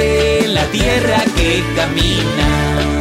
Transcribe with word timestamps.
La 0.00 0.64
tierra 0.70 1.22
que 1.36 1.62
camina. 1.76 2.99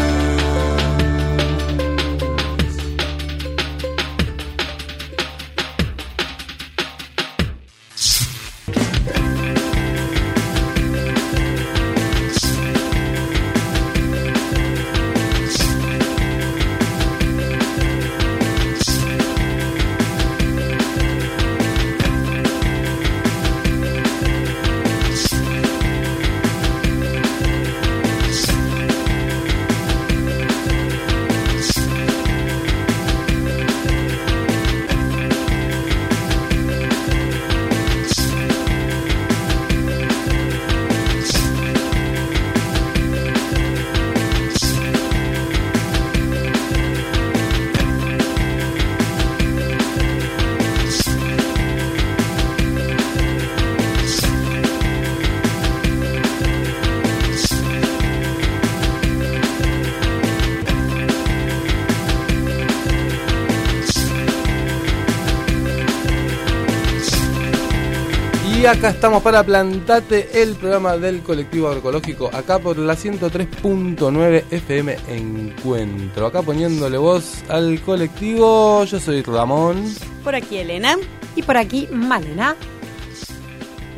Acá 68.80 68.92
estamos 68.92 69.22
para 69.22 69.44
Plantate, 69.44 70.42
el 70.42 70.56
programa 70.56 70.96
del 70.96 71.22
colectivo 71.22 71.68
agroecológico, 71.68 72.30
acá 72.34 72.60
por 72.60 72.78
la 72.78 72.96
103.9 72.96 74.46
FM 74.52 74.96
Encuentro. 75.10 76.28
Acá 76.28 76.42
poniéndole 76.42 76.98
voz 76.98 77.44
al 77.50 77.82
colectivo, 77.82 78.86
yo 78.86 79.00
soy 79.02 79.22
Ramón. 79.22 79.84
Por 80.24 80.34
aquí 80.34 80.60
Elena. 80.60 80.96
Y 81.36 81.44
por 81.44 81.58
aquí, 81.58 81.90
Malena. 81.92 82.56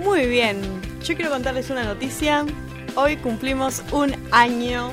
Muy 0.04 0.26
bien, 0.26 0.60
yo 1.04 1.16
quiero 1.16 1.30
contarles 1.30 1.70
una 1.70 1.84
noticia. 1.84 2.44
Hoy 2.96 3.18
cumplimos 3.18 3.84
un 3.92 4.16
año 4.32 4.92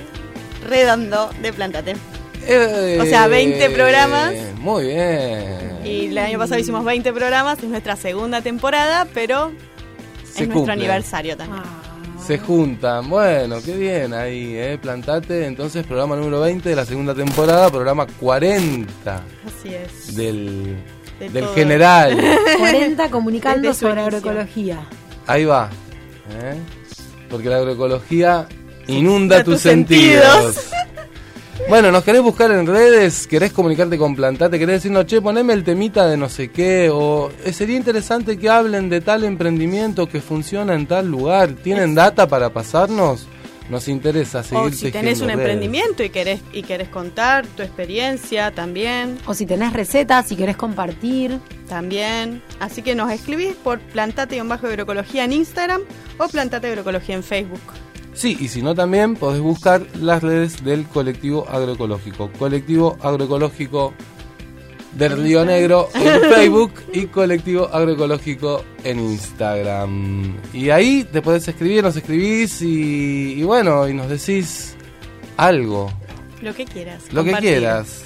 redondo 0.69 1.31
de 1.41 1.51
Plantate. 1.55 1.97
Eh, 2.47 2.99
O 3.01 3.07
sea, 3.07 3.27
20 3.27 3.71
programas. 3.71 4.35
Muy 4.59 4.89
bien. 4.89 5.79
Y 5.83 6.07
el 6.09 6.19
año 6.19 6.39
pasado 6.39 6.61
hicimos 6.61 6.85
20 6.85 7.11
programas, 7.15 7.59
es 7.63 7.71
nuestra 7.71 7.97
segunda 7.97 8.43
temporada, 8.43 9.07
pero 9.15 9.51
Se 10.33 10.43
es 10.45 10.49
nuestro 10.49 10.73
aniversario 10.73 11.37
también. 11.37 11.63
Se 12.25 12.39
juntan, 12.39 13.09
bueno, 13.09 13.57
qué 13.65 13.77
bien 13.77 14.13
ahí, 14.13 14.55
eh, 14.57 14.79
Plantate. 14.81 15.47
Entonces, 15.47 15.87
programa 15.87 16.17
número 16.17 16.41
20 16.41 16.69
de 16.69 16.77
la 16.77 16.85
segunda 16.85 17.15
temporada, 17.15 17.71
programa 17.71 18.07
40 18.21 19.23
Así 19.47 19.73
es. 19.75 20.15
del, 20.17 20.77
De 21.21 21.29
del 21.31 21.45
todo. 21.45 21.55
general. 21.55 22.19
40 22.59 23.11
comunicando 23.11 23.73
sobre 23.73 24.01
agroecología. 24.03 24.81
Ahí 25.27 25.45
va. 25.45 25.71
¿eh? 26.43 26.57
Porque 27.31 27.49
la 27.49 27.57
agroecología 27.59 28.47
inunda 28.89 29.43
tus 29.45 29.55
tus 29.55 29.63
sentidos. 29.63 30.55
sentidos. 30.55 30.71
Bueno, 31.67 31.93
nos 31.93 32.03
querés 32.03 32.23
buscar 32.23 32.51
en 32.51 32.67
redes, 32.67 33.27
querés 33.27 33.53
comunicarte 33.53 33.99
con 33.99 34.17
Plantate, 34.17 34.59
querés 34.59 34.77
decirnos, 34.77 35.05
che, 35.05 35.21
poneme 35.21 35.53
el 35.53 35.65
temita 35.65 36.07
de 36.07 36.17
no 36.17 36.29
sé 36.31 36.51
qué, 36.51 36.89
o 36.91 37.31
eh, 37.45 37.53
sería 37.53 37.77
interesante 37.77 38.39
que 38.39 38.49
hablen 38.49 38.89
de 38.89 39.03
tal 39.03 39.23
emprendimiento 39.25 40.09
que 40.09 40.21
funciona 40.23 40.75
en 40.75 40.87
tal 40.87 41.09
lugar. 41.11 41.51
¿Tienen 41.53 41.95
data 41.95 42.27
para 42.27 42.51
pasarnos? 42.51 43.27
Nos 43.69 43.87
interesa 43.89 44.43
seguir 44.43 44.65
O 44.65 44.71
si 44.73 44.91
tenés 44.91 45.21
un 45.21 45.27
redes. 45.27 45.41
emprendimiento 45.41 46.03
y 46.03 46.09
querés, 46.09 46.41
y 46.55 46.63
querés 46.63 46.89
contar 46.89 47.47
tu 47.47 47.63
experiencia 47.63 48.51
también, 48.51 49.19
O 49.27 49.35
si 49.35 49.45
tenés 49.45 49.75
recetas, 49.75 50.27
si 50.27 50.37
querés 50.37 50.57
compartir. 50.57 51.39
también. 51.69 52.43
Así 52.61 52.81
que 52.81 52.95
nos 52.95 53.13
escribís 53.13 53.55
por 53.57 53.79
plantate-agroecología 53.79 55.25
en 55.25 55.35
Instagram 55.35 55.83
o 56.17 56.29
plantate 56.29 56.69
agroecología 56.69 57.15
en 57.15 57.23
Facebook. 57.23 57.61
Sí, 58.19 58.37
y 58.41 58.49
si 58.49 58.63
no 58.63 58.75
también 58.75 59.15
podés 59.15 59.41
buscar 59.41 59.87
las 60.01 60.25
redes 60.25 60.65
del 60.65 60.85
colectivo 60.87 61.47
agroecológico. 61.49 62.29
Colectivo 62.37 62.99
agroecológico 63.01 63.95
del 64.95 65.23
Río 65.23 65.45
Negro 65.45 65.89
en 65.95 66.21
Facebook 66.35 66.73
y 66.93 67.07
colectivo 67.07 67.69
agroecológico 67.73 68.65
en 68.83 68.99
Instagram. 68.99 70.35
Y 70.53 70.71
ahí 70.71 71.05
te 71.13 71.23
podés 71.23 71.47
escribir, 71.47 71.85
nos 71.85 71.95
escribís 71.95 72.61
y, 72.61 73.35
y 73.35 73.43
bueno, 73.45 73.87
y 73.89 73.95
nos 73.95 74.09
decís 74.09 74.75
algo, 75.37 75.89
Lo 76.43 76.53
que 76.55 76.65
quieras. 76.65 77.05
lo 77.13 77.23
que 77.23 77.35
quieras. 77.35 78.03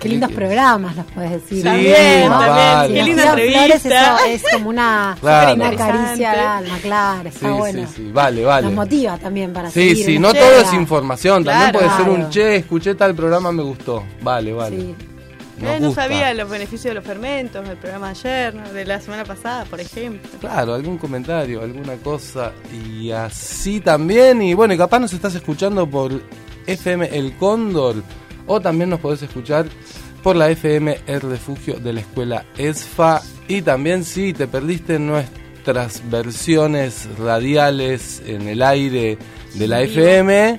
Qué 0.00 0.08
lindos 0.08 0.32
programas 0.32 0.96
nos 0.96 1.06
puedes 1.06 1.30
decir. 1.32 1.58
Sí, 1.58 1.62
También, 1.62 1.94
también. 1.94 2.30
vale. 2.30 2.94
Qué 2.94 3.02
linda 3.02 3.22
flores, 3.24 3.54
entrevista. 3.84 4.16
eso 4.16 4.46
es 4.46 4.52
como 4.52 4.68
una, 4.70 5.16
Claro. 5.20 5.54
una 5.54 5.76
caricia 5.76 6.32
al 6.32 6.40
alma, 6.64 6.78
claro, 6.80 7.22
Sí, 7.22 7.28
está 7.36 7.52
bueno. 7.52 7.86
sí, 7.86 7.92
sí, 7.96 8.10
vale, 8.12 8.44
vale. 8.44 8.66
Nos 8.66 8.74
motiva 8.74 9.18
también 9.18 9.52
para 9.52 9.70
Sí, 9.70 9.90
seguir. 9.90 10.06
sí, 10.06 10.18
no 10.18 10.32
todo 10.32 10.60
es 10.60 10.72
información, 10.72 11.44
también 11.44 11.70
Claro. 11.70 11.86
puede 11.86 12.02
ser 12.02 12.08
un 12.24 12.30
che, 12.30 12.56
escuché 12.56 12.94
tal 12.94 13.14
programa, 13.14 13.52
me 13.52 13.62
gustó. 13.62 14.02
Vale, 14.22 14.52
vale. 14.52 14.76
Sí. 14.80 14.94
Eh, 15.62 15.78
no 15.78 15.92
sabía 15.92 16.32
los 16.32 16.48
beneficios 16.48 16.84
de 16.84 16.94
los 16.94 17.04
fermentos, 17.04 17.68
del 17.68 17.76
programa 17.76 18.06
de 18.06 18.10
ayer, 18.12 18.54
¿no? 18.54 18.72
de 18.72 18.86
la 18.86 18.98
semana 18.98 19.24
pasada, 19.24 19.66
por 19.66 19.78
ejemplo. 19.78 20.30
Claro, 20.40 20.72
algún 20.72 20.96
comentario, 20.96 21.60
alguna 21.60 21.96
cosa 21.96 22.52
y 22.72 23.10
así 23.10 23.80
también. 23.80 24.40
Y 24.40 24.54
bueno, 24.54 24.72
y 24.72 24.78
capaz 24.78 25.00
nos 25.00 25.12
estás 25.12 25.34
escuchando 25.34 25.86
por 25.86 26.12
FM 26.66 27.10
El 27.12 27.36
Cóndor 27.36 27.96
o 28.46 28.60
también 28.60 28.90
nos 28.90 29.00
podés 29.00 29.22
escuchar 29.22 29.66
por 30.22 30.36
la 30.36 30.50
FM 30.50 31.00
El 31.06 31.20
Refugio 31.20 31.78
de 31.78 31.92
la 31.92 32.00
Escuela 32.00 32.44
ESFA. 32.56 33.22
Y 33.48 33.62
también 33.62 34.04
si 34.04 34.32
te 34.32 34.46
perdiste 34.46 34.98
nuestras 34.98 36.08
versiones 36.10 37.08
radiales 37.18 38.22
en 38.26 38.48
el 38.48 38.62
aire 38.62 39.18
de 39.54 39.66
la. 39.66 39.82
FM, 39.82 40.58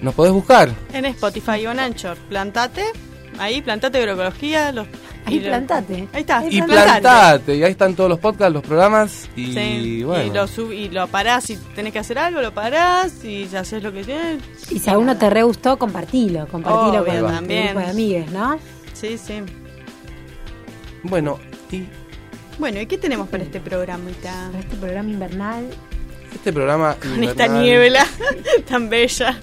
nos 0.00 0.14
podés 0.14 0.32
buscar. 0.32 0.70
En 0.92 1.04
Spotify 1.04 1.66
o 1.66 1.72
en 1.72 1.80
Anchor, 1.80 2.16
plantate, 2.28 2.84
ahí 3.38 3.60
plantate 3.60 3.98
agroecología. 3.98 4.72
Los, 4.72 4.86
Ahí 5.26 5.38
plantate. 5.40 6.08
Ahí 6.12 6.20
está. 6.22 6.42
Y 6.48 6.60
plantate, 6.62 7.56
y 7.56 7.62
ahí 7.62 7.70
están 7.72 7.94
todos 7.94 8.08
los 8.10 8.18
podcasts, 8.18 8.52
los 8.52 8.62
programas 8.64 9.28
y 9.36 9.52
Sí, 9.52 10.02
bueno. 10.02 10.24
y 10.24 10.30
lo, 10.34 10.46
sub- 10.48 10.72
y 10.72 10.88
lo 10.88 11.06
parás, 11.08 11.44
si 11.44 11.56
tenés 11.74 11.92
que 11.92 11.98
hacer 12.00 12.18
algo, 12.18 12.40
lo 12.40 12.52
parás 12.52 13.24
y 13.24 13.46
ya 13.46 13.60
haces 13.60 13.82
lo 13.82 13.92
que 13.92 14.02
tienes. 14.02 14.42
Y 14.70 14.78
si 14.78 14.90
a 14.90 14.98
uno 14.98 15.16
te 15.16 15.30
re 15.30 15.42
gustó, 15.42 15.78
compartilo. 15.78 16.46
Compartilo 16.48 17.02
Obvio, 17.02 17.22
con 17.22 17.32
también. 17.34 17.66
grupo 17.66 17.80
de 17.80 17.86
amigues, 17.90 18.30
¿no? 18.32 18.58
Sí, 18.92 19.18
sí. 19.18 19.34
Bueno, 21.02 21.38
y 21.70 21.84
Bueno, 22.58 22.80
¿y 22.80 22.86
qué 22.86 22.98
tenemos 22.98 23.28
para 23.28 23.42
este 23.44 23.60
programita? 23.60 24.48
Para 24.50 24.58
este 24.64 24.76
programa 24.76 25.10
invernal. 25.10 25.66
este 26.34 26.52
programa 26.52 26.94
Con 27.00 27.22
esta 27.24 27.46
invernal- 27.46 27.62
niebla 27.62 28.06
tan 28.68 28.88
bella. 28.90 29.38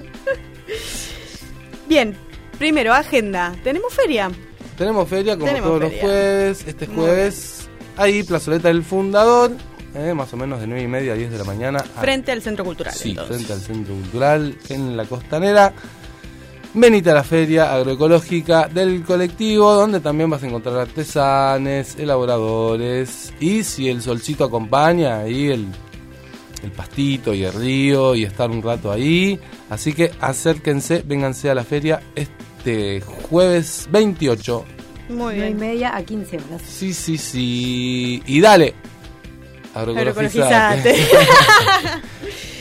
Bien, 1.87 2.15
primero, 2.57 2.93
agenda. 2.93 3.55
¿Tenemos 3.63 3.93
feria? 3.93 4.29
Tenemos 4.77 5.09
feria 5.09 5.33
como 5.35 5.47
Tenemos 5.47 5.69
todos 5.69 5.81
feria. 5.83 5.97
los 6.03 6.11
jueves. 6.11 6.63
Este 6.67 6.87
jueves, 6.87 7.69
ahí, 7.97 8.23
plazoleta 8.23 8.67
del 8.67 8.83
fundador, 8.83 9.51
eh, 9.95 10.13
más 10.13 10.31
o 10.33 10.37
menos 10.37 10.59
de 10.59 10.67
9 10.67 10.83
y 10.83 10.87
media 10.87 11.13
a 11.13 11.15
10 11.15 11.31
de 11.31 11.37
la 11.39 11.43
mañana. 11.43 11.79
a- 11.79 12.01
Frente 12.01 12.31
al 12.31 12.41
Centro 12.41 12.63
Cultural. 12.63 12.93
Sí, 12.93 13.09
entonces. 13.09 13.35
frente 13.37 13.53
al 13.53 13.59
Centro 13.61 13.93
Cultural 13.95 14.55
en 14.69 14.95
la 14.97 15.05
Costanera. 15.05 15.73
venite 16.73 17.09
a 17.09 17.13
la 17.15 17.23
feria 17.23 17.73
agroecológica 17.73 18.67
del 18.67 19.01
colectivo, 19.03 19.73
donde 19.73 19.99
también 19.99 20.29
vas 20.29 20.43
a 20.43 20.47
encontrar 20.47 20.77
artesanes, 20.77 21.95
elaboradores 21.97 23.33
y 23.39 23.63
si 23.63 23.89
el 23.89 24.01
solcito 24.03 24.43
acompaña, 24.43 25.19
ahí 25.21 25.47
el, 25.47 25.65
el 26.61 26.71
pastito 26.71 27.33
y 27.33 27.45
el 27.45 27.53
río 27.53 28.13
y 28.13 28.25
estar 28.25 28.51
un 28.51 28.61
rato 28.61 28.91
ahí. 28.91 29.39
Así 29.71 29.91
que 29.93 30.11
acérquense, 30.21 31.01
vénganse 31.03 31.49
a 31.49 31.55
la 31.55 31.63
feria 31.63 31.99
este 32.15 32.35
jueves 33.29 33.87
28. 33.91 34.65
Muy 35.09 35.15
Nueve 35.17 35.37
y 35.37 35.41
bien. 35.41 35.57
media 35.57 35.95
a 35.95 36.03
15 36.03 36.37
horas. 36.37 36.61
Sí, 36.67 36.93
sí, 36.93 37.17
sí. 37.17 38.21
Y 38.25 38.41
dale. 38.41 38.73
Agroecologizate. 39.73 40.95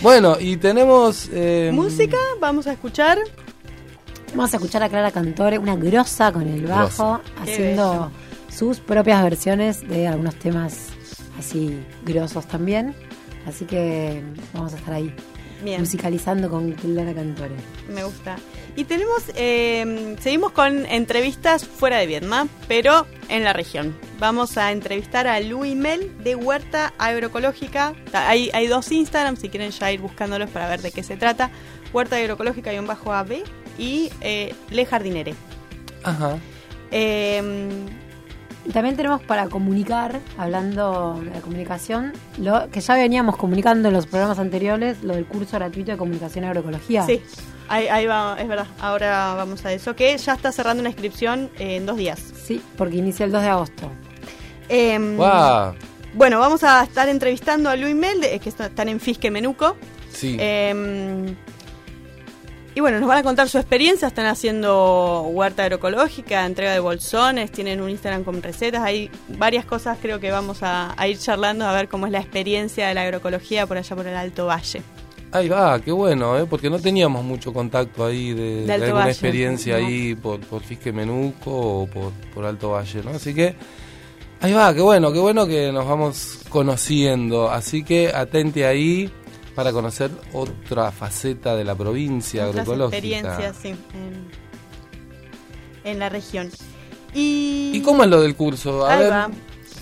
Bueno, 0.03 0.37
y 0.39 0.59
tenemos... 0.59 1.29
eh, 1.33 1.71
Música, 1.73 2.19
vamos 2.39 2.67
a 2.67 2.73
escuchar. 2.73 3.19
Vamos 4.35 4.53
a 4.53 4.59
escuchar 4.59 4.83
a 4.83 4.89
Clara 4.91 5.11
Cantore, 5.11 5.59
una 5.59 5.75
grosa 5.75 6.31
con 6.33 6.47
el 6.47 6.67
bajo, 6.67 7.21
haciendo 7.41 8.13
sus 8.55 8.79
propias 8.79 9.23
versiones 9.25 9.89
de 9.89 10.07
algunos 10.07 10.37
temas 10.37 10.89
así 11.39 11.81
grosos 12.05 12.47
también. 12.47 12.95
Así 13.49 13.65
que 13.65 14.23
vamos 14.53 14.75
a 14.75 14.77
estar 14.77 14.95
ahí 14.95 15.13
Bien. 15.63 15.81
musicalizando 15.81 16.51
con 16.51 16.73
Clara 16.73 17.15
Cantore. 17.15 17.55
Me 17.89 18.05
gusta. 18.05 18.37
Y 18.77 18.85
tenemos, 18.85 19.23
eh, 19.35 20.17
seguimos 20.21 20.53
con 20.53 20.85
entrevistas 20.87 21.65
fuera 21.65 21.99
de 21.99 22.07
Vietnam, 22.07 22.49
pero 22.69 23.07
en 23.29 23.45
la 23.45 23.53
región. 23.53 23.97
Vamos 24.19 24.59
a 24.59 24.73
entrevistar 24.73 25.27
a 25.27 25.41
Louis 25.41 25.75
Mel 25.75 26.13
de 26.23 26.37
Huerta 26.37 26.93
Agroecológica. 26.99 27.95
Hay, 28.13 28.51
hay 28.53 28.67
dos 28.67 28.93
Instagram, 28.93 29.37
si 29.37 29.49
quieren 29.49 29.71
ya 29.71 29.91
ir 29.93 30.01
buscándolos 30.01 30.51
para 30.51 30.69
ver 30.69 30.83
de 30.83 30.93
qué 30.93 31.03
se 31.03 31.17
trata. 31.17 31.51
Huerta 31.93 32.17
Agroecológica 32.17 32.73
y 32.75 32.79
un 32.79 32.87
bajo 32.87 33.13
AB 33.13 33.45
y 33.79 34.11
eh, 34.21 34.55
Le 34.71 34.85
Jardinere. 34.85 35.35
Ajá. 36.03 36.39
Eh, 36.91 37.43
también 38.73 38.97
tenemos 38.97 39.23
para 39.23 39.49
comunicar, 39.49 40.21
hablando 40.39 41.21
de 41.23 41.31
la 41.31 41.41
comunicación, 41.41 42.13
lo 42.39 42.69
que 42.71 42.81
ya 42.81 42.95
veníamos 42.95 43.37
comunicando 43.37 43.89
en 43.89 43.95
los 43.95 44.07
programas 44.07 44.39
anteriores, 44.39 45.03
lo 45.03 45.15
del 45.15 45.27
curso 45.27 45.57
gratuito 45.57 45.93
de 45.93 45.97
comunicación 45.99 46.45
y 46.45 46.49
agroecología. 46.49 47.05
sí, 47.07 47.23
ahí, 47.69 47.87
ahí 47.89 48.07
va, 48.07 48.37
es 48.39 48.49
verdad. 48.49 48.67
Ahora 48.81 49.35
vamos 49.35 49.65
a 49.65 49.73
eso, 49.73 49.95
que 49.97 50.17
ya 50.19 50.35
está 50.35 50.53
cerrando 50.53 50.81
una 50.81 50.91
inscripción 50.91 51.51
en 51.59 51.87
dos 51.87 51.97
días. 51.97 52.21
Sí, 52.45 52.61
porque 52.77 52.97
inicia 52.97 53.25
el 53.25 53.33
2 53.33 53.43
de 53.43 53.49
agosto. 53.49 53.91
Eh, 54.69 54.99
¡Guau! 55.17 55.75
Bueno, 56.15 56.41
vamos 56.41 56.65
a 56.65 56.83
estar 56.83 57.09
entrevistando 57.09 57.69
a 57.69 57.77
Louis 57.77 57.95
Mel, 57.95 58.21
de- 58.21 58.39
que 58.41 58.49
está- 58.49 58.67
están 58.67 58.89
en 58.89 59.01
Fisque 59.01 59.31
Menuco. 59.31 59.77
Sí. 60.11 60.37
Eh, 60.41 61.35
y 62.77 62.81
bueno, 62.81 63.01
nos 63.01 63.09
van 63.09 63.17
a 63.17 63.23
contar 63.23 63.49
su 63.49 63.57
experiencia. 63.57 64.07
Están 64.07 64.27
haciendo 64.27 65.23
huerta 65.23 65.63
agroecológica, 65.63 66.45
entrega 66.45 66.75
de 66.75 66.79
bolsones, 66.81 67.51
tienen 67.51 67.81
un 67.81 67.89
Instagram 67.89 68.23
con 68.23 68.43
recetas. 68.43 68.83
Hay 68.83 69.11
varias 69.29 69.65
cosas, 69.65 69.97
creo 69.99 70.21
que 70.21 70.31
vamos 70.31 70.63
a, 70.63 70.95
a 70.95 71.09
ir 71.09 71.17
charlando 71.19 71.65
a 71.65 71.73
ver 71.73 71.89
cómo 71.89 72.05
es 72.05 72.13
la 72.13 72.21
experiencia 72.21 72.87
de 72.89 72.93
la 72.93 73.05
agroecología 73.05 73.67
por 73.67 73.79
allá 73.79 73.97
por 73.97 74.07
el 74.07 74.15
Alto 74.15 74.45
Valle. 74.45 74.83
Ahí 75.33 75.49
va, 75.49 75.81
qué 75.81 75.91
bueno, 75.91 76.39
¿eh? 76.39 76.45
porque 76.45 76.69
no 76.69 76.79
teníamos 76.79 77.25
mucho 77.25 77.51
contacto 77.51 78.05
ahí 78.05 78.35
de, 78.35 78.67
De 78.67 78.73
alguna 78.75 78.93
Valle, 78.93 79.11
experiencia 79.11 79.79
¿no? 79.79 79.87
ahí 79.87 80.15
por, 80.15 80.41
por 80.41 80.63
Fisque 80.63 80.93
Menuco 80.93 81.51
o 81.51 81.87
por, 81.87 82.13
por 82.35 82.45
Alto 82.45 82.73
Valle, 82.73 83.03
¿no? 83.03 83.13
Así 83.13 83.33
que, 83.33 83.55
ahí 84.43 84.53
va, 84.53 84.75
qué 84.75 84.83
bueno, 84.83 85.15
qué 85.15 85.19
bueno 85.19 85.47
que 85.47 85.73
nos 85.73 85.89
vamos 85.89 86.41
conociendo. 86.51 87.51
Así 87.51 87.83
que 87.83 88.13
atente 88.15 88.67
ahí 88.67 89.11
para 89.57 89.73
conocer 89.73 90.13
otra 90.33 90.93
faceta 90.93 91.57
de 91.57 91.65
la 91.65 91.75
provincia 91.75 92.47
Otras 92.47 92.69
agroecológica. 92.69 92.97
experiencias, 92.99 93.57
sí, 93.61 93.69
en, 93.71 94.29
en 95.91 95.99
la 95.99 96.09
región. 96.09 96.49
Y, 97.15 97.73
¿Y 97.75 97.81
cómo 97.83 98.05
es 98.05 98.11
lo 98.11 98.21
del 98.21 98.37
curso? 98.37 98.87
A 98.87 98.93
Ahí 98.93 98.99
ver, 99.01 99.11
va. 99.13 99.31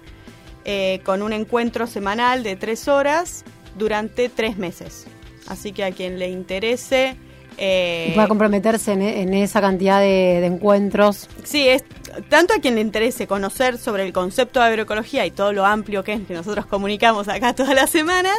eh, 0.71 0.99
con 1.03 1.21
un 1.23 1.33
encuentro 1.33 1.87
semanal 1.87 2.43
de 2.43 2.55
tres 2.55 2.87
horas 2.87 3.43
durante 3.75 4.29
tres 4.29 4.55
meses. 4.57 5.07
Así 5.47 5.71
que 5.71 5.83
a 5.83 5.91
quien 5.91 6.19
le 6.19 6.27
interese... 6.29 7.15
eh, 7.57 8.11
pueda 8.13 8.27
comprometerse 8.27 8.91
en, 8.91 9.01
en 9.01 9.33
esa 9.33 9.61
cantidad 9.61 9.99
de, 9.99 10.39
de 10.41 10.45
encuentros. 10.45 11.27
Sí, 11.43 11.67
es 11.67 11.83
tanto 12.29 12.53
a 12.53 12.59
quien 12.59 12.75
le 12.75 12.81
interese 12.81 13.25
conocer 13.25 13.77
sobre 13.77 14.03
el 14.05 14.13
concepto 14.13 14.59
de 14.59 14.65
agroecología 14.67 15.25
y 15.25 15.31
todo 15.31 15.53
lo 15.53 15.65
amplio 15.65 16.03
que 16.03 16.13
es 16.13 16.21
que 16.27 16.33
nosotros 16.35 16.65
comunicamos 16.67 17.27
acá 17.27 17.53
todas 17.61 17.73
las 17.73 17.89
semanas, 17.89 18.37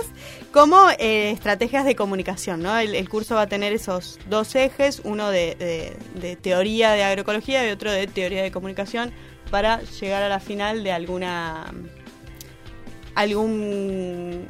como 0.53 0.77
eh, 0.99 1.31
estrategias 1.33 1.85
de 1.85 1.95
comunicación. 1.97 2.63
¿no? 2.63 2.79
El, 2.79 2.95
el 2.95 3.09
curso 3.09 3.35
va 3.35 3.43
a 3.43 3.47
tener 3.49 3.73
esos 3.73 4.19
dos 4.29 4.55
ejes, 4.55 5.01
uno 5.05 5.31
de, 5.31 5.57
de- 5.57 5.97
de 6.21 6.37
teoría 6.37 6.93
de 6.93 7.03
agroecología 7.03 7.67
y 7.67 7.71
otro 7.73 7.91
de 7.91 8.07
teoría 8.07 8.43
de 8.43 8.51
comunicación, 8.53 9.11
para 9.51 9.81
llegar 10.01 10.23
a 10.23 10.29
la 10.29 10.39
final 10.39 10.85
de 10.85 10.93
alguna 10.93 11.73
algún 13.15 14.47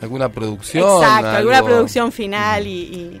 ¿Alguna 0.00 0.28
producción? 0.30 0.84
exacto 1.02 1.28
alguna 1.28 1.62
producción 1.62 2.10
final 2.12 2.66
y, 2.66 2.70
y 2.70 3.20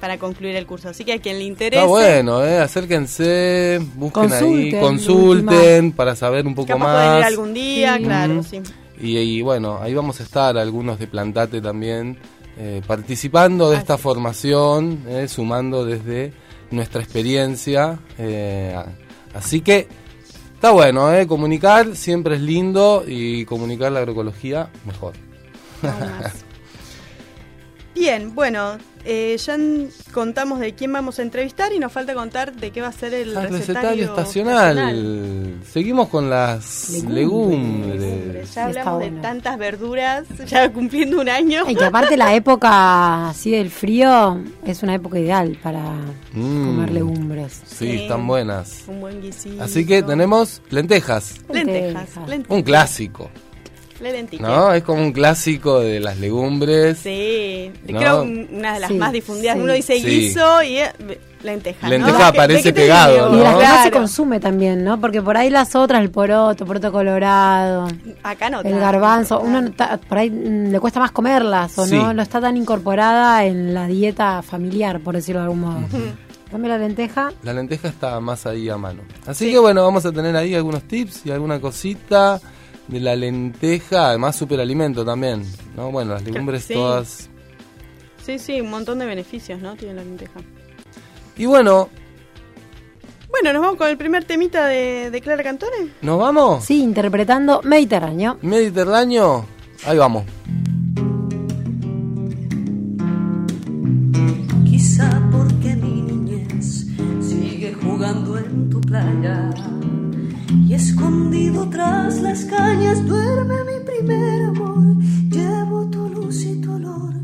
para 0.00 0.18
concluir 0.18 0.54
el 0.56 0.66
curso 0.66 0.88
así 0.90 1.04
que 1.04 1.14
a 1.14 1.18
quien 1.18 1.38
le 1.38 1.44
interese 1.44 1.76
Está 1.80 1.88
bueno, 1.88 2.44
¿eh? 2.44 2.58
acérquense, 2.58 3.80
busquen 3.94 4.32
ahí, 4.32 4.78
Consulten, 4.78 5.92
para 5.92 6.14
saber 6.14 6.46
un 6.46 6.54
poco 6.54 6.68
capaz 6.68 6.84
más. 6.84 6.94
pueden 7.04 7.18
ir 7.18 7.24
algún 7.24 7.54
día 7.54 7.96
Sí. 7.96 8.02
claro 8.04 8.42
sí 8.42 8.60
Y, 9.00 9.16
y 9.18 9.42
bueno, 9.42 9.78
ahí 9.82 9.94
vamos 9.94 10.20
a 10.20 10.22
estar 10.22 10.56
algunos 10.58 10.98
de 10.98 11.06
Plantate 11.06 11.60
también 11.60 12.16
eh, 12.56 12.80
participando 12.86 13.70
de 13.70 13.78
esta 13.78 13.98
formación, 13.98 15.00
eh, 15.08 15.26
sumando 15.26 15.84
desde 15.84 16.32
nuestra 16.70 17.02
experiencia. 17.02 17.98
eh, 18.18 18.76
así 19.34 19.60
que 19.62 19.88
está 20.64 20.72
bueno, 20.72 21.12
eh, 21.12 21.26
comunicar 21.26 21.94
siempre 21.94 22.36
es 22.36 22.40
lindo 22.40 23.04
y 23.06 23.44
comunicar 23.44 23.92
la 23.92 23.98
agroecología 23.98 24.70
mejor. 24.86 25.12
Bien, 27.94 28.34
bueno, 28.34 28.78
eh, 29.04 29.36
ya 29.36 29.56
contamos 30.12 30.60
de 30.60 30.74
quién 30.74 30.92
vamos 30.92 31.18
a 31.18 31.22
entrevistar 31.22 31.72
y 31.72 31.78
nos 31.78 31.92
falta 31.92 32.14
contar 32.14 32.54
de 32.54 32.70
qué 32.70 32.80
va 32.80 32.88
a 32.88 32.92
ser 32.92 33.12
el 33.14 33.34
recetario, 33.34 33.58
recetario 33.58 34.04
estacional. 34.06 34.78
estacional. 34.78 35.54
Seguimos 35.70 36.08
con 36.08 36.30
las 36.30 36.90
Legumbres. 36.90 38.00
legumbres. 38.00 38.54
Ya 38.54 38.64
hablamos 38.66 38.98
de 39.00 39.06
bueno. 39.10 39.22
tantas 39.22 39.58
verduras, 39.58 40.24
ya 40.46 40.72
cumpliendo 40.72 41.20
un 41.20 41.28
año. 41.28 41.64
Y 41.68 41.74
que 41.74 41.84
aparte 41.84 42.16
la 42.16 42.34
época 42.34 43.28
así 43.30 43.50
del 43.50 43.70
frío 43.70 44.40
es 44.66 44.82
una 44.82 44.94
época 44.94 45.18
ideal 45.18 45.58
para 45.62 45.82
Mm. 46.32 46.66
comer 46.66 46.90
legumbres. 46.90 47.62
Sí, 47.66 47.76
Sí. 47.76 47.90
están 48.02 48.26
buenas. 48.26 48.84
Un 48.88 49.00
buen 49.00 49.20
guisito. 49.22 49.62
Así 49.62 49.86
que 49.86 50.02
tenemos 50.02 50.60
lentejas, 50.70 51.36
lentejas. 51.48 51.94
Lentejas. 51.94 52.28
lentejas. 52.28 52.56
un 52.56 52.62
clásico. 52.62 53.30
¿No? 54.40 54.72
Es 54.72 54.82
como 54.82 55.02
un 55.02 55.12
clásico 55.12 55.80
de 55.80 56.00
las 56.00 56.18
legumbres. 56.18 56.98
Sí, 56.98 57.70
No. 57.88 57.98
creo 57.98 58.22
una 58.22 58.74
de 58.74 58.80
las 58.80 58.88
Sí, 58.90 58.94
más 58.94 59.12
difundidas. 59.12 59.56
sí. 59.56 59.62
Uno 59.62 59.72
dice 59.72 59.98
Sí. 60.00 60.04
guiso 60.06 60.62
y 60.62 60.78
eh, 60.78 60.92
lenteja. 61.42 61.86
¿no? 61.86 61.90
Lenteja 61.90 62.12
¿De 62.12 62.22
qué- 62.22 62.28
aparece 62.28 62.72
pegado, 62.72 63.30
digo? 63.30 63.34
Y 63.34 63.38
¿no? 63.52 63.60
las 63.60 63.78
que 63.78 63.82
se 63.84 63.90
consume 63.90 64.40
también, 64.40 64.82
¿no? 64.84 65.00
Porque 65.00 65.22
por 65.22 65.36
ahí 65.36 65.50
las 65.50 65.74
otras, 65.76 66.00
el 66.02 66.10
poroto, 66.10 66.66
poroto 66.66 66.90
colorado, 66.90 67.88
Acá 68.22 68.50
no. 68.50 68.60
el 68.62 68.78
garbanzo, 68.78 69.40
uno 69.40 69.60
no 69.62 69.72
ta- 69.72 69.98
por 69.98 70.18
ahí 70.18 70.30
mm, 70.30 70.70
le 70.72 70.80
cuesta 70.80 71.00
más 71.00 71.12
comerlas 71.12 71.78
o 71.78 71.86
Sí. 71.86 71.96
no, 71.96 72.12
no 72.14 72.22
está 72.22 72.40
tan 72.40 72.56
incorporada 72.56 73.44
en 73.44 73.74
la 73.74 73.86
dieta 73.86 74.42
familiar, 74.42 75.00
por 75.00 75.14
decirlo 75.14 75.40
de 75.40 75.44
algún 75.44 75.60
modo. 75.60 75.80
También 76.50 76.70
la 76.70 76.78
lenteja, 76.78 77.32
La 77.42 77.52
lenteja 77.52 77.88
está 77.88 78.20
más 78.20 78.46
ahí 78.46 78.68
a 78.68 78.76
mano. 78.76 79.02
Así 79.26 79.50
que 79.50 79.58
bueno, 79.58 79.82
vamos 79.82 80.06
a 80.06 80.12
tener 80.12 80.36
ahí 80.36 80.54
algunos 80.54 80.82
tips 80.84 81.26
y 81.26 81.30
alguna 81.32 81.60
cosita 81.60 82.40
de 82.88 83.00
la 83.00 83.16
lenteja, 83.16 84.08
además 84.10 84.36
superalimento 84.36 85.04
también, 85.04 85.42
¿no? 85.76 85.90
Bueno, 85.90 86.12
las 86.14 86.22
legumbres 86.22 86.64
Sí. 86.64 86.74
todas. 86.74 87.30
Sí, 88.24 88.38
sí, 88.38 88.60
un 88.60 88.70
montón 88.70 88.98
de 88.98 89.06
beneficios, 89.06 89.60
¿no? 89.60 89.74
Tiene 89.76 89.94
la 89.94 90.04
lenteja. 90.04 90.40
Y 91.36 91.46
bueno, 91.46 91.88
Bueno, 93.30 93.52
nos 93.52 93.62
vamos 93.62 93.78
con 93.78 93.88
el 93.88 93.96
primer 93.98 94.24
temita 94.24 94.66
de, 94.66 95.10
de 95.10 95.20
Clara 95.20 95.42
Cantone. 95.42 95.88
¿nos 96.02 96.20
vamos? 96.20 96.64
sí, 96.64 96.80
interpretando 96.82 97.60
Mediterráneo. 97.62 98.38
Mediterráneo, 98.42 99.44
ahí 99.84 99.98
vamos. 99.98 100.24
Quizá 104.64 105.20
porque 105.32 105.74
mi 105.76 106.02
niñez 106.02 106.86
sigue 107.20 107.74
jugando 107.74 108.38
en 108.38 108.70
tu 108.70 108.80
playa 108.80 109.50
escondido 110.74 111.68
tras 111.70 112.20
las 112.20 112.44
cañas 112.44 113.06
duerme 113.06 113.54
mi 113.64 113.84
primer 113.84 114.48
amor. 114.48 114.96
Llevo 115.30 115.86
tu 115.88 116.08
luz 116.08 116.44
y 116.44 116.60
tu 116.60 116.72
olor 116.72 117.14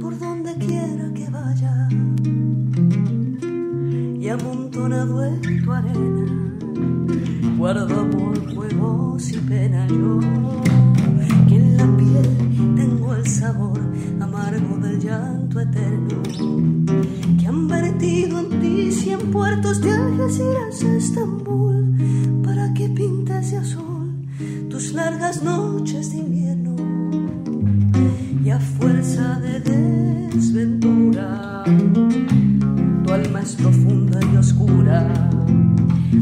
por 0.00 0.18
donde 0.18 0.54
quiera 0.54 1.10
que 1.14 1.28
vaya. 1.30 1.88
Y 4.20 4.28
amontonado 4.28 5.24
en 5.24 5.64
tu 5.64 5.72
arena 5.72 6.44
guardo 7.58 8.00
amor, 8.00 8.54
juegos 8.54 9.30
y 9.30 9.38
pena 9.38 9.86
yo. 9.88 10.20
Que 11.48 11.56
en 11.56 11.76
la 11.76 11.96
piel 11.96 12.74
tengo 12.76 13.14
el 13.14 13.26
sabor 13.26 13.80
amargo 14.20 14.76
del 14.78 15.00
llanto 15.00 15.60
eterno 15.60 16.22
que 17.44 17.48
han 17.48 17.68
vertido 17.68 18.38
en 18.38 18.58
ti 18.58 18.90
cien 18.90 19.30
puertos 19.30 19.82
de 19.82 19.92
Algeciras 19.92 20.82
a 20.82 20.96
Estambul 20.96 21.94
para 22.42 22.72
que 22.72 22.88
pintes 22.88 23.50
de 23.50 23.58
azul 23.58 24.26
tus 24.70 24.94
largas 24.94 25.42
noches 25.42 26.12
de 26.12 26.18
invierno 26.20 26.74
y 28.42 28.48
a 28.48 28.58
fuerza 28.58 29.38
de 29.40 29.60
desventura 29.60 31.64
tu 33.04 33.12
alma 33.12 33.42
es 33.42 33.56
profunda 33.56 34.18
y 34.32 34.36
oscura 34.38 35.30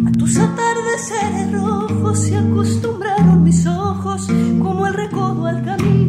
a 0.09 0.13
tus 0.19 0.37
atardeceres 0.37 1.53
rojos 1.53 2.19
se 2.19 2.37
acostumbraron 2.37 3.45
mis 3.45 3.65
ojos 3.65 4.27
como 4.61 4.89
el 4.89 4.95
recodo 4.95 5.47
al 5.47 5.63
camino. 5.63 6.02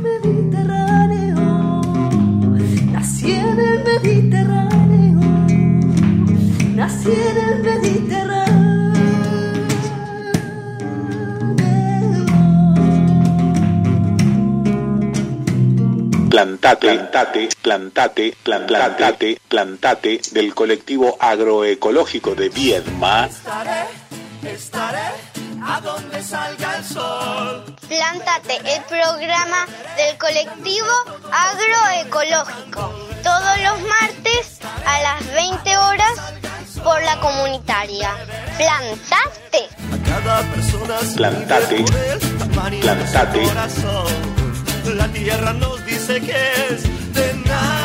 Mediterráneo? 0.00 1.82
Nací 2.92 3.32
en 3.32 3.60
el 3.60 3.84
Mediterráneo. 3.84 4.57
Plantate, 16.38 16.86
plantate, 16.86 17.48
plantate, 17.62 18.36
plantate, 18.44 19.40
plantate 19.48 20.20
del 20.30 20.54
colectivo 20.54 21.16
agroecológico 21.18 22.36
de 22.36 22.48
Viedma. 22.48 23.28
Plántate, 27.88 28.56
el 28.72 28.82
programa 28.84 29.66
del 29.96 30.16
colectivo 30.16 30.86
agroecológico. 31.32 32.94
Todos 33.24 33.58
los 33.64 33.80
martes 33.88 34.60
a 34.86 35.02
las 35.02 35.34
20 35.34 35.76
horas 35.76 36.14
por 36.84 37.02
la 37.02 37.18
comunitaria. 37.18 38.14
Plantate. 38.56 39.66
Cada 40.06 40.42
persona 40.52 40.98
se 41.00 41.16
Plantate, 41.16 41.78
el 41.78 42.80
plantate. 42.80 44.37
La 44.96 45.06
tierra 45.08 45.52
nos 45.52 45.84
dice 45.84 46.20
que 46.20 46.32
es 46.70 47.12
de 47.12 47.34
nadie. 47.46 47.77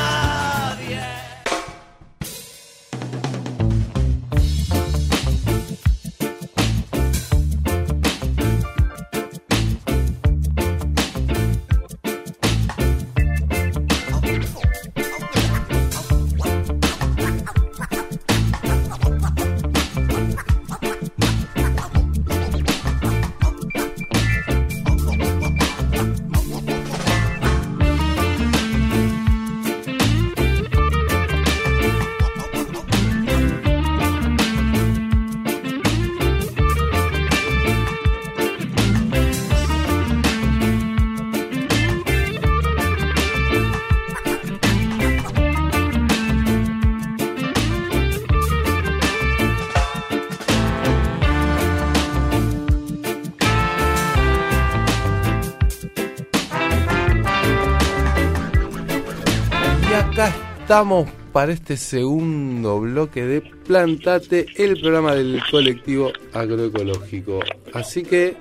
Estamos 60.73 61.07
para 61.31 61.53
este 61.53 61.77
segundo 61.77 62.79
bloque 62.79 63.23
de 63.23 63.41
Plantate, 63.41 64.47
el 64.57 64.81
programa 64.81 65.13
del 65.13 65.39
colectivo 65.51 66.11
agroecológico. 66.33 67.41
Así 67.75 68.01
que 68.01 68.35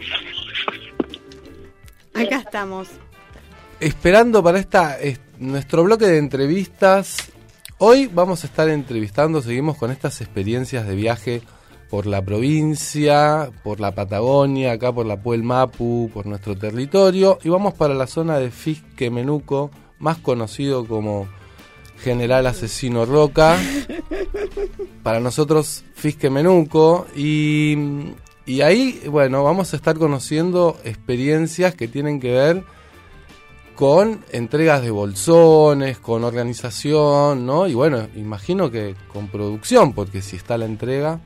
Acá 2.15 2.39
estamos. 2.39 2.89
esperando 3.81 4.43
para 4.43 4.61
esta 4.61 4.99
es- 4.99 5.21
nuestro 5.39 5.85
bloque 5.85 6.07
de 6.07 6.17
entrevistas. 6.17 7.19
Hoy 7.77 8.07
vamos 8.07 8.45
a 8.45 8.47
estar 8.47 8.67
entrevistando, 8.71 9.43
seguimos 9.43 9.77
con 9.77 9.91
estas 9.91 10.23
experiencias 10.23 10.87
de 10.89 10.95
viaje 10.95 11.43
por 11.91 12.07
la 12.07 12.25
provincia, 12.25 13.51
por 13.63 13.79
la 13.79 13.95
Patagonia, 13.95 14.73
acá 14.73 14.91
por 14.91 15.05
la 15.05 15.21
Puel 15.23 15.43
Mapu, 15.43 16.11
por 16.15 16.25
nuestro 16.25 16.57
territorio 16.57 17.39
y 17.45 17.51
vamos 17.51 17.75
para 17.75 17.93
la 17.93 18.07
zona 18.07 18.39
de 18.39 18.51
Fisque 18.51 19.11
Menuco, 19.11 19.71
más 19.99 20.17
conocido 20.17 20.87
como 20.87 21.29
General 22.03 22.47
Asesino 22.47 23.07
Roca. 23.07 23.59
Para 25.03 25.21
nosotros 25.21 25.85
Fisque 25.95 26.31
Menuco 26.31 27.07
y, 27.17 27.77
y 28.47 28.61
ahí, 28.61 29.03
bueno, 29.09 29.43
vamos 29.43 29.73
a 29.73 29.77
estar 29.77 29.99
conociendo 29.99 30.77
experiencias 30.85 31.75
que 31.75 31.89
tienen 31.89 32.21
que 32.21 32.33
ver 32.33 32.65
con 33.75 34.25
entregas 34.31 34.83
de 34.83 34.91
bolsones, 34.91 35.99
con 35.99 36.25
organización, 36.25 37.47
¿no? 37.47 37.67
Y 37.67 37.75
bueno, 37.75 38.07
imagino 38.15 38.71
que 38.71 38.95
con 39.13 39.29
producción, 39.29 39.93
porque 39.93 40.23
si 40.23 40.37
está 40.37 40.59
la 40.59 40.67
entrega, 40.67 41.21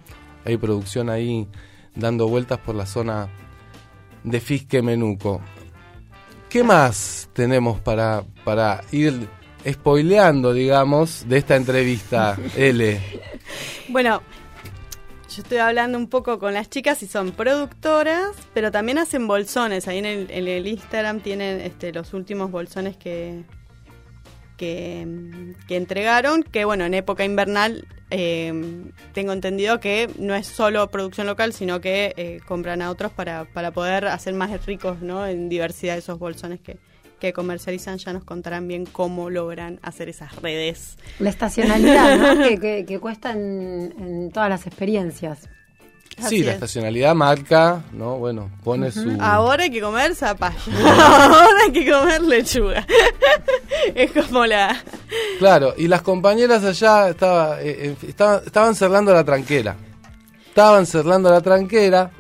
hay 0.45 0.56
producción 0.56 1.11
ahí 1.11 1.47
dando 1.95 2.28
vueltas 2.28 2.59
por 2.61 2.75
la 2.75 2.87
zona 2.87 3.28
de 4.25 4.40
Fisque 4.40 4.80
Menuco. 4.80 5.40
¿Qué 6.49 6.62
más 6.62 7.28
tenemos 7.33 7.80
para, 7.80 8.25
para 8.45 8.83
ir 8.92 9.28
spoileando, 9.70 10.52
digamos, 10.52 11.28
de 11.28 11.38
esta 11.38 11.56
entrevista, 11.56 12.37
L? 12.56 13.00
Bueno, 13.88 14.23
yo 15.28 15.42
estoy 15.42 15.58
hablando 15.58 15.99
un 15.99 16.08
poco 16.08 16.38
con 16.38 16.54
las 16.54 16.70
chicas 16.70 17.02
y 17.02 17.06
son 17.06 17.32
productoras, 17.32 18.30
pero 18.54 18.70
también 18.70 18.99
hacen 18.99 19.26
bolsones. 19.26 19.88
Ahí 19.88 19.99
en 19.99 20.06
el, 20.06 20.30
en 20.30 20.49
el 20.49 20.66
Instagram 20.66 21.20
tienen 21.20 21.61
este, 21.61 21.92
los 21.92 22.14
últimos 22.14 22.50
bolsones 22.50 22.96
que, 22.96 23.44
que, 24.56 25.54
que 25.68 25.76
entregaron, 25.76 26.42
que 26.42 26.64
bueno, 26.64 26.85
en 26.85 26.94
época 26.94 27.25
invernal 27.25 27.87
eh, 28.11 28.52
tengo 29.12 29.32
entendido 29.32 29.80
que 29.80 30.08
no 30.18 30.35
es 30.35 30.46
solo 30.46 30.88
producción 30.88 31.26
local, 31.26 31.52
sino 31.52 31.80
que 31.80 32.14
eh, 32.16 32.40
compran 32.46 32.80
a 32.80 32.90
otros 32.90 33.12
para, 33.12 33.44
para 33.46 33.73
poder 33.73 34.06
hacer 34.06 34.32
más 34.35 34.64
ricos 34.64 35.02
¿no? 35.02 35.26
en 35.26 35.49
diversidad 35.49 35.99
esos 35.99 36.18
bolsones 36.18 36.61
que, 36.61 36.78
que 37.20 37.32
comercializan. 37.32 37.99
Ya 37.99 38.12
nos 38.12 38.25
contarán 38.25 38.68
bien 38.68 38.87
cómo 38.87 39.30
logran 39.30 39.78
hacer 39.82 40.08
esas 40.08 40.37
redes. 40.37 40.96
La 41.18 41.30
estacionalidad, 41.30 42.16
¿no? 42.37 42.42
que, 42.49 42.58
que, 42.58 42.85
que 42.87 42.99
cuesta 43.00 43.32
en, 43.32 43.94
en 43.99 44.30
todas 44.32 44.49
las 44.49 44.66
experiencias. 44.66 45.49
Sí, 46.28 46.42
la 46.42 46.52
estacionalidad 46.52 47.14
marca, 47.14 47.85
¿no? 47.92 48.16
Bueno, 48.16 48.50
pone 48.64 48.90
su... 48.90 49.18
Ahora 49.20 49.64
hay 49.64 49.70
que 49.70 49.82
comer 49.82 50.14
zapallo. 50.14 50.56
Ahora 50.87 51.58
hay 51.66 51.73
que 51.73 51.90
comer 51.90 52.23
lechuga. 52.23 52.87
es 53.94 54.12
como 54.12 54.46
la... 54.46 54.82
Claro, 55.38 55.75
y 55.76 55.88
las 55.88 56.00
compañeras 56.00 56.64
allá 56.64 57.11
estaba, 57.11 57.61
eh, 57.61 57.88
eh, 57.90 57.96
estaba- 58.08 58.40
estaban 58.46 58.75
cerrando 58.75 59.12
la 59.12 59.25
tranquera. 59.25 59.76
Estaban 60.49 60.87
cerrando 60.87 61.28
la 61.30 61.42
tranquera 61.42 62.11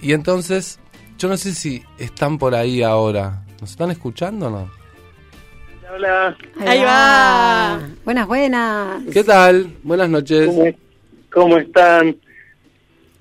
y 0.00 0.14
entonces, 0.14 0.78
yo 1.18 1.28
no 1.28 1.36
sé 1.36 1.52
si 1.54 1.82
están 1.98 2.38
por 2.38 2.54
ahí 2.54 2.82
ahora. 2.82 3.42
¿Nos 3.60 3.70
están 3.70 3.90
escuchando 3.90 4.48
o 4.48 4.50
no? 4.50 4.70
Hola. 5.94 6.36
Ahí 6.60 6.80
va. 6.80 7.80
Buenas, 8.04 8.26
buenas. 8.26 9.02
¿Qué 9.12 9.24
tal? 9.24 9.72
Buenas 9.82 10.10
noches. 10.10 10.46
¿Cómo, 10.46 10.64
cómo 11.32 11.58
están? 11.58 12.16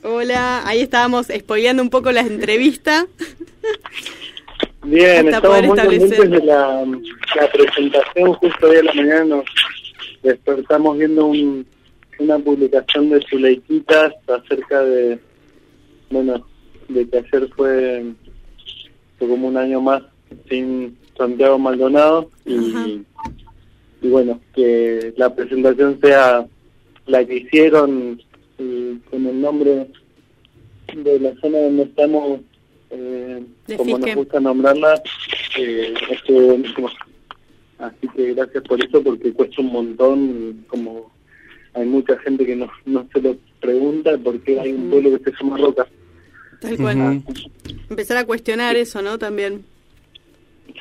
Hola, 0.04 0.68
ahí 0.68 0.82
estábamos 0.82 1.28
spoileando 1.28 1.82
un 1.82 1.90
poco 1.90 2.12
la 2.12 2.22
entrevista. 2.22 3.08
Bien, 4.84 5.28
estamos 5.28 5.64
muy 5.64 5.70
contentos 5.70 6.30
de 6.30 6.44
la, 6.44 6.86
la 7.36 7.52
presentación. 7.52 8.34
Justo 8.34 8.68
hoy 8.68 8.78
a 8.78 8.84
la 8.84 8.94
mañana 8.94 9.26
nos 9.26 9.46
despertamos 10.22 10.98
viendo 10.98 11.26
un, 11.26 11.66
una 12.20 12.38
publicación 12.40 13.10
de 13.10 13.26
Zuleiquitas 13.30 14.14
acerca 14.28 14.82
de, 14.82 15.20
bueno, 16.10 16.46
de 16.90 17.10
que 17.10 17.18
ayer 17.18 17.50
fue, 17.56 18.06
fue 19.18 19.28
como 19.28 19.48
un 19.48 19.58
año 19.58 19.82
más 19.82 20.04
sin 20.50 20.98
Santiago 21.18 21.58
Maldonado 21.58 22.30
y, 22.46 23.02
y 24.02 24.08
bueno, 24.10 24.40
que 24.54 25.14
la 25.18 25.34
presentación 25.34 26.00
sea 26.02 26.46
la 27.08 27.26
que 27.26 27.38
hicieron 27.38 28.22
y 28.58 28.96
con 29.10 29.26
el 29.26 29.42
nombre 29.42 29.88
de 30.96 31.20
la 31.20 31.36
zona 31.42 31.60
donde 31.60 31.84
estamos, 31.84 32.40
eh, 32.90 33.44
como 33.78 33.98
nos 33.98 34.16
gusta 34.16 34.40
nombrarla, 34.40 35.02
eh, 35.58 35.94
estuvo 36.12 36.42
buenísimo. 36.48 36.90
Así 37.80 38.08
que 38.16 38.34
gracias 38.34 38.64
por 38.64 38.84
eso, 38.84 39.04
porque 39.04 39.34
cuesta 39.34 39.62
un 39.62 39.72
montón, 39.72 40.66
como 40.68 41.12
hay 41.74 41.86
mucha 41.86 42.18
gente 42.20 42.46
que 42.46 42.56
no, 42.56 42.72
no 42.86 43.08
se 43.12 43.22
lo 43.22 43.36
pregunta, 43.60 44.18
por 44.18 44.40
qué 44.42 44.60
hay 44.60 44.72
un 44.72 44.90
pueblo 44.90 45.20
que 45.20 45.32
se 45.32 45.44
llama 45.44 45.58
Roca. 45.58 45.88
Tal 46.62 46.78
cual. 46.78 47.24
Empezar 47.90 48.18
a 48.18 48.26
cuestionar 48.26 48.76
eso, 48.78 49.02
¿no? 49.02 49.18
También. 49.18 49.66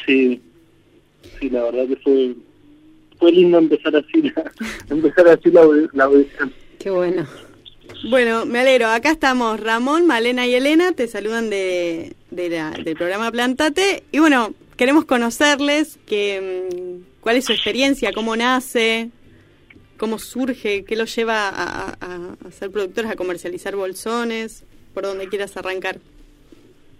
Sí, 0.06 0.40
sí, 1.40 1.50
la 1.50 1.64
verdad 1.64 1.86
que 1.88 1.96
fue, 1.96 2.34
fue 3.18 3.32
lindo 3.32 3.58
empezar 3.58 3.94
así 3.96 4.22
la, 4.22 4.52
empezar 4.90 5.28
así 5.28 5.50
la, 5.50 5.62
la 5.92 6.04
audición. 6.04 6.52
Qué 6.78 6.90
bueno. 6.90 7.26
Bueno, 8.10 8.44
me 8.44 8.60
alegro. 8.60 8.86
Acá 8.88 9.10
estamos 9.10 9.60
Ramón, 9.60 10.06
Malena 10.06 10.46
y 10.46 10.54
Elena. 10.54 10.92
Te 10.92 11.06
saludan 11.08 11.48
de, 11.50 12.14
de 12.30 12.48
la- 12.50 12.70
del 12.72 12.96
programa 12.96 13.30
Plantate. 13.30 14.02
Y 14.12 14.18
bueno, 14.18 14.52
queremos 14.76 15.04
conocerles 15.06 15.98
que, 16.06 16.68
mm, 16.70 17.20
cuál 17.20 17.36
es 17.36 17.44
su 17.46 17.52
experiencia, 17.52 18.12
cómo 18.12 18.36
nace, 18.36 19.10
cómo 19.96 20.18
surge, 20.18 20.84
qué 20.84 20.96
los 20.96 21.14
lleva 21.16 21.48
a, 21.48 21.96
a- 22.00 22.36
a 22.46 22.50
ser 22.50 22.70
productores, 22.70 23.10
a 23.10 23.16
comercializar 23.16 23.74
bolsones, 23.76 24.64
por 24.92 25.04
donde 25.04 25.28
quieras 25.28 25.56
arrancar. 25.56 25.98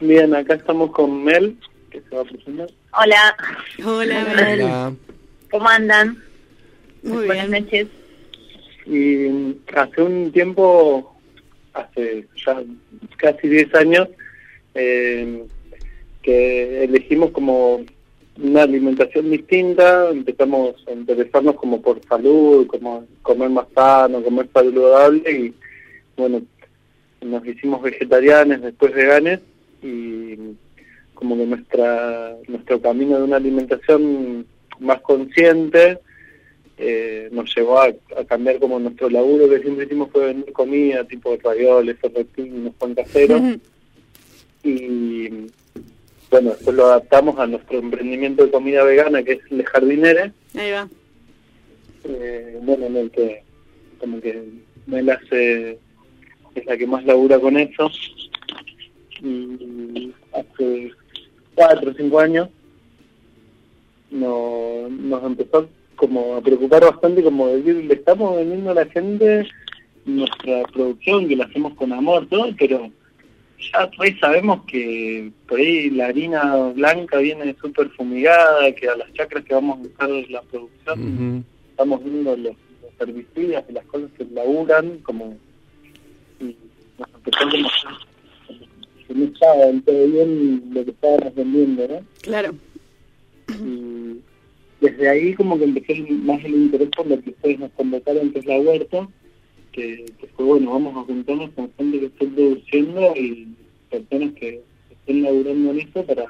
Bien, 0.01 0.35
acá 0.35 0.55
estamos 0.55 0.91
con 0.93 1.23
Mel, 1.25 1.57
que 1.95 2.03
se 2.09 2.17
va 2.17 2.23
a 2.23 2.25
presentar. 2.25 2.69
Hola, 3.01 3.37
Hola. 3.85 4.27
Hola. 4.33 4.93
¿cómo 5.51 5.69
andan? 5.69 6.19
Muy 7.05 7.27
Buenas 7.27 7.49
bien. 7.49 7.65
noches. 7.65 7.89
Y 8.87 9.29
mm, 9.29 9.55
hace 9.77 10.03
un 10.03 10.33
tiempo, 10.33 11.15
hace 11.73 12.27
ya 12.45 12.63
casi 13.17 13.49
10 13.49 13.75
años, 13.77 14.09
eh, 14.75 15.45
que 16.23 16.85
elegimos 16.85 17.31
como 17.31 17.85
una 18.43 18.63
alimentación 18.63 19.31
distinta, 19.31 20.11
empezamos 20.11 20.75
a 20.89 20.93
interesarnos 20.93 21.55
como 21.55 21.81
por 21.81 22.05
salud, 22.09 22.67
como 22.67 23.07
comer 23.23 23.51
más 23.51 23.67
sano, 23.73 24.23
comer 24.23 24.49
saludable 24.53 25.31
y 25.31 25.55
bueno, 26.17 26.43
nos 27.21 27.47
hicimos 27.47 27.81
vegetarianos, 27.83 28.63
después 28.63 28.93
veganes 28.93 29.39
y 29.83 30.37
como 31.15 31.37
que 31.37 31.47
nuestra 31.47 32.37
nuestro 32.49 32.81
camino 32.81 33.17
de 33.19 33.23
una 33.25 33.37
alimentación 33.37 34.47
más 34.81 35.01
consciente 35.01 35.99
eh, 36.77 37.29
nos 37.33 37.55
llevó 37.55 37.81
a, 37.81 37.87
a 37.87 38.25
cambiar 38.27 38.59
como 38.59 38.79
nuestro 38.81 39.09
laburo 39.09 39.49
que 39.49 39.61
siempre 39.61 39.87
hicimos 39.87 40.11
fue 40.11 40.27
vender 40.27 40.53
comida 40.53 41.05
tipo 41.05 41.37
ravioles, 41.43 41.97
sorrentinos, 42.01 42.75
pan 42.75 42.95
casero 42.95 43.41
y 44.63 45.29
bueno 46.31 46.51
después 46.51 46.75
lo 46.77 46.87
adaptamos 46.87 47.39
a 47.39 47.47
nuestro 47.47 47.79
emprendimiento 47.79 48.45
de 48.45 48.51
comida 48.51 48.83
vegana 48.83 49.23
que 49.23 49.33
es 49.33 49.53
Le 49.53 49.65
Jardinere. 49.65 50.33
Ahí 50.55 50.71
va. 50.73 50.89
eh, 52.05 52.59
bueno 52.63 52.87
en 52.87 52.97
el 52.97 53.11
que 53.11 53.43
como 53.99 54.21
que 54.21 54.43
Mel 54.87 55.11
hace 55.11 55.79
es 56.55 56.67
la 56.67 56.77
que 56.77 56.87
más 56.87 57.05
labura 57.05 57.39
con 57.39 57.57
eso. 57.57 57.91
Y 59.23 60.13
hace 60.33 60.93
cuatro 61.55 61.91
o 61.91 61.95
cinco 61.95 62.21
años 62.21 62.49
no, 64.11 64.89
nos 64.89 65.25
empezó 65.25 65.69
como 65.97 66.37
a 66.37 66.41
preocupar 66.41 66.83
bastante 66.85 67.23
como 67.23 67.49
decir 67.49 67.85
le 67.85 67.95
estamos 67.95 68.37
vendiendo 68.37 68.71
a 68.71 68.75
la 68.75 68.87
gente 68.87 69.47
nuestra 70.05 70.63
producción 70.73 71.29
que 71.29 71.37
la 71.37 71.45
hacemos 71.45 71.75
con 71.75 71.93
amor 71.93 72.27
todo 72.29 72.51
pero 72.59 72.91
ya 73.73 73.91
pues 73.97 74.19
sabemos 74.21 74.65
que 74.67 75.33
por 75.49 75.59
ahí 75.59 75.91
la 75.91 76.07
harina 76.07 76.57
blanca 76.75 77.19
viene 77.19 77.55
súper 77.61 77.89
fumigada 77.91 78.73
que 78.73 78.89
a 78.89 78.97
las 78.97 79.13
chacras 79.15 79.45
que 79.45 79.55
vamos 79.55 79.79
a 79.79 79.83
usar 79.83 80.31
la 80.31 80.43
producción 80.43 81.01
Ujú. 81.01 81.45
estamos 81.71 82.05
viendo 82.05 82.37
los, 82.37 82.57
los 82.83 83.01
herbicidas 83.01 83.65
y 83.69 83.73
las 83.73 83.85
cosas 83.87 84.11
que 84.17 84.25
laburan 84.27 84.99
como 84.99 85.37
y 86.41 86.57
nos 86.99 87.09
empezó 87.15 87.39
como 87.39 87.69
que 87.69 88.14
no 89.13 89.25
estaba 89.25 89.67
del 89.67 89.83
todo 89.83 90.07
bien 90.07 90.63
lo 90.73 90.85
que 90.85 90.91
estábamos 90.91 91.35
vendiendo 91.35 91.89
¿no? 91.89 92.01
Claro. 92.23 92.55
y 93.49 94.21
desde 94.81 95.09
ahí 95.09 95.35
como 95.35 95.59
que 95.59 95.65
empecé 95.65 96.01
más 96.11 96.43
el 96.45 96.55
interés 96.55 96.89
por 96.97 97.07
lo 97.07 97.21
que 97.21 97.31
ustedes 97.31 97.59
nos 97.59 97.71
convocaron 97.73 98.33
que 98.33 98.39
es 98.39 98.47
la 98.47 98.59
huerta 98.59 99.09
que, 99.73 100.07
que 100.19 100.27
fue 100.29 100.47
bueno 100.47 100.73
vamos 100.73 100.97
a 100.97 101.07
juntarnos 101.07 101.51
con 101.51 101.71
gente 101.77 102.01
que 102.01 102.07
esté 102.07 102.27
produciendo 102.27 103.15
y 103.17 103.49
personas 103.91 104.33
que 104.35 104.63
estén 104.91 105.23
laburando 105.23 105.71
en 105.73 105.81
eso 105.81 106.05
para, 106.05 106.25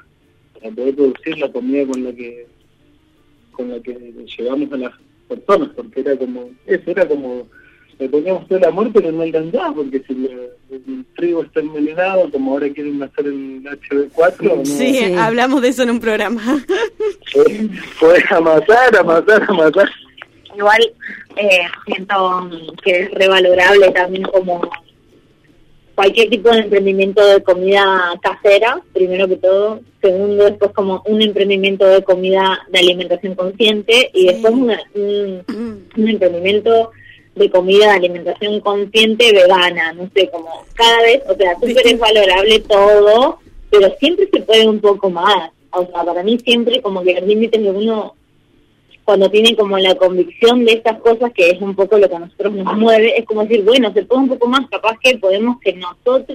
para 0.53 0.75
poder 0.75 0.95
producir 0.95 1.37
la 1.37 1.51
comida 1.51 1.85
con 1.87 2.03
la 2.03 2.13
que 2.13 2.47
con 3.51 3.69
la 3.69 3.79
que 3.79 4.13
llegamos 4.37 4.71
a 4.71 4.77
las 4.77 4.93
personas 5.29 5.69
porque 5.75 6.01
era 6.01 6.17
como 6.17 6.49
eso 6.65 6.91
era 6.91 7.07
como 7.07 7.47
le 7.99 8.09
poníamos 8.09 8.47
todo 8.47 8.57
el 8.57 8.65
amor 8.65 8.91
pero 8.93 9.11
no 9.11 9.21
alcanzaba 9.23 9.73
porque 9.73 10.01
si 10.07 10.13
le- 10.13 10.49
el 10.71 11.05
trigo 11.15 11.43
está 11.43 11.61
envenenado 11.61 12.29
como 12.31 12.51
ahora 12.51 12.69
quieren 12.69 13.01
hacer 13.01 13.27
el 13.27 13.63
HB4 13.63 14.41
no, 14.57 14.65
Sí, 14.65 14.99
hablamos 15.17 15.61
de 15.61 15.69
eso 15.69 15.83
en 15.83 15.91
un 15.91 15.99
programa. 15.99 16.41
fue, 17.31 17.69
fue 17.95 18.23
a 18.29 18.41
matar, 18.41 18.95
a 18.97 19.03
matar, 19.03 19.43
a 19.47 19.53
matar. 19.53 19.89
Igual 20.57 20.93
eh, 21.37 21.61
siento 21.85 22.49
que 22.83 22.91
es 23.01 23.11
revalorable 23.11 23.91
también 23.91 24.23
como 24.23 24.69
cualquier 25.95 26.29
tipo 26.29 26.49
de 26.49 26.59
emprendimiento 26.59 27.25
de 27.25 27.41
comida 27.43 27.83
casera, 28.21 28.81
primero 28.93 29.27
que 29.27 29.37
todo. 29.37 29.79
Segundo, 30.01 30.45
después 30.45 30.71
como 30.71 31.01
un 31.05 31.21
emprendimiento 31.21 31.85
de 31.87 32.03
comida 32.03 32.59
de 32.69 32.79
alimentación 32.79 33.35
consciente 33.35 34.11
y 34.13 34.27
después 34.27 34.53
una- 34.53 34.81
un, 34.93 35.41
un 35.97 36.07
emprendimiento 36.09 36.91
de 37.35 37.49
comida 37.49 37.87
de 37.87 37.91
alimentación 37.91 38.59
consciente 38.61 39.31
vegana, 39.33 39.93
no 39.93 40.09
sé, 40.15 40.29
como 40.29 40.49
cada 40.73 41.01
vez, 41.01 41.21
o 41.27 41.35
sea, 41.35 41.53
súper 41.55 41.87
es 41.87 41.99
valorable 41.99 42.59
todo, 42.61 43.39
pero 43.69 43.93
siempre 43.99 44.29
se 44.31 44.41
puede 44.41 44.67
un 44.67 44.79
poco 44.79 45.09
más. 45.09 45.51
O 45.71 45.85
sea, 45.85 46.03
para 46.05 46.23
mí 46.23 46.39
siempre 46.39 46.81
como 46.81 47.03
que 47.03 47.13
los 47.13 47.27
límites 47.27 47.61
de 47.61 47.71
uno 47.71 48.15
cuando 49.03 49.29
tienen 49.29 49.55
como 49.55 49.77
la 49.77 49.93
convicción 49.95 50.65
de 50.65 50.73
estas 50.73 50.99
cosas, 50.99 51.31
que 51.31 51.51
es 51.51 51.61
un 51.61 51.75
poco 51.75 51.97
lo 51.99 52.09
que 52.09 52.15
a 52.15 52.19
nosotros 52.19 52.53
nos 52.53 52.75
mueve, 52.75 53.19
es 53.19 53.25
como 53.25 53.43
decir, 53.43 53.63
bueno, 53.63 53.93
se 53.93 54.03
puede 54.03 54.21
un 54.21 54.29
poco 54.29 54.47
más, 54.47 54.67
capaz 54.67 54.97
que 54.99 55.17
podemos 55.19 55.59
que 55.59 55.73
nosotros 55.73 56.25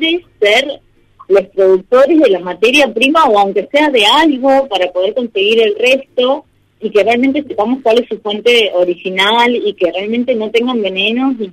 ser 0.41 0.81
los 1.27 1.47
productores 1.49 2.21
de 2.21 2.31
la 2.31 2.39
materia 2.39 2.93
prima 2.93 3.25
o 3.25 3.39
aunque 3.39 3.69
sea 3.73 3.91
de 3.91 4.05
algo 4.07 4.69
para 4.69 4.91
poder 4.93 5.15
conseguir 5.15 5.61
el 5.61 5.77
resto 5.77 6.45
y 6.81 6.91
que 6.91 7.03
realmente 7.05 7.43
sepamos 7.43 7.81
cuál 7.83 8.01
es 8.01 8.09
su 8.09 8.19
fuente 8.21 8.71
original 8.75 9.55
y 9.55 9.73
que 9.75 9.91
realmente 9.93 10.35
no 10.35 10.51
tengan 10.51 10.81
venenos 10.81 11.35
y 11.41 11.51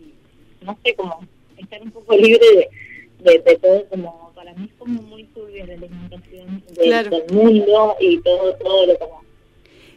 no 0.65 0.77
sé, 0.83 0.93
como 0.95 1.19
estar 1.57 1.81
un 1.81 1.91
poco 1.91 2.15
libre 2.15 2.39
de, 2.55 3.31
de, 3.31 3.39
de 3.39 3.55
todo, 3.57 3.85
como 3.89 4.31
para 4.35 4.53
mí 4.53 4.65
es 4.65 4.71
como 4.77 5.01
muy 5.01 5.23
turbio 5.25 5.65
la 5.65 5.73
alimentación 5.73 6.63
de- 6.75 6.83
Claro. 6.83 7.09
del 7.09 7.33
mundo 7.33 7.95
y 7.99 8.17
todo, 8.19 8.53
todo 8.55 8.85
lo 8.87 8.97
como... 8.99 9.23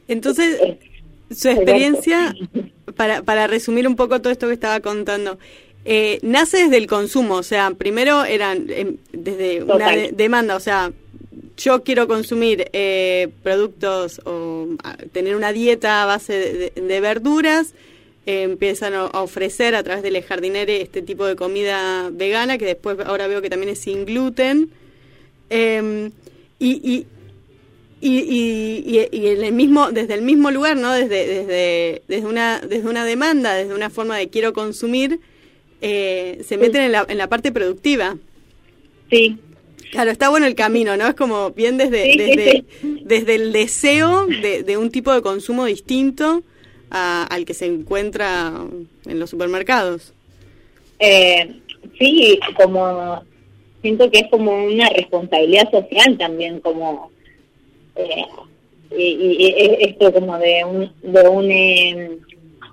Entonces, 0.08 0.60
su 1.30 1.48
experiencia, 1.48 2.34
para, 2.96 3.22
para 3.22 3.46
resumir 3.46 3.86
un 3.86 3.94
poco 3.96 4.20
todo 4.20 4.32
esto 4.32 4.48
que 4.48 4.54
estaba 4.54 4.80
contando, 4.80 5.38
eh, 5.84 6.18
nace 6.22 6.64
desde 6.64 6.76
el 6.76 6.86
consumo, 6.88 7.34
o 7.36 7.42
sea, 7.42 7.70
primero 7.72 8.24
eran 8.24 8.66
em, 8.70 8.96
desde 9.12 9.62
una 9.62 9.72
Total. 9.74 9.94
de- 9.96 10.12
demanda, 10.12 10.56
o 10.56 10.60
sea, 10.60 10.92
yo 11.61 11.83
quiero 11.83 12.07
consumir 12.09 12.66
eh, 12.73 13.29
productos 13.42 14.20
o 14.25 14.66
tener 15.12 15.37
una 15.37 15.53
dieta 15.53 16.03
a 16.03 16.07
base 16.07 16.33
de, 16.33 16.53
de- 16.75 16.81
de 16.81 17.01
verduras, 17.01 17.75
eh, 18.27 18.42
empiezan 18.42 18.94
a, 18.94 19.01
a 19.03 19.23
ofrecer 19.23 19.75
a 19.75 19.83
través 19.83 20.03
del 20.03 20.23
jardinere 20.23 20.81
este 20.83 21.03
tipo 21.03 21.25
de 21.27 21.37
comida 21.37 22.11
vegana, 22.12 22.59
que 22.59 22.66
después 22.66 22.99
ahora 23.05 23.27
veo 23.27 23.42
que 23.42 23.51
también 23.51 23.73
es 23.73 23.81
sin 23.81 24.05
gluten. 24.07 24.70
Em, 25.51 26.11
y, 26.59 26.70
y, 26.92 27.07
y, 28.01 28.18
y, 28.18 28.99
y- 28.99 29.09
y 29.20 29.27
en 29.29 29.44
el 29.44 29.53
mismo, 29.53 29.90
desde 29.90 30.14
el 30.14 30.23
mismo 30.23 30.51
lugar, 30.51 30.77
¿no? 30.77 30.92
Desde, 30.92 31.27
desde, 31.27 32.03
desde, 32.09 32.27
una, 32.27 32.61
desde 32.61 32.88
una 32.88 33.05
demanda, 33.05 33.55
desde 33.55 33.75
una 33.75 33.90
forma 33.90 34.16
de 34.16 34.29
quiero 34.29 34.53
consumir, 34.53 35.20
eh, 35.83 36.42
se 36.46 36.57
meten 36.59 36.83
en 36.83 36.92
la, 36.92 37.05
en 37.09 37.18
la 37.18 37.29
parte 37.29 37.53
productiva. 37.53 38.16
Sí. 39.11 39.38
Claro, 39.90 40.11
está 40.11 40.29
bueno 40.29 40.46
el 40.46 40.55
camino, 40.55 40.96
¿no? 40.96 41.07
Es 41.09 41.14
como 41.14 41.50
bien 41.50 41.76
desde, 41.76 42.05
Sí, 42.05 42.12
sí, 42.12 42.18
desde, 42.18 42.64
desde 43.05 43.35
el 43.35 43.53
deseo 43.53 44.26
de, 44.26 44.62
de 44.62 44.76
un 44.76 44.90
tipo 44.90 45.12
de 45.12 45.20
consumo 45.22 45.64
distinto 45.64 46.42
a- 46.90 47.24
al 47.24 47.44
que 47.44 47.55
se 47.55 47.66
encuentra 47.66 48.53
en 49.07 49.18
los 49.18 49.31
supermercados. 49.31 50.12
Eh, 50.98 51.57
sí, 51.98 52.38
como 52.57 53.22
siento 53.83 54.11
que 54.11 54.18
es 54.20 54.29
como 54.31 54.64
una 54.64 54.88
responsabilidad 54.90 55.70
social 55.70 56.16
también, 56.18 56.61
como 56.61 57.11
eh, 57.96 58.24
y, 58.96 59.03
y- 59.03 59.46
y 59.46 59.55
esto 59.85 60.12
como 60.12 60.38
de 60.38 60.64
un, 60.64 60.92
de 61.03 61.29
un 61.29 61.50
eh, 61.50 62.11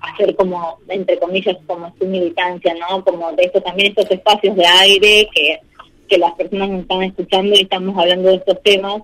hacer 0.01 0.35
como 0.35 0.77
entre 0.89 1.17
comillas 1.19 1.57
como 1.65 1.93
su 1.99 2.05
militancia, 2.05 2.75
¿no? 2.75 3.03
Como 3.03 3.31
de 3.33 3.43
esto 3.43 3.61
también 3.61 3.89
estos 3.95 4.09
espacios 4.11 4.55
de 4.55 4.65
aire 4.65 5.29
que 5.33 5.59
que 6.07 6.17
las 6.17 6.33
personas 6.33 6.69
nos 6.69 6.81
están 6.81 7.03
escuchando 7.03 7.55
y 7.55 7.63
estamos 7.63 7.97
hablando 7.97 8.29
de 8.29 8.35
estos 8.35 8.61
temas 8.63 9.03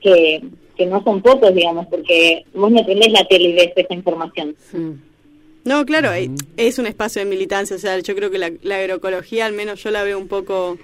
que 0.00 0.42
que 0.76 0.86
no 0.86 1.02
son 1.04 1.22
pocos, 1.22 1.54
digamos, 1.54 1.86
porque 1.86 2.44
vos 2.54 2.70
no 2.70 2.84
tenés 2.84 3.12
la 3.12 3.24
tele 3.24 3.50
y 3.50 3.52
ves 3.54 3.72
esa 3.76 3.94
información. 3.94 4.56
No, 5.64 5.84
claro, 5.86 6.12
eh, 6.12 6.30
es 6.56 6.78
un 6.78 6.86
espacio 6.86 7.22
de 7.22 7.30
militancia, 7.30 7.76
o 7.76 7.78
sea, 7.78 7.98
yo 7.98 8.14
creo 8.14 8.30
que 8.30 8.38
la, 8.38 8.50
la 8.62 8.78
agroecología, 8.78 9.46
al 9.46 9.52
menos 9.52 9.82
yo 9.82 9.90
la 9.90 10.02
veo 10.02 10.18
un 10.18 10.28
poco 10.28 10.78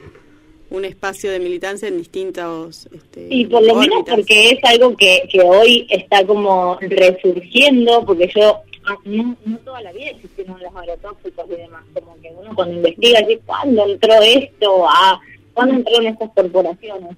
un 0.70 0.84
espacio 0.84 1.30
de 1.30 1.40
militancia 1.40 1.88
en 1.88 1.96
distintos 1.96 2.90
este, 2.92 3.26
Y 3.30 3.46
por 3.46 3.62
lo 3.62 3.74
menos 3.76 4.04
porque 4.06 4.50
es 4.50 4.58
algo 4.64 4.94
que, 4.94 5.22
que 5.32 5.40
hoy 5.40 5.86
está 5.88 6.24
como 6.26 6.78
resurgiendo, 6.78 8.04
porque 8.04 8.30
yo 8.36 8.58
ah, 8.86 8.96
no, 9.04 9.34
no 9.46 9.58
toda 9.58 9.80
la 9.80 9.92
vida 9.92 10.10
existieron 10.10 10.60
los 10.60 10.76
agrotóxicos 10.76 11.46
y 11.48 11.56
demás, 11.56 11.82
como 11.94 12.14
que 12.20 12.30
uno 12.38 12.54
cuando 12.54 12.74
investiga, 12.74 13.20
¿cuándo 13.46 13.86
entró 13.86 14.14
esto? 14.22 14.86
Ah, 14.86 15.18
¿Cuándo 15.58 15.74
entraron 15.74 16.06
estas 16.06 16.30
corporaciones? 16.36 17.16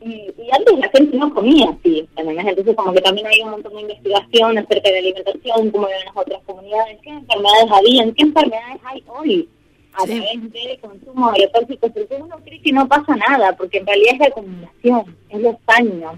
Y, 0.00 0.12
y 0.12 0.48
antes 0.56 0.78
la 0.78 0.88
gente 0.90 1.16
no 1.16 1.34
comía 1.34 1.70
así, 1.70 2.08
¿entendés? 2.14 2.46
entonces 2.46 2.76
como 2.76 2.92
que 2.92 3.00
también 3.00 3.26
hay 3.26 3.40
un 3.40 3.50
montón 3.50 3.74
de 3.74 3.80
investigación 3.80 4.58
acerca 4.58 4.88
de 4.88 4.92
la 4.92 4.98
alimentación, 4.98 5.70
como 5.72 5.88
en 5.88 6.04
las 6.04 6.16
otras 6.16 6.40
comunidades, 6.46 6.98
qué 7.02 7.10
enfermedades 7.10 7.72
habían, 7.72 8.14
qué 8.14 8.22
enfermedades 8.22 8.80
hay 8.84 9.04
hoy 9.08 9.48
a 9.94 10.04
través 10.04 10.52
del 10.52 10.80
consumo 10.80 11.32
de 11.32 11.44
agrotóxicos, 11.46 11.90
porque 11.90 12.14
uno 12.14 12.36
cree 12.44 12.62
que 12.62 12.72
no 12.72 12.86
pasa 12.86 13.16
nada, 13.16 13.56
porque 13.56 13.78
en 13.78 13.86
realidad 13.86 14.12
es 14.12 14.20
la 14.20 14.26
acumulación, 14.26 15.16
es 15.28 15.40
los 15.40 15.56
años. 15.66 16.12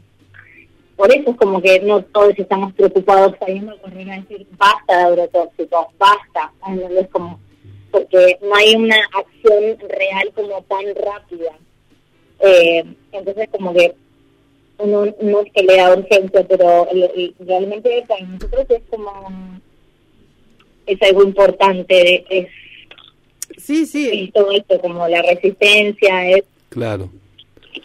Por 0.94 1.10
eso 1.10 1.30
es 1.30 1.36
como 1.38 1.62
que 1.62 1.80
no 1.80 2.02
todos 2.02 2.34
estamos 2.36 2.74
preocupados 2.74 3.34
saliendo 3.40 3.72
a 3.72 3.78
correr 3.78 4.10
a 4.10 4.20
decir 4.20 4.46
basta 4.58 4.94
de 4.94 5.04
agrotóxicos, 5.04 5.86
basta, 5.98 6.52
¿entendés? 6.68 7.08
Como, 7.08 7.40
porque 7.92 8.38
no 8.42 8.54
hay 8.56 8.74
una 8.74 8.96
acción 9.14 9.78
real 9.88 10.32
como 10.34 10.62
tan 10.62 10.84
rápida. 10.96 11.52
Eh, 12.40 12.84
entonces 13.12 13.48
como 13.52 13.72
que 13.72 13.94
uno 14.78 15.06
no 15.20 15.40
es 15.42 15.52
que 15.52 15.62
le 15.62 15.76
da 15.76 15.94
urgencia, 15.96 16.44
pero 16.48 16.88
realmente 17.38 18.04
para 18.08 18.24
nosotros 18.26 18.66
es 18.70 18.82
como 18.90 19.60
es 20.86 21.00
algo 21.02 21.22
importante, 21.22 22.24
es 22.28 22.48
sí, 23.56 23.86
sí. 23.86 24.10
y 24.12 24.30
todo 24.32 24.50
esto 24.50 24.80
como 24.80 25.06
la 25.06 25.22
resistencia, 25.22 26.28
es 26.30 26.42
Claro. 26.70 27.08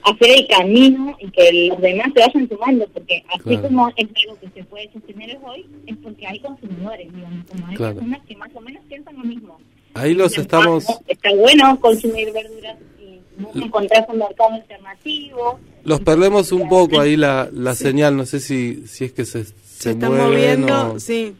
hacer 0.04 0.30
el 0.40 0.48
camino 0.48 1.16
y 1.20 1.30
que 1.30 1.68
los 1.70 1.80
demás 1.80 2.08
se 2.16 2.22
vayan 2.22 2.50
sumando, 2.50 2.88
porque 2.88 3.24
así 3.30 3.44
Claro. 3.44 3.62
como 3.62 3.90
es 3.90 4.08
algo 4.24 4.40
que 4.40 4.50
se 4.50 4.64
puede 4.64 4.92
sostener 4.92 5.38
hoy, 5.46 5.68
es 5.86 5.96
porque 5.98 6.26
hay 6.26 6.40
consumidores, 6.40 7.14
digamos, 7.14 7.46
como 7.46 7.68
hay 7.68 7.76
Claro. 7.76 7.96
personas 7.96 8.26
que 8.26 8.36
más 8.38 8.50
o 8.56 8.62
menos 8.62 8.82
piensan 8.90 9.16
lo 9.18 9.24
mismo. 9.24 9.60
Ahí 9.98 10.14
los 10.14 10.38
estamos... 10.38 10.86
"Ah, 10.90 11.00
está 11.08 11.34
bueno 11.36 11.80
consumir 11.80 12.32
verduras 12.32 12.78
y 13.00 13.20
no 13.42 13.50
encontrar 13.66 14.06
un 14.10 14.20
mercado 14.20 14.54
alternativo. 14.54 15.60
Los 15.84 16.00
perdemos 16.02 16.52
un 16.52 16.68
poco 16.70 17.00
ahí 17.00 17.16
la, 17.18 17.50
la 17.54 17.74
señal, 17.76 18.16
no 18.18 18.26
sé 18.26 18.40
si, 18.40 18.84
si 18.88 19.06
es 19.06 19.12
que 19.14 19.26
se, 19.26 19.46
se, 19.46 19.54
Se 19.78 19.92
está 19.92 20.10
mueven 20.10 20.28
moviendo, 20.62 20.94
o- 20.94 21.00
sí, 21.00 21.34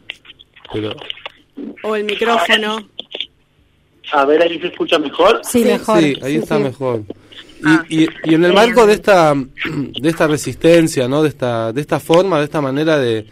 pero 0.72 0.94
o 1.82 1.96
el 1.96 2.04
micrófono. 2.04 2.88
A 4.12 4.24
ver, 4.24 4.40
ahí 4.42 4.58
se 4.58 4.68
escucha 4.68 4.98
mejor. 4.98 5.40
Sí, 5.44 5.64
mejor. 5.64 5.98
Sí, 6.00 6.16
ahí 6.22 6.32
Sí, 6.32 6.38
está 6.38 6.56
sí. 6.56 6.62
mejor. 6.62 7.02
Y, 7.88 8.04
y, 8.04 8.08
y 8.24 8.34
en 8.34 8.44
el 8.44 8.52
marco 8.54 8.86
de 8.86 8.94
esta 8.94 9.34
de 10.00 10.08
esta 10.08 10.26
resistencia, 10.26 11.08
¿no? 11.08 11.22
De 11.22 11.28
esta 11.28 11.72
de 11.72 11.80
esta 11.80 12.00
forma, 12.00 12.38
de 12.38 12.44
esta 12.44 12.60
manera 12.62 12.96
de, 12.98 13.26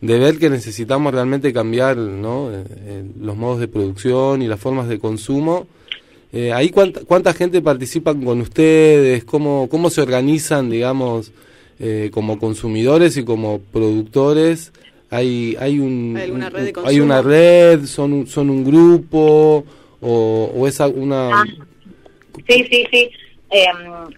de 0.00 0.18
ver 0.18 0.38
que 0.38 0.48
necesitamos 0.50 1.12
realmente 1.12 1.52
cambiar, 1.52 1.96
¿no? 1.96 2.50
Eh, 2.52 2.64
eh, 2.86 3.04
los 3.20 3.36
modos 3.36 3.60
de 3.60 3.68
producción 3.68 4.40
y 4.42 4.46
las 4.48 4.58
formas 4.60 4.88
de 4.88 4.98
consumo. 4.98 5.66
Eh, 6.32 6.52
ahí 6.52 6.70
cuánta, 6.70 7.00
cuánta 7.04 7.32
gente 7.34 7.60
participa 7.60 8.14
con 8.14 8.40
ustedes, 8.40 9.24
cómo 9.24 9.68
cómo 9.68 9.90
se 9.90 10.00
organizan, 10.00 10.70
digamos, 10.70 11.32
eh, 11.80 12.10
como 12.12 12.38
consumidores 12.38 13.16
y 13.16 13.24
como 13.24 13.58
productores. 13.72 14.72
Hay 15.10 15.56
hay 15.58 15.80
un 15.80 16.14
¿Hay 16.16 16.24
alguna 16.24 16.50
red 16.50 16.72
de 16.72 16.80
un- 16.80 16.86
hay 16.86 17.00
una 17.00 17.20
red, 17.22 17.84
son 17.86 18.12
un- 18.12 18.26
son 18.28 18.48
un 18.48 18.64
grupo 18.64 19.64
o, 20.00 20.52
o 20.54 20.66
es 20.68 20.78
una 20.80 21.40
Ah, 21.40 21.44
Sí, 22.48 22.64
sí, 22.70 22.86
sí. 22.92 23.10
Eh, 23.52 23.66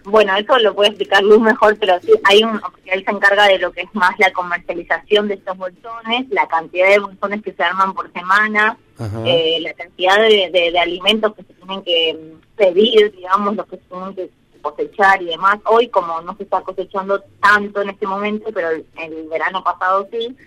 bueno, 0.03 0.35
eso 0.37 0.57
lo 0.59 0.75
puede 0.75 0.89
explicar 0.89 1.23
Luz 1.23 1.39
mejor, 1.41 1.75
pero 1.79 1.99
sí, 2.01 2.11
hay 2.23 2.43
un, 2.43 2.61
él 2.85 3.03
se 3.03 3.11
encarga 3.11 3.47
de 3.47 3.57
lo 3.57 3.71
que 3.71 3.81
es 3.81 3.89
más 3.93 4.11
la 4.19 4.31
comercialización 4.31 5.27
de 5.27 5.33
estos 5.35 5.57
bolsones, 5.57 6.27
la 6.29 6.47
cantidad 6.47 6.87
de 6.89 6.99
bolsones 6.99 7.41
que 7.41 7.51
se 7.53 7.63
arman 7.63 7.93
por 7.95 8.11
semana, 8.13 8.77
eh, 9.25 9.57
la 9.61 9.73
cantidad 9.73 10.17
de, 10.17 10.49
de- 10.51 10.71
de 10.71 10.79
alimentos 10.79 11.33
que 11.35 11.41
se 11.43 11.53
tienen 11.53 11.81
que 11.81 12.13
mm, 12.13 12.55
pedir, 12.55 13.11
digamos, 13.11 13.55
los 13.55 13.65
que 13.65 13.77
se 13.77 13.83
tienen 13.89 14.13
que 14.15 14.29
cosechar 14.61 15.21
y 15.21 15.25
demás. 15.25 15.57
Hoy, 15.65 15.87
como 15.89 16.21
no 16.21 16.35
se 16.37 16.43
está 16.43 16.61
cosechando 16.61 17.21
tanto 17.41 17.81
en 17.81 17.89
este 17.89 18.05
momento, 18.05 18.49
pero 18.53 18.69
el, 18.69 18.85
el 19.01 19.27
verano 19.29 19.63
pasado 19.63 20.07
sí, 20.11 20.37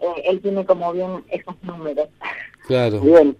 eh, 0.00 0.22
él 0.24 0.40
tiene 0.40 0.64
como 0.64 0.92
bien 0.92 1.24
esos 1.30 1.56
números. 1.62 2.08
Claro. 2.68 3.00
Bien. 3.00 3.36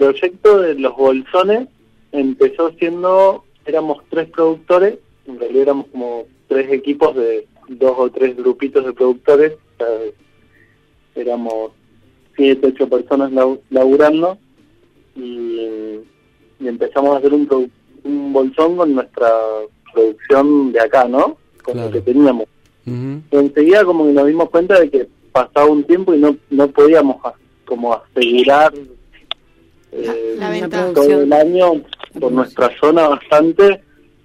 Proyecto 0.00 0.60
de 0.60 0.74
los 0.74 0.96
bolsones 0.96 1.68
empezó 2.12 2.70
siendo, 2.78 3.44
éramos 3.66 3.98
tres 4.10 4.28
productores, 4.30 4.98
en 5.26 5.38
realidad 5.38 5.62
éramos 5.62 5.86
como 5.92 6.24
tres 6.48 6.72
equipos 6.72 7.14
de 7.14 7.46
dos 7.68 7.94
o 7.98 8.10
tres 8.10 8.36
grupitos 8.36 8.84
de 8.84 8.92
productores, 8.92 9.52
o 9.52 9.76
sea, 9.78 9.88
éramos 11.14 11.72
siete, 12.36 12.68
ocho 12.68 12.88
personas 12.88 13.30
laburando 13.70 14.38
y, 15.14 15.98
y 16.60 16.68
empezamos 16.68 17.14
a 17.14 17.18
hacer 17.18 17.32
un, 17.34 17.46
produ- 17.48 17.70
un 18.04 18.32
bolsón 18.32 18.76
con 18.76 18.94
nuestra 18.94 19.28
producción 19.92 20.72
de 20.72 20.80
acá, 20.80 21.06
¿no? 21.06 21.36
Con 21.62 21.74
lo 21.76 21.82
Claro. 21.82 21.90
que 21.92 22.00
teníamos. 22.00 22.46
Y 22.86 23.36
enseguida 23.36 23.84
como 23.84 24.06
que 24.06 24.12
nos 24.12 24.26
dimos 24.26 24.50
cuenta 24.50 24.80
de 24.80 24.90
que 24.90 25.06
pasaba 25.30 25.66
un 25.66 25.84
tiempo 25.84 26.12
y 26.14 26.18
no 26.18 26.36
no 26.50 26.66
podíamos 26.68 27.16
como 27.64 27.94
asegurar 27.94 28.72
eh, 29.92 30.34
La 30.38 30.50
venta. 30.50 30.92
todo 30.92 31.22
el 31.22 31.32
año 31.32 31.82
por 32.18 32.32
nuestra 32.32 32.70
zona 32.80 33.08
bastante 33.08 33.80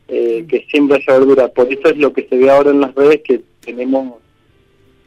eh, 0.07 0.45
que 0.47 0.65
siempre 0.69 0.97
haya 0.97 1.19
verdura. 1.19 1.47
Por 1.49 1.71
eso 1.71 1.89
es 1.89 1.97
lo 1.97 2.13
que 2.13 2.27
se 2.27 2.37
ve 2.37 2.49
ahora 2.49 2.71
en 2.71 2.81
las 2.81 2.93
redes, 2.95 3.21
que 3.23 3.41
tenemos 3.61 4.15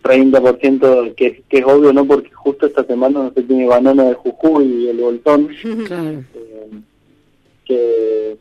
30%, 0.03 1.14
que, 1.14 1.42
que 1.49 1.59
es 1.59 1.64
obvio, 1.64 1.92
¿no? 1.92 2.05
Porque 2.07 2.31
justo 2.31 2.66
esta 2.66 2.85
semana 2.85 3.25
no 3.25 3.33
se 3.33 3.42
tiene 3.42 3.66
banana 3.66 4.05
de 4.05 4.14
Jujuy 4.14 4.64
y 4.64 4.88
el 4.88 4.99
bolsón. 4.99 5.49
Claro. 5.87 6.23
eh, 6.35 6.71
que 7.64 8.37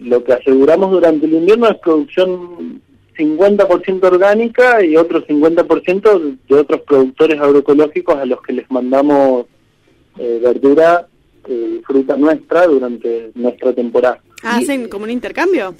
lo 0.00 0.24
que 0.24 0.32
aseguramos 0.32 0.90
durante 0.90 1.26
el 1.26 1.34
invierno 1.34 1.68
es 1.68 1.78
producción 1.78 2.82
50% 3.16 4.02
orgánica 4.02 4.84
y 4.84 4.96
otro 4.96 5.24
50% 5.24 6.38
de 6.48 6.54
otros 6.56 6.80
productores 6.80 7.38
agroecológicos 7.40 8.16
a 8.16 8.24
los 8.24 8.42
que 8.42 8.54
les 8.54 8.68
mandamos 8.70 9.46
eh, 10.18 10.40
verdura 10.42 11.06
eh, 11.48 11.78
y 11.78 11.82
fruta 11.82 12.16
nuestra 12.16 12.66
durante 12.66 13.30
nuestra 13.34 13.72
temporada. 13.72 14.18
¿Hacen 14.42 14.88
como 14.88 15.04
un 15.04 15.10
intercambio? 15.10 15.74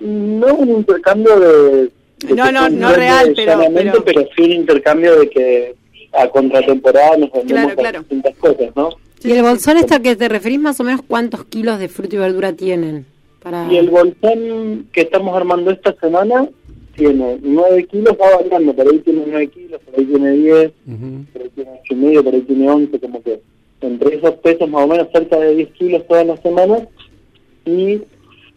No 0.00 0.54
un 0.54 0.68
intercambio 0.70 1.38
de... 1.38 1.90
de 2.26 2.34
No, 2.34 2.50
no, 2.50 2.68
no 2.68 2.92
real, 2.92 3.32
pero- 3.36 3.52
llanamente, 3.52 4.00
pero- 4.04 4.22
sí 4.36 4.42
un 4.42 4.52
intercambio 4.52 5.18
de 5.20 5.30
que 5.30 5.74
a 6.12 6.28
contratemporada 6.28 7.16
nos 7.16 7.32
vendemos 7.32 7.62
Claro, 7.72 7.76
claro. 7.76 7.98
distintas 8.00 8.36
cosas, 8.36 8.76
¿no? 8.76 8.90
¿Y 9.24 9.32
el 9.32 9.42
bolsón 9.42 9.76
este 9.76 9.94
al 9.94 10.02
que 10.02 10.16
te 10.16 10.28
referís 10.28 10.58
más 10.58 10.80
o 10.80 10.84
menos 10.84 11.00
cuántos 11.06 11.44
kilos 11.44 11.78
de 11.78 11.88
fruta 11.88 12.16
y 12.16 12.18
verdura 12.18 12.52
tienen? 12.52 13.06
Para... 13.40 13.72
Y 13.72 13.76
el 13.78 13.88
bolsón 13.88 14.88
que 14.92 15.02
estamos 15.02 15.34
armando 15.36 15.70
esta 15.70 15.94
semana 16.00 16.48
tiene 16.94 17.38
9 17.42 17.86
kilos, 17.86 18.16
va 18.20 18.36
variando, 18.36 18.74
por 18.74 18.88
ahí 18.88 18.98
tiene 18.98 19.24
9 19.26 19.46
kilos, 19.48 19.80
por 19.82 19.98
ahí 19.98 20.04
tiene 20.06 20.30
10, 20.32 20.72
por 21.32 21.42
ahí 21.42 21.50
tiene 21.54 21.70
8 21.70 21.80
y 21.90 21.94
medio, 21.94 22.24
por 22.24 22.34
ahí 22.34 22.40
tiene 22.42 22.70
11, 22.70 23.00
como 23.00 23.22
que 23.22 23.40
entre 23.80 24.16
esos 24.16 24.34
pesos 24.36 24.68
más 24.68 24.84
o 24.84 24.86
menos 24.86 25.08
cerca 25.12 25.38
de 25.38 25.54
10 25.56 25.72
kilos 25.72 26.06
todas 26.06 26.26
las 26.26 26.40
semanas. 26.40 26.82
Y 27.64 28.00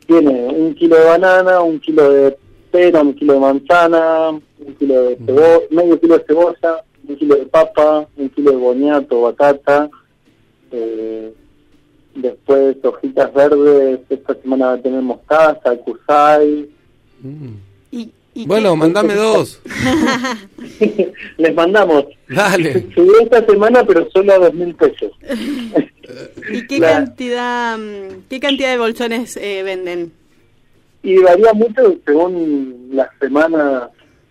tiene 0.08 0.48
un 0.48 0.74
kilo 0.76 0.98
de 0.98 1.06
banana, 1.06 1.62
un 1.62 1.80
kilo 1.80 2.12
de 2.12 2.38
pera, 2.72 3.02
un 3.02 3.14
kilo 3.14 3.34
de 3.34 3.40
manzana, 3.40 4.30
un 4.30 4.76
kilo 4.78 5.04
de 5.04 5.18
cebolla, 5.18 5.60
medio 5.72 6.00
kilo 6.00 6.18
de 6.18 6.24
cebolla, 6.26 6.84
un 7.08 7.16
kilo 7.16 7.36
de 7.36 7.46
papa, 7.46 8.08
un 8.18 8.30
kilo 8.30 8.52
de 8.52 8.58
boniato, 8.58 9.22
batata, 9.22 9.90
eh, 10.72 11.34
después 12.16 12.78
hojitas 12.84 13.34
verdes, 13.34 14.00
esta 14.10 14.36
semana 14.36 14.68
va 14.68 14.74
a 14.74 14.82
tener 14.82 15.02
mostaza, 15.02 15.78
Bueno, 18.46 18.76
mandame 18.76 19.14
dos. 19.16 19.62
Les 21.38 21.56
mandamos. 21.56 22.06
Dale. 22.28 22.86
Subió 22.94 23.22
esta 23.22 23.46
semana, 23.46 23.86
pero 23.86 24.10
solo 24.12 24.34
a 24.34 24.38
dos 24.40 24.54
mil 24.54 24.76
pesos. 24.76 25.12
¿Y 26.52 26.68
qué 26.68 26.80
La- 26.80 26.92
cantidad 26.94 27.78
mm, 27.78 28.24
qué 28.30 28.40
cantidad 28.40 28.72
de 28.72 28.78
bolsones 28.78 29.38
eh, 29.38 29.64
venden? 29.64 30.12
Y 31.02 31.18
varía 31.20 31.54
mucho 31.54 31.98
según 32.06 32.90
las 32.92 33.10
semanas, 33.22 33.90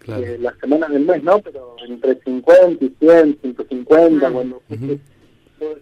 eh, 0.09 0.37
las 0.41 0.59
semanas 0.59 0.91
del 0.91 1.05
mes, 1.07 1.23
¿no? 1.23 1.39
Pero 1.41 1.77
entre 1.89 2.17
50 2.25 2.85
y 2.85 2.93
100, 3.01 3.39
150, 3.41 4.31
cuando 4.31 4.63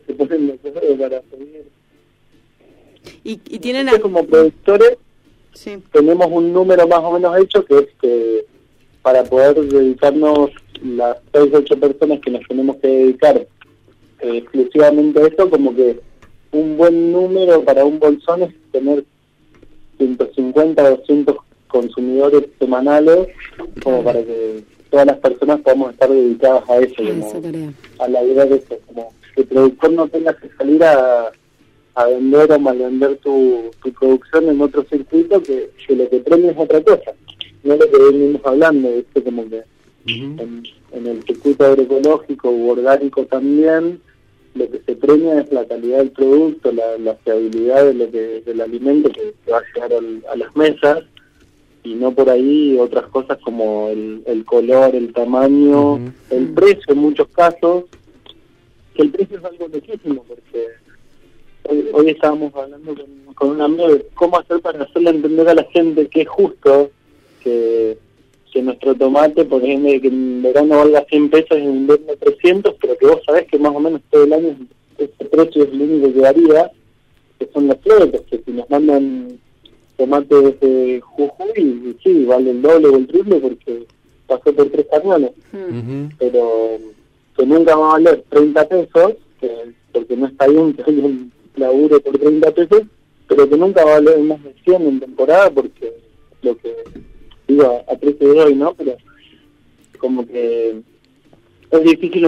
se 0.07 0.15
ponen 0.15 0.47
los 0.49 0.99
para 0.99 1.21
pedir. 1.23 1.65
¿Y, 3.25 3.33
y 3.33 3.59
tienen 3.59 3.87
Nosotros 3.87 4.13
como 4.13 4.27
productores 4.27 4.97
Sí. 5.55 5.83
tenemos 5.93 6.27
un 6.31 6.53
número 6.53 6.87
más 6.89 7.01
o 7.01 7.13
menos 7.13 7.37
hecho 7.39 7.65
que 7.65 7.79
es 7.79 7.89
que 8.01 8.47
para 9.03 9.25
poder 9.25 9.55
dedicarnos 9.55 10.51
las 10.83 11.17
6 11.33 11.53
ocho 11.55 11.79
personas 11.79 12.21
que 12.21 12.31
nos 12.31 12.47
tenemos 12.47 12.77
que 12.77 12.89
dedicar 12.89 13.37
eh, 13.37 13.49
exclusivamente 14.37 15.21
a 15.21 15.27
esto, 15.27 15.51
como 15.51 15.75
que 15.75 16.01
un 16.53 16.77
buen 16.77 17.13
número 17.13 17.65
para 17.65 17.85
un 17.85 17.99
bolsón 17.99 18.43
es 18.43 18.55
tener 18.71 19.05
150 19.99 20.83
o 20.83 20.97
200 20.97 21.37
consumidores 21.69 22.45
semanales 22.59 23.29
como 23.83 24.05
para 24.05 24.23
que 24.23 24.63
todas 24.91 25.07
las 25.07 25.17
personas 25.19 25.61
podamos 25.61 25.93
estar 25.93 26.11
dedicadas 26.11 26.69
a 26.69 26.77
eso, 26.79 26.95
como 26.97 27.43
a 27.99 28.09
la 28.09 28.23
idea 28.23 28.45
de 28.45 28.57
eso, 28.57 28.79
como 28.87 29.13
que 29.35 29.41
el 29.41 29.47
productor 29.49 29.93
no 29.93 30.09
tenga 30.09 30.35
que 30.35 30.51
salir 30.59 30.85
a, 30.85 31.33
a 31.95 32.07
vender 32.07 32.51
o 32.53 32.59
malvender 32.59 33.17
tu, 33.19 33.71
tu 33.83 33.93
producción 33.93 34.49
en 34.49 34.61
otro 34.61 34.85
circuito 34.85 35.43
que, 35.43 35.71
que 35.87 35.97
lo 35.97 36.09
que 36.09 36.19
premia 36.21 36.51
es 36.53 36.59
otra 36.59 36.81
cosa, 36.83 37.13
no 37.65 37.77
lo 37.77 37.91
que 37.91 37.99
venimos 38.11 38.41
hablando, 38.45 38.91
¿viste? 38.97 39.23
como 39.23 39.49
que 39.49 39.63
en, 40.39 40.63
en 40.93 41.07
el 41.07 41.23
circuito 41.25 41.65
agroecológico 41.65 42.51
u 42.51 42.71
orgánico 42.71 43.25
también 43.27 44.01
lo 44.55 44.71
que 44.71 44.81
se 44.85 44.97
premia 44.97 45.41
es 45.41 45.51
la 45.53 45.65
calidad 45.67 45.99
del 45.99 46.11
producto, 46.11 46.73
la, 46.73 46.99
la 46.99 47.15
fiabilidad 47.17 47.87
de 47.87 47.95
lo 47.95 48.11
que, 48.11 48.43
del 48.45 48.61
alimento 48.61 49.09
que, 49.11 49.33
que 49.45 49.51
va 49.51 49.59
a 49.59 49.63
llegar 49.75 49.93
al- 49.95 50.25
a 50.31 50.37
las 50.37 50.55
mesas. 50.57 51.05
Y 51.85 51.95
no 51.95 52.13
por 52.13 52.29
ahí 52.31 52.77
otras 52.79 53.07
cosas 53.07 53.39
como 53.39 53.89
el, 53.89 54.23
el 54.27 54.45
color, 54.45 54.95
el 54.95 55.13
tamaño, 55.15 55.97
el 56.31 56.53
precio 56.53 56.85
en 56.93 56.99
muchos 56.99 57.27
casos, 57.29 57.85
que 58.95 59.03
el 59.03 59.11
precio 59.11 59.39
es 59.39 59.45
algo 59.45 59.67
loquísimo 59.69 60.23
porque 60.29 60.67
hoy, 61.65 61.89
hoy 61.93 62.11
estábamos 62.11 62.55
hablando 62.55 62.95
con, 62.95 63.35
con 63.35 63.51
un 63.51 63.61
amigo 63.61 63.89
de 63.89 64.07
cómo 64.15 64.39
hacer 64.39 64.61
para 64.61 64.83
hacerle 64.85 65.11
entender 65.11 65.49
a 65.49 65.55
la 65.55 65.65
gente 65.65 66.07
que 66.09 66.23
es 66.23 66.29
justo 66.29 66.91
que, 67.43 67.99
que 68.53 68.63
nuestro 68.63 68.95
tomate, 68.95 69.45
por 69.45 69.63
ejemplo, 69.63 70.01
que 70.01 70.09
en 70.09 70.43
verano 70.43 70.79
valga 70.79 71.05
100 71.09 71.31
pesos 71.31 71.59
y 71.59 71.63
en 71.63 71.77
invierno 71.77 72.13
300, 72.19 72.75
pero 72.81 72.97
que 72.99 73.07
vos 73.07 73.21
sabés 73.25 73.47
que 73.47 73.59
más 73.59 73.75
o 73.75 73.81
menos 73.81 74.01
todo 74.11 74.25
el 74.25 74.33
año 74.33 74.57
ese 74.99 75.25
precio 75.25 75.65
es 75.65 75.71
el 75.71 75.83
único 75.83 76.13
que 76.13 76.21
varía, 76.21 76.71
que 77.39 77.49
son 77.53 77.69
las 77.69 77.79
flores, 77.81 78.21
que 78.31 78.43
si 78.45 78.51
nos 78.53 78.69
mandan 78.71 79.39
tomate 79.97 80.35
desde 80.35 81.01
Jujuy, 81.01 81.53
y 81.57 81.97
sí, 82.03 82.25
vale 82.25 82.51
el 82.51 82.63
doble 82.63 82.89
o 82.89 82.97
el 82.97 83.07
triple 83.07 83.37
porque 83.37 83.87
pasó 84.27 84.53
por 84.55 84.69
tres 84.71 84.87
camiones 84.91 85.33
pero 86.19 86.79
que 87.37 87.47
nunca 87.47 87.77
va 87.77 87.89
a 87.89 87.93
valer 87.93 88.25
30 88.31 88.69
pesos, 88.69 89.15
que, 89.41 89.51
porque 89.93 90.17
no 90.17 90.27
está 90.27 90.47
bien 90.47 90.73
que 90.75 90.83
alguien 90.83 91.33
labure 91.57 92.01
por 92.01 92.19
30 92.19 92.51
pesos, 92.53 92.83
pero 93.29 93.49
que 93.49 93.57
nunca 93.57 93.85
va 93.85 93.93
a 93.93 94.01
valer 94.01 94.19
más 94.21 94.43
de 94.43 94.55
100 94.65 94.83
en 94.83 95.01
temporada, 95.01 95.51
porque 95.51 95.93
lo 96.43 96.57
que 96.59 96.75
digo 97.49 97.85
a, 97.89 97.93
a 97.93 97.97
precio 97.99 98.33
de 98.33 98.41
hoy, 98.41 98.55
¿no? 98.55 98.75
Pero 98.75 98.97
como 99.99 100.27
que 100.27 100.81
es 101.71 101.83
difícil 101.85 102.27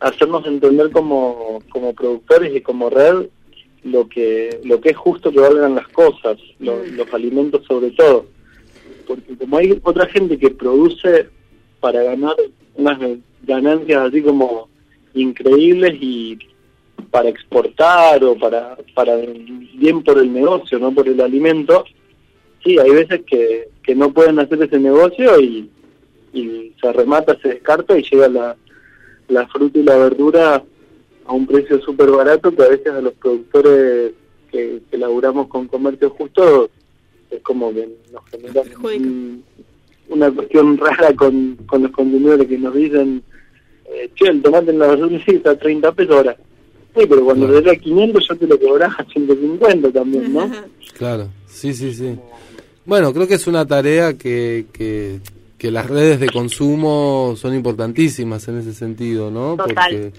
hacernos 0.00 0.46
entender 0.46 0.90
como, 0.90 1.60
como 1.70 1.94
productores 1.94 2.54
y 2.54 2.60
como 2.60 2.90
red 2.90 3.26
lo 3.84 4.08
que 4.08 4.60
lo 4.64 4.80
que 4.80 4.90
es 4.90 4.96
justo 4.96 5.30
que 5.30 5.40
valgan 5.40 5.74
las 5.74 5.88
cosas, 5.88 6.38
lo- 6.58 6.84
los 6.84 7.12
alimentos 7.14 7.64
sobre 7.66 7.90
todo. 7.92 8.26
Porque 9.06 9.36
como 9.36 9.58
hay 9.58 9.78
otra 9.82 10.06
gente 10.06 10.38
que 10.38 10.50
produce 10.50 11.28
para 11.80 12.02
ganar 12.02 12.34
unas 12.76 12.98
ganancias 13.42 14.08
así 14.08 14.22
como 14.22 14.68
increíbles 15.14 15.94
y 16.00 16.38
para 17.10 17.28
exportar 17.28 18.22
o 18.24 18.36
para 18.36 18.76
para 18.94 19.16
bien 19.16 20.02
por 20.02 20.18
el 20.18 20.32
negocio, 20.32 20.78
no 20.78 20.92
por 20.92 21.08
el 21.08 21.20
alimento, 21.20 21.84
sí, 22.64 22.78
hay 22.78 22.90
veces 22.90 23.22
que, 23.26 23.68
que 23.82 23.94
no 23.94 24.12
pueden 24.12 24.38
hacer 24.38 24.62
ese 24.62 24.78
negocio 24.78 25.38
y, 25.40 25.70
y 26.32 26.72
se 26.80 26.92
remata, 26.92 27.36
se 27.40 27.48
descarta 27.50 27.96
y 27.98 28.02
llega 28.02 28.28
la, 28.28 28.56
la 29.28 29.46
fruta 29.48 29.78
y 29.78 29.82
la 29.82 29.96
verdura 29.96 30.62
a 31.26 31.32
un 31.32 31.46
precio 31.46 31.80
súper 31.80 32.10
barato 32.10 32.54
que 32.54 32.62
a 32.62 32.68
veces 32.68 32.88
a 32.88 33.00
los 33.00 33.14
productores 33.14 34.12
que, 34.50 34.80
que 34.90 34.98
laburamos 34.98 35.48
con 35.48 35.66
comercio 35.68 36.10
justo 36.10 36.68
es 37.30 37.40
como 37.42 37.72
que 37.72 37.88
nos 38.12 38.24
genera 38.30 38.62
un- 38.98 39.44
una 40.08 40.30
cuestión 40.30 40.76
rara 40.78 41.14
con, 41.14 41.56
con 41.66 41.82
los 41.82 41.92
consumidores 41.92 42.46
que 42.46 42.58
nos 42.58 42.74
dicen 42.74 43.22
eh, 43.86 44.10
che, 44.14 44.28
el 44.28 44.42
tomate 44.42 44.70
en 44.70 44.78
la 44.78 44.88
verdura 44.88 45.16
está 45.26 45.50
a 45.52 45.58
30 45.58 45.92
pesos 45.92 46.16
ahora. 46.16 46.36
Sí, 46.96 47.06
pero 47.08 47.24
cuando 47.24 47.46
te 47.48 47.62
da 47.62 47.74
500 47.74 48.28
yo 48.28 48.36
te 48.36 48.46
lo 48.46 48.60
cobrás 48.60 48.92
a 48.98 49.04
150 49.04 49.90
también, 49.90 50.32
¿no? 50.32 50.50
Claro, 50.96 51.28
sí, 51.46 51.74
sí, 51.74 51.92
sí. 51.92 52.16
Bueno, 52.84 53.12
creo 53.12 53.26
que 53.26 53.34
es 53.34 53.46
una 53.46 53.66
tarea 53.66 54.14
que, 54.14 54.66
que, 54.72 55.18
que 55.58 55.70
las 55.70 55.88
redes 55.88 56.20
de 56.20 56.28
consumo 56.28 57.34
son 57.36 57.54
importantísimas 57.54 58.46
en 58.48 58.58
ese 58.58 58.74
sentido, 58.74 59.30
¿no? 59.30 59.56
Total. 59.56 59.74
Porque, 59.74 60.12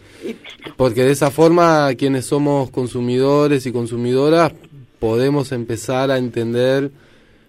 porque 0.76 1.04
de 1.04 1.12
esa 1.12 1.32
forma 1.32 1.94
quienes 1.96 2.26
somos 2.26 2.72
consumidores 2.72 3.66
y 3.66 3.72
consumidoras 3.72 4.52
podemos 5.00 5.52
empezar 5.52 6.12
a 6.12 6.18
entender 6.18 6.92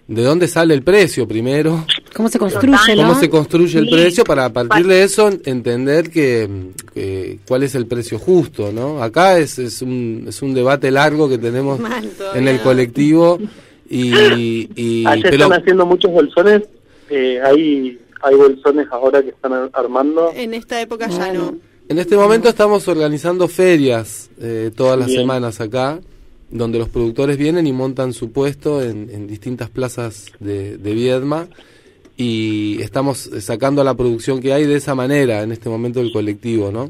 de 0.09 0.23
dónde 0.23 0.47
sale 0.47 0.75
el 0.75 0.83
precio 0.83 1.27
primero. 1.27 1.85
¿Cómo 2.17 2.29
se 2.31 2.39
construye, 2.39 2.97
¿Cómo 2.97 3.15
se 3.15 3.29
construye 3.29 3.79
el 3.79 3.85
Sí. 3.87 3.93
precio 3.93 4.25
para 4.25 4.47
a 4.47 4.53
partir 4.53 4.87
de 4.87 5.03
eso 5.03 5.29
entender 5.45 6.11
que, 6.11 6.49
que 6.95 7.39
cuál 7.47 7.63
es 7.63 7.75
el 7.75 7.87
precio 7.87 8.19
justo, 8.19 8.73
¿no? 8.73 9.03
Acá 9.03 9.39
es, 9.39 9.59
es, 9.59 9.83
un, 9.83 10.25
es 10.27 10.41
un 10.41 10.55
debate 10.55 10.91
largo 10.91 11.29
que 11.29 11.37
tenemos 11.37 11.79
Mal, 11.79 12.11
en 12.35 12.49
el 12.49 12.61
colectivo 12.61 13.39
y, 13.91 14.69
y 14.75 15.07
Allá 15.07 15.23
pero 15.31 15.45
están 15.45 15.61
haciendo 15.61 15.85
muchos 15.87 16.11
bolsones, 16.11 16.63
eh, 17.11 17.39
hay, 17.45 17.99
hay 18.23 18.35
bolsones 18.35 18.87
ahora 18.91 19.23
que 19.23 19.29
están 19.29 19.53
ar- 19.53 19.71
armando. 19.75 20.33
En 20.35 20.55
esta 20.55 20.81
época 20.81 21.09
ya 21.09 21.33
no. 21.35 21.57
en 21.89 21.99
este 21.99 22.17
momento 22.17 22.49
estamos 22.49 22.89
organizando 22.89 23.47
ferias 23.47 24.31
eh, 24.41 24.71
todas 24.75 24.99
las 24.99 25.09
Bien. 25.09 25.21
semanas 25.21 25.61
acá 25.61 26.01
donde 26.51 26.79
los 26.79 26.89
productores 26.89 27.37
vienen 27.37 27.67
y 27.67 27.73
montan 27.73 28.13
su 28.13 28.33
puesto 28.33 28.81
en, 28.83 29.11
en 29.11 29.27
distintas 29.27 29.69
plazas 29.69 30.27
de, 30.41 30.79
de 30.79 30.95
Viedma 30.95 31.47
y 32.17 32.81
estamos 32.81 33.31
sacando 33.41 33.85
la 33.85 33.95
producción 33.95 34.41
que 34.41 34.53
hay 34.53 34.65
de 34.67 34.77
esa 34.77 34.95
manera 34.95 35.43
en 35.43 35.53
este 35.53 35.69
momento 35.69 36.01
del 36.01 36.13
colectivo, 36.13 36.71
¿no? 36.71 36.89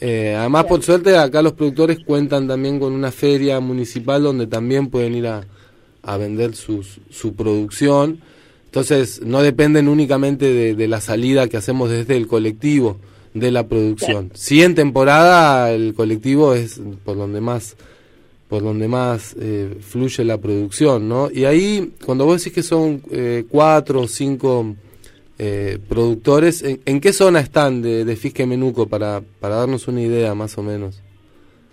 Eh, 0.00 0.34
además, 0.38 0.64
por 0.64 0.82
suerte, 0.82 1.16
acá 1.16 1.42
los 1.42 1.52
productores 1.52 1.98
cuentan 2.04 2.48
también 2.48 2.78
con 2.78 2.92
una 2.92 3.10
feria 3.10 3.60
municipal 3.60 4.22
donde 4.22 4.46
también 4.46 4.88
pueden 4.88 5.14
ir 5.14 5.26
a, 5.26 5.46
a 6.02 6.16
vender 6.16 6.54
sus, 6.54 7.00
su 7.10 7.34
producción. 7.34 8.20
Entonces, 8.66 9.22
no 9.22 9.42
dependen 9.42 9.88
únicamente 9.88 10.52
de, 10.52 10.74
de 10.74 10.88
la 10.88 11.00
salida 11.00 11.48
que 11.48 11.56
hacemos 11.56 11.90
desde 11.90 12.16
el 12.16 12.26
colectivo 12.26 12.98
de 13.32 13.50
la 13.50 13.68
producción. 13.68 14.30
Sí, 14.34 14.62
en 14.62 14.74
temporada 14.74 15.70
el 15.72 15.94
colectivo 15.94 16.54
es 16.54 16.80
por 17.04 17.16
donde 17.16 17.40
más 17.40 17.76
por 18.48 18.62
donde 18.62 18.86
más 18.88 19.34
eh, 19.38 19.78
fluye 19.80 20.24
la 20.24 20.38
producción, 20.38 21.08
¿no? 21.08 21.28
Y 21.30 21.44
ahí, 21.44 21.92
cuando 22.04 22.24
vos 22.24 22.38
decís 22.38 22.54
que 22.54 22.62
son 22.62 23.02
eh, 23.10 23.44
cuatro 23.48 24.02
o 24.02 24.08
cinco 24.08 24.74
eh, 25.38 25.78
productores, 25.88 26.62
¿en, 26.62 26.80
en 26.84 27.00
qué 27.00 27.12
zona 27.12 27.40
están 27.40 27.82
de, 27.82 28.04
de 28.04 28.16
Fisque 28.16 28.46
Menuco 28.46 28.86
para, 28.86 29.20
para 29.40 29.56
darnos 29.56 29.88
una 29.88 30.00
idea 30.00 30.34
más 30.34 30.56
o 30.58 30.62
menos? 30.62 31.02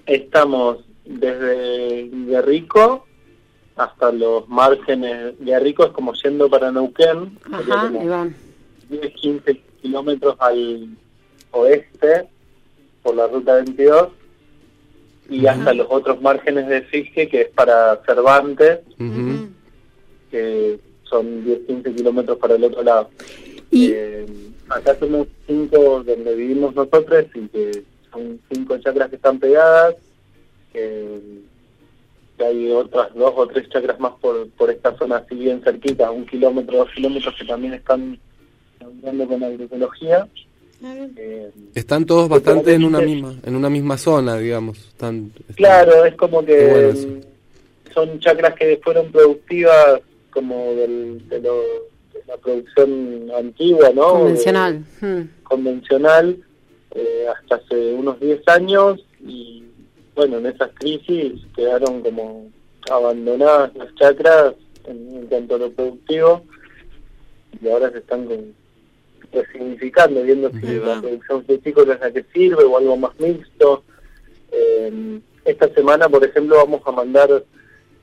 Estamos 0.06 0.80
desde 1.06 2.10
Guerrico 2.12 3.06
hasta 3.76 4.12
los 4.12 4.48
márgenes. 4.50 5.36
Guerrico 5.40 5.86
es 5.86 5.92
como 5.92 6.14
yendo 6.14 6.50
para 6.50 6.72
Neuquén, 6.72 7.38
Ajá, 7.52 7.88
como 7.88 8.02
ahí 8.02 8.08
van. 8.08 8.36
10, 8.90 9.14
15 9.14 9.62
kilómetros 9.82 10.36
al 10.40 10.90
oeste 11.52 12.28
por 13.04 13.16
la 13.16 13.28
ruta 13.28 13.56
22 13.56 14.10
y 15.30 15.46
hasta 15.48 15.74
los 15.74 15.88
otros 15.90 16.22
márgenes 16.22 16.68
de 16.68 16.82
Fisque, 16.84 17.28
que 17.28 17.42
es 17.42 17.50
para 17.50 18.02
Cervantes, 18.06 18.80
que 20.30 20.80
son 21.04 21.44
10, 21.44 21.60
15 21.68 21.96
kilómetros 21.96 22.38
para 22.38 22.56
el 22.56 22.64
otro 22.64 22.84
lado. 22.84 23.10
Eh, 23.72 24.26
acá 24.70 24.96
somos 25.00 25.28
cinco 25.48 26.04
donde 26.04 26.36
vivimos 26.36 26.76
nosotros 26.76 27.26
y 27.34 27.48
que 27.48 27.84
son 28.12 28.40
cinco 28.52 28.78
chacras 28.78 29.10
que 29.10 29.16
están 29.16 29.40
pegadas. 29.40 29.96
eh, 30.74 31.20
que 32.38 32.44
hay 32.44 32.72
otras 32.72 33.14
dos 33.14 33.32
o 33.36 33.48
tres 33.48 33.70
chacras 33.70 34.00
más 34.00 34.14
por, 34.20 34.50
por 34.52 34.70
esta 34.72 34.98
zona 34.98 35.18
así 35.18 35.36
bien 35.36 35.62
cerquita, 35.64 36.10
un 36.10 36.26
kilómetro, 36.26 36.78
dos 36.78 36.90
kilómetros 36.96 37.36
que 37.38 37.46
también 37.46 37.74
están 37.76 38.20
laburando 38.80 39.28
con 39.28 39.44
agroecología. 39.44 40.28
Eh, 40.86 41.52
Están 41.76 42.06
todos 42.06 42.28
bastante 42.28 42.74
en 42.74 42.84
una 42.84 43.00
misma 43.00 43.36
en 43.46 43.56
una 43.56 43.69
misma 43.69 43.98
zona, 43.98 44.38
digamos. 44.38 44.78
Están, 44.78 45.32
están- 45.39 45.56
Claro, 45.56 46.06
es 46.06 46.15
como 46.15 46.43
que 46.43 46.67
bueno 46.67 46.93
mm, 46.93 47.93
son 47.93 48.19
chacras 48.19 48.54
que 48.56 48.80
fueron 48.84 49.12
productivas 49.12 50.02
como 50.32 50.74
del, 50.74 51.28
de, 51.30 51.39
lo- 51.39 51.62
de 52.13 52.22
la 52.28 52.36
producción 52.38 53.30
antigua, 53.38 53.91
¿no? 53.96 54.10
Convencional. 54.10 54.84
Hmm. 55.00 55.22
Convencional, 55.43 56.38
eh, 56.96 57.26
hasta 57.34 57.56
hace 57.56 57.93
unos 57.93 58.19
10 58.19 58.46
años 58.48 59.06
y 59.26 59.63
bueno, 60.15 60.39
en 60.39 60.48
esas 60.48 60.69
crisis 60.74 61.34
quedaron 61.56 62.02
como 62.02 62.48
abandonadas 62.91 63.74
las 63.76 63.93
chacras 63.96 64.54
en, 64.86 65.15
en 65.15 65.26
cuanto 65.28 65.56
a 65.56 65.60
lo 65.60 65.72
productivo 65.72 66.43
y 67.62 67.67
ahora 67.69 67.89
se 67.91 68.00
están 68.00 68.26
con- 68.26 68.54
resignificando, 69.34 70.24
viendo 70.24 70.52
si 70.52 70.80
la 70.80 71.02
producción 71.02 71.46
frutícola 71.46 71.96
es 71.96 72.00
la 72.00 72.12
que 72.12 72.26
sirve 72.34 72.63
o 72.63 72.78
algo 72.78 72.98
más 72.98 73.19
mixto. 73.19 73.84
Eh, 74.52 75.19
esta 75.46 75.67
semana, 75.74 76.08
por 76.08 76.24
ejemplo, 76.24 76.56
vamos 76.58 76.82
a 76.86 76.91
mandar 76.91 77.43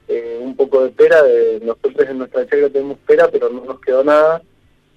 eh, 0.09 0.39
un 0.41 0.57
poco 0.57 0.85
de 0.85 0.91
pera. 0.91 1.23
De, 1.23 1.61
nosotros 1.61 2.09
en 2.09 2.19
nuestra 2.19 2.45
chacra 2.45 2.69
tenemos 2.69 2.99
pera, 3.07 3.29
pero 3.31 3.49
no 3.49 3.65
nos 3.65 3.81
quedó 3.81 4.05
nada. 4.05 4.43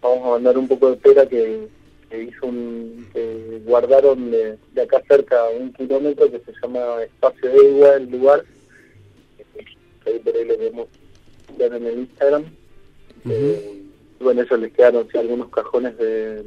Vamos 0.01 0.25
a 0.25 0.31
mandar 0.31 0.57
un 0.57 0.67
poco 0.67 0.89
de 0.91 0.97
pera 0.97 1.25
que, 1.25 1.67
que 2.09 2.23
hizo 2.23 2.47
un, 2.47 3.07
que 3.13 3.61
guardaron 3.65 4.31
de, 4.31 4.57
de 4.73 4.81
acá 4.81 5.01
cerca 5.07 5.45
un 5.57 5.71
kilómetro 5.73 6.29
que 6.29 6.39
se 6.39 6.53
llama 6.61 7.03
Espacio 7.03 7.49
de 7.49 7.69
Igua, 7.69 7.95
el 7.95 8.09
lugar. 8.09 8.43
Ahí 10.05 10.19
por 10.19 10.35
ahí 10.35 10.45
lo 10.45 10.57
vemos 10.57 10.87
ver 11.57 11.73
en 11.73 11.85
el 11.85 11.99
Instagram. 11.99 12.45
Eh, 13.29 13.79
y 13.79 13.82
bueno, 14.23 14.41
eso 14.41 14.57
les 14.57 14.71
quedaron 14.73 15.07
sí, 15.11 15.17
algunos 15.17 15.49
cajones 15.49 15.97
de, 15.97 16.43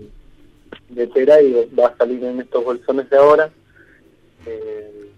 de 0.89 1.07
pera 1.09 1.41
y 1.41 1.53
va 1.79 1.89
a 1.89 1.97
salir 1.97 2.23
en 2.25 2.41
estos 2.41 2.65
bolsones 2.65 3.09
de 3.11 3.17
ahora. 3.17 3.51
Eh, 4.47 5.11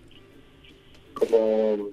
como 1.15 1.91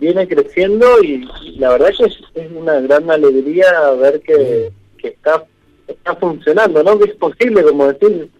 viene 0.00 0.26
creciendo 0.28 1.02
y, 1.02 1.28
la 1.58 1.70
verdad 1.70 1.90
que 1.96 2.04
es, 2.04 2.18
es 2.34 2.52
una 2.52 2.80
gran 2.80 3.10
alegría 3.10 3.90
ver 3.92 4.20
que, 4.20 4.70
que 4.98 5.08
está 5.08 5.44
está 5.86 6.14
funcionando, 6.16 6.82
¿no? 6.82 6.98
Que 6.98 7.10
es 7.10 7.16
posible, 7.16 7.62
como 7.62 7.92
decir, 7.92 8.30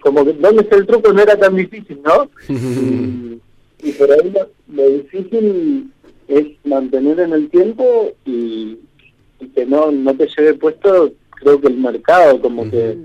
como 0.00 0.24
que 0.24 0.32
dónde 0.34 0.62
está 0.62 0.76
el 0.76 0.86
truco 0.86 1.12
no 1.12 1.22
era 1.22 1.36
tan 1.38 1.54
difícil, 1.54 2.00
¿no? 2.02 2.30
y, 2.48 3.40
y 3.82 3.92
por 3.92 4.10
ahí 4.10 4.30
lo, 4.30 4.48
lo 4.74 4.88
difícil 4.90 5.90
es 6.28 6.46
mantener 6.64 7.20
en 7.20 7.32
el 7.32 7.50
tiempo 7.50 8.12
y, 8.24 8.78
y 9.44 9.48
que 9.50 9.66
no 9.66 9.90
no 9.90 10.14
te 10.16 10.28
lleve 10.28 10.54
puesto, 10.54 11.12
creo 11.30 11.60
que 11.60 11.68
el 11.68 11.76
mercado, 11.76 12.40
como 12.40 12.70
que 12.70 12.98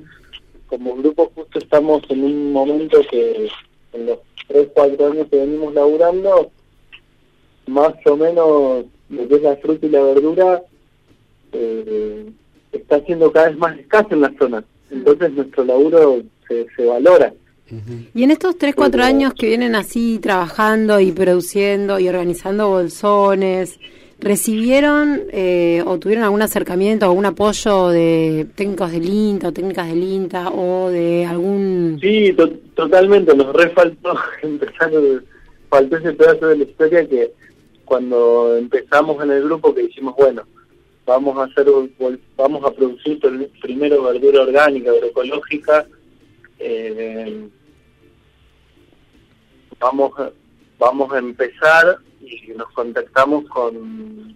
como 0.68 0.96
grupo 0.96 1.32
justo 1.36 1.60
estamos 1.60 2.04
en 2.10 2.24
un 2.24 2.54
momento 2.54 3.00
que 3.10 3.50
en 3.94 4.06
los 4.06 4.20
3, 4.48 4.70
4 4.74 5.12
años 5.12 5.28
que 5.30 5.38
venimos 5.38 5.74
laburando, 5.74 6.52
más 7.68 7.94
o 8.06 8.16
menos 8.16 8.86
lo 9.10 9.28
que 9.28 9.36
es 9.36 9.42
la 9.42 9.56
fruta 9.58 9.86
y 9.86 9.90
la 9.90 10.04
verdura 10.04 10.62
eh, 11.52 12.30
está 12.72 13.00
siendo 13.02 13.32
cada 13.32 13.50
vez 13.50 13.58
más 13.58 13.78
escaso 13.80 14.10
en 14.12 14.22
la 14.22 14.34
zona. 14.38 14.64
Entonces 14.92 15.32
nuestro 15.34 15.64
laburo 15.66 16.22
se, 16.48 16.68
se 16.76 16.86
valora. 16.86 17.34
Y 18.16 18.24
en 18.24 18.32
estos 18.32 18.58
3, 18.58 18.74
4 18.74 19.04
años 19.04 19.34
que 19.36 19.48
vienen 19.48 19.76
así 19.76 20.18
trabajando 20.20 21.00
y 21.00 21.12
produciendo 21.12 22.00
y 22.00 22.10
organizando 22.10 22.70
bolsones, 22.70 23.80
¿recibieron 24.22 25.22
eh, 25.32 25.84
o 25.86 25.98
tuvieron 26.00 26.26
algún 26.26 26.42
acercamiento, 26.42 27.06
algún 27.06 27.26
apoyo 27.26 27.88
de 27.90 28.48
técnicos 28.56 28.92
del 28.92 29.06
INTA 29.08 29.48
o 29.48 29.54
técnicas 29.54 29.88
del 29.88 30.04
INTA 30.04 30.50
o 30.50 30.90
de 30.90 31.26
algún... 31.26 31.98
Sí, 32.02 32.34
to- 32.34 32.50
totalmente, 32.76 33.34
nos 33.36 33.54
re 33.54 33.70
faltó 33.70 34.14
empezar, 34.44 34.92
faltó 35.70 35.98
ese 35.98 36.14
pedazo 36.14 36.48
de 36.48 36.58
la 36.58 36.64
historia 36.64 37.08
que 37.08 37.32
cuando 37.86 38.56
empezamos 38.58 39.24
en 39.24 39.32
el 39.32 39.44
grupo 39.44 39.74
que 39.74 39.82
dijimos, 39.84 40.16
bueno, 40.18 40.44
vamos 41.06 41.38
a 41.38 41.44
hacer, 41.46 41.66
vamos 42.38 42.64
a 42.66 42.72
producir 42.72 43.20
pr- 43.20 43.50
primero 43.62 44.04
verdura 44.04 44.42
orgánica, 44.42 44.92
agroecológica, 44.92 45.88
eh, 46.60 47.48
vamos 49.80 50.12
vamos 50.78 51.12
a 51.14 51.18
empezar 51.20 51.98
y 52.30 52.48
nos 52.56 52.70
contactamos 52.72 53.46
con, 53.50 54.36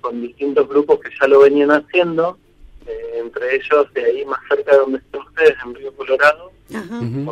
con 0.00 0.22
distintos 0.22 0.68
grupos 0.68 1.00
que 1.00 1.10
ya 1.20 1.26
lo 1.28 1.40
venían 1.40 1.70
haciendo, 1.70 2.38
eh, 2.86 3.20
entre 3.20 3.56
ellos 3.56 3.92
de 3.94 4.04
ahí 4.04 4.24
más 4.24 4.40
cerca 4.48 4.72
de 4.72 4.78
donde 4.78 4.98
están 4.98 5.20
ustedes, 5.22 5.54
en 5.64 5.74
Río 5.74 5.92
Colorado, 5.96 6.52
con, 6.70 7.26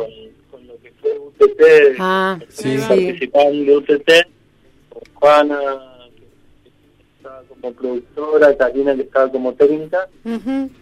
con 0.51 0.67
lo 0.67 0.77
que 0.81 0.91
fue 1.01 1.17
UTT, 1.19 1.95
Ah, 1.99 2.39
sí. 2.49 2.77
sí. 2.77 2.87
participaban 2.87 3.65
de 3.65 3.77
UTT, 3.77 4.09
con 4.89 5.01
Juana, 5.15 5.59
que 6.15 6.69
estaba 7.17 7.41
como 7.49 7.73
productora, 7.73 8.57
Karina 8.57 8.95
que 8.95 9.01
estaba 9.01 9.31
como 9.31 9.53
técnica, 9.53 10.07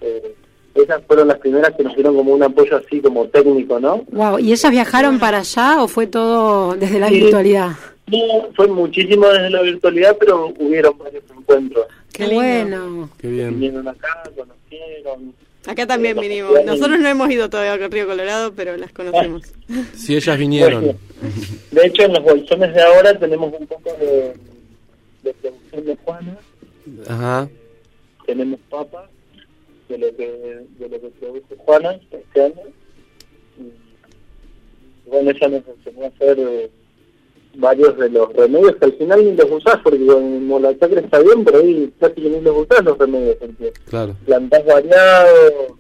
eh, 0.01 0.35
esas 0.73 1.01
fueron 1.05 1.29
las 1.29 1.39
primeras 1.39 1.71
que 1.77 1.83
nos 1.83 1.95
dieron 1.95 2.15
como 2.17 2.33
un 2.33 2.43
apoyo 2.43 2.75
así 2.75 2.99
como 2.99 3.25
técnico, 3.29 3.79
¿no? 3.79 4.03
Wow, 4.11 4.39
¿y 4.39 4.51
ellas 4.51 4.69
viajaron 4.71 5.19
para 5.19 5.37
allá 5.39 5.81
o 5.81 5.87
fue 5.87 6.05
todo 6.07 6.75
desde 6.75 6.99
la 6.99 7.07
Sí. 7.07 7.21
virtualidad? 7.21 7.71
No, 8.07 8.49
fue 8.55 8.67
muchísimo 8.67 9.27
desde 9.29 9.49
la 9.49 9.61
virtualidad, 9.61 10.15
pero 10.19 10.53
hubieron 10.59 10.97
varios 10.97 11.23
encuentros. 11.35 11.85
Qué 12.13 12.27
bueno. 12.27 13.09
Qué 13.17 13.27
bien. 13.27 13.51
Vinieron 13.59 13.87
acá, 13.87 14.23
conocieron. 14.35 15.33
Acá 15.65 15.87
también 15.87 16.15
Eh, 16.19 16.21
vinimos. 16.21 16.51
nos 16.53 16.65
Nosotros 16.65 16.99
no 16.99 17.09
hemos 17.09 17.31
ido 17.31 17.49
todavía 17.49 17.73
al 17.83 17.91
Río 17.91 18.05
Colorado, 18.05 18.53
pero 18.53 18.77
las 18.77 18.91
conocemos. 18.91 19.41
Si 19.95 20.15
ellas 20.15 20.37
vinieron. 20.37 20.81
Bueno, 20.83 20.99
de 21.71 21.85
hecho, 21.87 22.03
en 22.03 22.13
los 22.13 22.23
bolsones 22.23 22.73
de 22.75 22.81
ahora 22.83 23.17
tenemos 23.17 23.51
un 23.59 23.65
poco 23.65 23.91
de, 23.99 24.33
de 25.23 25.34
producción 25.34 25.86
de 25.86 25.95
Juana, 26.03 26.38
Ajá. 27.07 27.49
tenemos 28.27 28.59
papas 28.69 29.09
de 29.89 29.97
lo 29.97 30.15
que 30.15 30.27
de 30.77 30.89
lo 30.89 31.01
que 31.01 31.07
produce 31.19 31.55
Juana 31.57 31.99
este 32.11 32.43
año. 32.43 32.61
Y, 33.59 35.09
bueno, 35.09 35.32
ella 35.32 35.47
nos 35.47 35.63
enseñó 35.67 36.05
a 36.05 36.07
hacer 36.09 36.38
eh, 36.39 36.69
varios 37.58 37.97
de 37.97 38.10
los 38.10 38.32
remedios 38.34 38.76
que 38.78 38.86
al 38.86 38.93
final 38.93 39.24
ni 39.26 39.34
los 39.36 39.51
usás, 39.51 39.78
porque 39.84 40.06
como 40.06 40.60
la 40.60 40.78
chacra 40.78 40.99
está 41.01 41.20
bien, 41.20 41.43
pero 41.45 41.60
ahí 41.60 41.91
casi 41.99 42.16
que 42.16 42.30
ni 42.30 42.41
los 42.41 42.58
usás 42.58 42.84
los 42.84 42.97
remedios, 42.97 43.36
porque 43.38 43.74
Claro. 43.89 44.16
plantás 44.26 44.66
variado, 44.66 45.78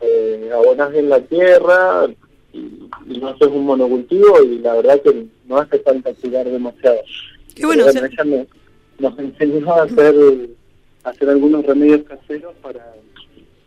eh, 0.00 0.50
abonás 0.54 0.92
bien 0.92 1.08
la 1.08 1.20
tierra 1.20 2.06
y, 2.52 2.58
y 3.08 3.18
no 3.18 3.28
haces 3.28 3.48
un 3.48 3.64
monocultivo 3.64 4.42
y 4.42 4.58
la 4.58 4.74
verdad 4.74 5.00
que 5.02 5.26
no 5.46 5.58
hace 5.58 5.78
falta 5.80 6.12
cuidar 6.14 6.48
demasiado. 6.48 6.98
Qué 7.54 7.66
bueno, 7.66 7.86
o 7.86 7.90
sea- 7.90 8.06
ella 8.06 8.24
me- 8.24 8.46
nos 8.98 9.18
enseñó 9.18 9.72
a 9.72 9.82
hacer, 9.84 10.14
a 11.04 11.10
hacer 11.10 11.28
algunos 11.30 11.64
remedios 11.64 12.02
caseros 12.02 12.54
para, 12.62 12.94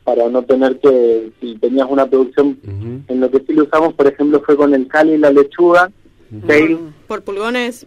para 0.04 0.28
no 0.30 0.44
tener 0.44 0.78
que, 0.80 1.32
si 1.40 1.56
tenías 1.56 1.88
una 1.90 2.06
producción, 2.06 2.58
en 3.08 3.20
lo 3.20 3.30
que 3.32 3.40
sí 3.40 3.54
lo 3.54 3.64
usamos, 3.64 3.94
por 3.94 4.08
ejemplo, 4.08 4.42
fue 4.46 4.56
con 4.58 4.74
el 4.74 4.88
cali 4.88 5.14
y 5.14 5.18
la 5.18 5.32
lechuga, 5.32 5.90
Por 7.08 7.24
pulgones. 7.24 7.86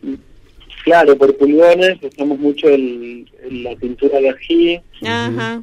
claro, 0.85 1.17
por 1.17 1.37
pulgones, 1.37 1.99
usamos 2.03 2.39
mucho 2.39 2.69
el, 2.69 3.27
el- 3.43 3.63
la 3.65 3.75
pintura 3.77 4.21
de 4.21 4.29
ají, 4.31 4.81
Ajá. 5.07 5.63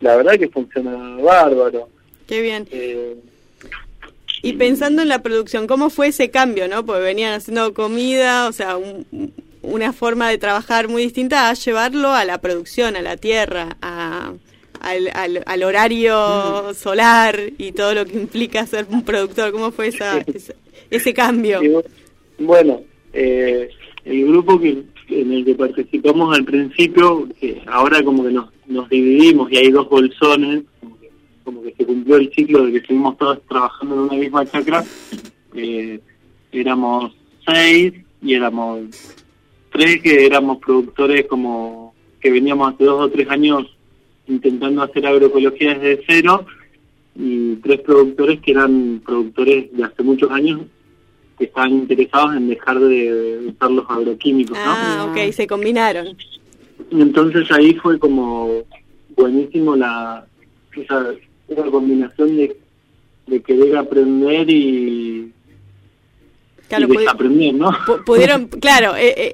la 0.00 0.16
verdad 0.16 0.38
que 0.38 0.48
funciona 0.48 1.16
bárbaro. 1.22 1.88
Qué 2.26 2.40
bien. 2.40 2.66
Eh, 2.70 3.16
Y 4.42 4.52
pensando 4.54 5.02
en 5.02 5.08
la 5.08 5.20
producción, 5.22 5.66
¿cómo 5.66 5.90
fue 5.90 6.08
ese 6.08 6.30
cambio, 6.30 6.68
no? 6.68 6.86
Porque 6.86 7.02
venían 7.02 7.34
haciendo 7.34 7.74
comida, 7.74 8.46
o 8.48 8.52
sea, 8.52 8.76
un- 8.76 9.04
una 9.62 9.92
forma 9.92 10.30
de 10.30 10.38
trabajar 10.38 10.88
muy 10.88 11.02
distinta 11.02 11.50
a 11.50 11.54
llevarlo 11.54 12.12
a 12.12 12.24
la 12.24 12.38
producción, 12.40 12.94
a 12.96 13.02
la 13.02 13.16
tierra, 13.16 13.76
a, 13.82 14.32
al, 14.80 15.10
al- 15.12 15.42
al 15.44 15.62
horario 15.64 16.72
solar 16.74 17.38
y 17.58 17.72
todo 17.72 17.94
lo 17.94 18.06
que 18.06 18.14
implica 18.14 18.64
ser 18.66 18.86
un 18.88 19.02
productor. 19.02 19.50
¿Cómo 19.50 19.72
fue 19.72 19.88
esa, 19.88 20.18
ese, 20.32 20.54
ese 20.90 21.12
cambio? 21.14 21.60
Bueno, 22.38 22.82
eh, 23.12 23.70
el 24.04 24.26
grupo 24.26 24.60
que 24.60 24.84
en 25.08 25.32
el 25.32 25.44
que 25.44 25.54
participamos 25.54 26.36
al 26.36 26.44
principio, 26.44 27.28
que 27.40 27.62
ahora 27.66 28.02
como 28.02 28.24
que 28.24 28.30
nos, 28.30 28.50
nos 28.66 28.88
dividimos 28.88 29.50
y 29.50 29.56
hay 29.56 29.70
dos 29.70 29.88
bolsones, 29.88 30.64
como 30.80 31.00
que, 31.00 31.10
como 31.44 31.62
que 31.62 31.74
se 31.76 31.86
cumplió 31.86 32.16
el 32.16 32.32
ciclo 32.32 32.66
de 32.66 32.72
que 32.72 32.78
estuvimos 32.78 33.16
todos 33.16 33.40
trabajando 33.48 33.94
en 33.94 34.00
una 34.02 34.14
misma 34.14 34.46
chacra, 34.46 34.84
eh, 35.54 36.00
éramos 36.52 37.12
seis 37.46 37.94
y 38.22 38.34
éramos 38.34 38.80
tres 39.70 40.02
que 40.02 40.26
éramos 40.26 40.58
productores 40.58 41.26
como 41.26 41.94
que 42.20 42.30
veníamos 42.30 42.74
hace 42.74 42.84
dos 42.84 43.06
o 43.06 43.10
tres 43.10 43.28
años 43.30 43.66
intentando 44.26 44.82
hacer 44.82 45.06
agroecología 45.06 45.78
desde 45.78 46.04
cero 46.06 46.44
y 47.16 47.56
tres 47.56 47.80
productores 47.80 48.40
que 48.40 48.50
eran 48.50 49.00
productores 49.04 49.74
de 49.74 49.84
hace 49.84 50.02
muchos 50.02 50.30
años 50.30 50.60
que 51.38 51.44
estaban 51.44 51.72
interesados 51.72 52.36
en 52.36 52.48
dejar 52.48 52.78
de 52.80 53.52
usar 53.54 53.70
los 53.70 53.88
agroquímicos, 53.88 54.56
¿no? 54.58 54.64
Ah, 54.66 55.06
ok, 55.10 55.32
se 55.32 55.46
combinaron. 55.46 56.16
Y 56.90 57.00
entonces 57.00 57.50
ahí 57.50 57.74
fue 57.74 57.98
como 57.98 58.64
buenísimo 59.16 59.76
la 59.76 60.26
esa, 60.74 61.14
esa 61.48 61.64
combinación 61.64 62.36
de, 62.36 62.56
de 63.26 63.42
querer 63.42 63.76
aprender 63.76 64.48
y, 64.50 65.32
Claro, 66.68 66.86
y 66.92 66.96
desaprender, 66.98 67.54
¿no? 67.54 67.70
pu- 67.72 68.04
pudieron, 68.04 68.46
claro, 68.48 68.94
eh, 68.94 69.14
eh, 69.16 69.32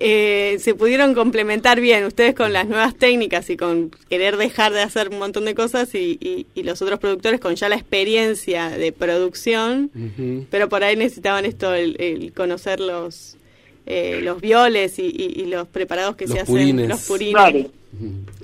eh, 0.55 0.59
se 0.61 0.75
pudieron 0.75 1.15
complementar 1.15 1.81
bien 1.81 2.05
ustedes 2.05 2.35
con 2.35 2.53
las 2.53 2.69
nuevas 2.69 2.95
técnicas 2.95 3.51
y 3.51 3.57
con 3.57 3.91
querer 4.09 4.37
dejar 4.37 4.73
de 4.73 4.83
hacer 4.83 5.09
un 5.09 5.19
montón 5.19 5.45
de 5.45 5.55
cosas 5.57 5.93
y, 5.97 6.17
y- 6.21 6.47
y 6.55 6.63
los 6.63 6.81
otros 6.81 7.01
productores 7.01 7.41
con 7.41 7.57
ya 7.57 7.69
la 7.69 7.75
experiencia 7.75 8.71
de 8.71 8.93
producción, 8.93 9.91
pero 10.51 10.69
por 10.69 10.85
ahí 10.85 10.95
necesitaban 10.97 11.45
esto, 11.45 11.75
el, 11.75 11.97
el 12.01 12.33
conocer 12.33 12.79
los 12.81 13.37
eh, 13.87 14.21
los 14.23 14.41
violes 14.41 14.99
y, 14.99 15.07
y- 15.07 15.43
y 15.43 15.47
los 15.47 15.67
preparados 15.69 16.17
que 16.17 16.25
Los 16.27 16.35
se 16.35 16.41
hacen, 16.41 16.55
purines. 16.55 16.89
los 16.89 17.07
purines. 17.07 17.33
Claro. 17.35 17.59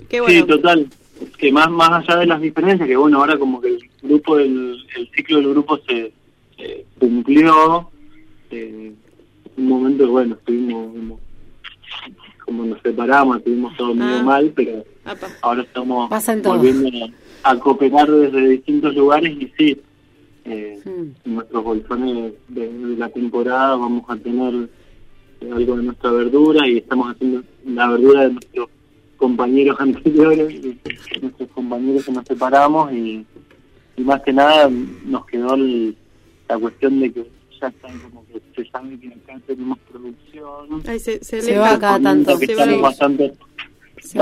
Qué 0.08 0.20
bueno. 0.20 0.40
Sí, 0.40 0.46
total. 0.46 0.86
Que 1.38 1.52
más 1.52 1.70
más 1.70 1.90
allá 2.08 2.18
de 2.20 2.26
las 2.26 2.40
diferencias, 2.40 2.88
que 2.88 2.96
bueno, 2.96 3.18
ahora 3.20 3.38
como 3.38 3.60
que 3.60 3.68
el 3.68 3.78
grupo 4.02 4.36
del 4.36 4.84
el 4.96 5.08
ciclo 5.14 5.38
del 5.38 5.50
grupo 5.50 5.78
se 5.86 6.12
se 6.58 6.84
cumplió. 6.98 7.88
Eh, 8.50 8.92
un 9.56 9.66
momento, 9.68 10.08
bueno, 10.10 10.34
estuvimos 10.34 10.92
como, 10.92 11.20
como 12.44 12.64
nos 12.66 12.80
separamos, 12.82 13.38
estuvimos 13.38 13.76
todo 13.76 13.94
medio 13.94 14.18
Ah. 14.18 14.22
mal, 14.22 14.52
pero 14.54 14.84
Apa. 15.04 15.28
ahora 15.42 15.62
estamos 15.62 16.08
volviendo 16.44 16.90
a, 17.44 17.50
a 17.50 17.58
cooperar 17.58 18.10
desde 18.10 18.48
distintos 18.48 18.94
lugares 18.94 19.32
y 19.32 19.52
sí, 19.58 19.80
eh, 20.44 20.80
en 20.84 21.14
nuestros 21.24 21.62
bolsones 21.64 22.32
de, 22.48 22.68
de 22.72 22.96
la 22.96 23.08
temporada 23.08 23.76
vamos 23.76 24.04
a 24.08 24.16
tener 24.16 24.68
eh, 25.40 25.50
algo 25.52 25.76
de 25.76 25.82
nuestra 25.84 26.10
verdura 26.12 26.66
y 26.66 26.78
estamos 26.78 27.10
haciendo 27.14 27.42
la 27.66 27.88
verdura 27.90 28.22
de 28.22 28.32
nuestros 28.34 28.68
compañeros 29.16 29.76
anteriores, 29.80 30.60
nuestros 31.20 31.48
compañeros 31.50 32.04
que 32.04 32.12
nos 32.12 32.26
separamos 32.26 32.92
y, 32.92 33.24
y 33.96 34.02
más 34.02 34.22
que 34.22 34.32
nada 34.32 34.70
nos 35.04 35.26
quedó 35.26 35.54
el- 35.54 35.96
la 36.48 36.58
cuestión 36.58 36.98
de 37.00 37.12
que 37.12 37.26
ya 37.60 37.68
están 37.68 37.96
como 38.00 38.19
se 38.54 38.70
sabe 38.70 38.98
que 39.00 39.08
acá 39.08 39.40
tenemos 39.46 39.78
producción. 39.90 40.82
Ay, 40.86 40.98
se, 41.00 41.22
se 41.24 41.58
va 41.58 41.78
cada 41.78 42.00
tanto. 42.00 42.36
Se 42.38 42.54
va 42.54 42.66
bastante, 42.80 43.32
Se 44.02 44.18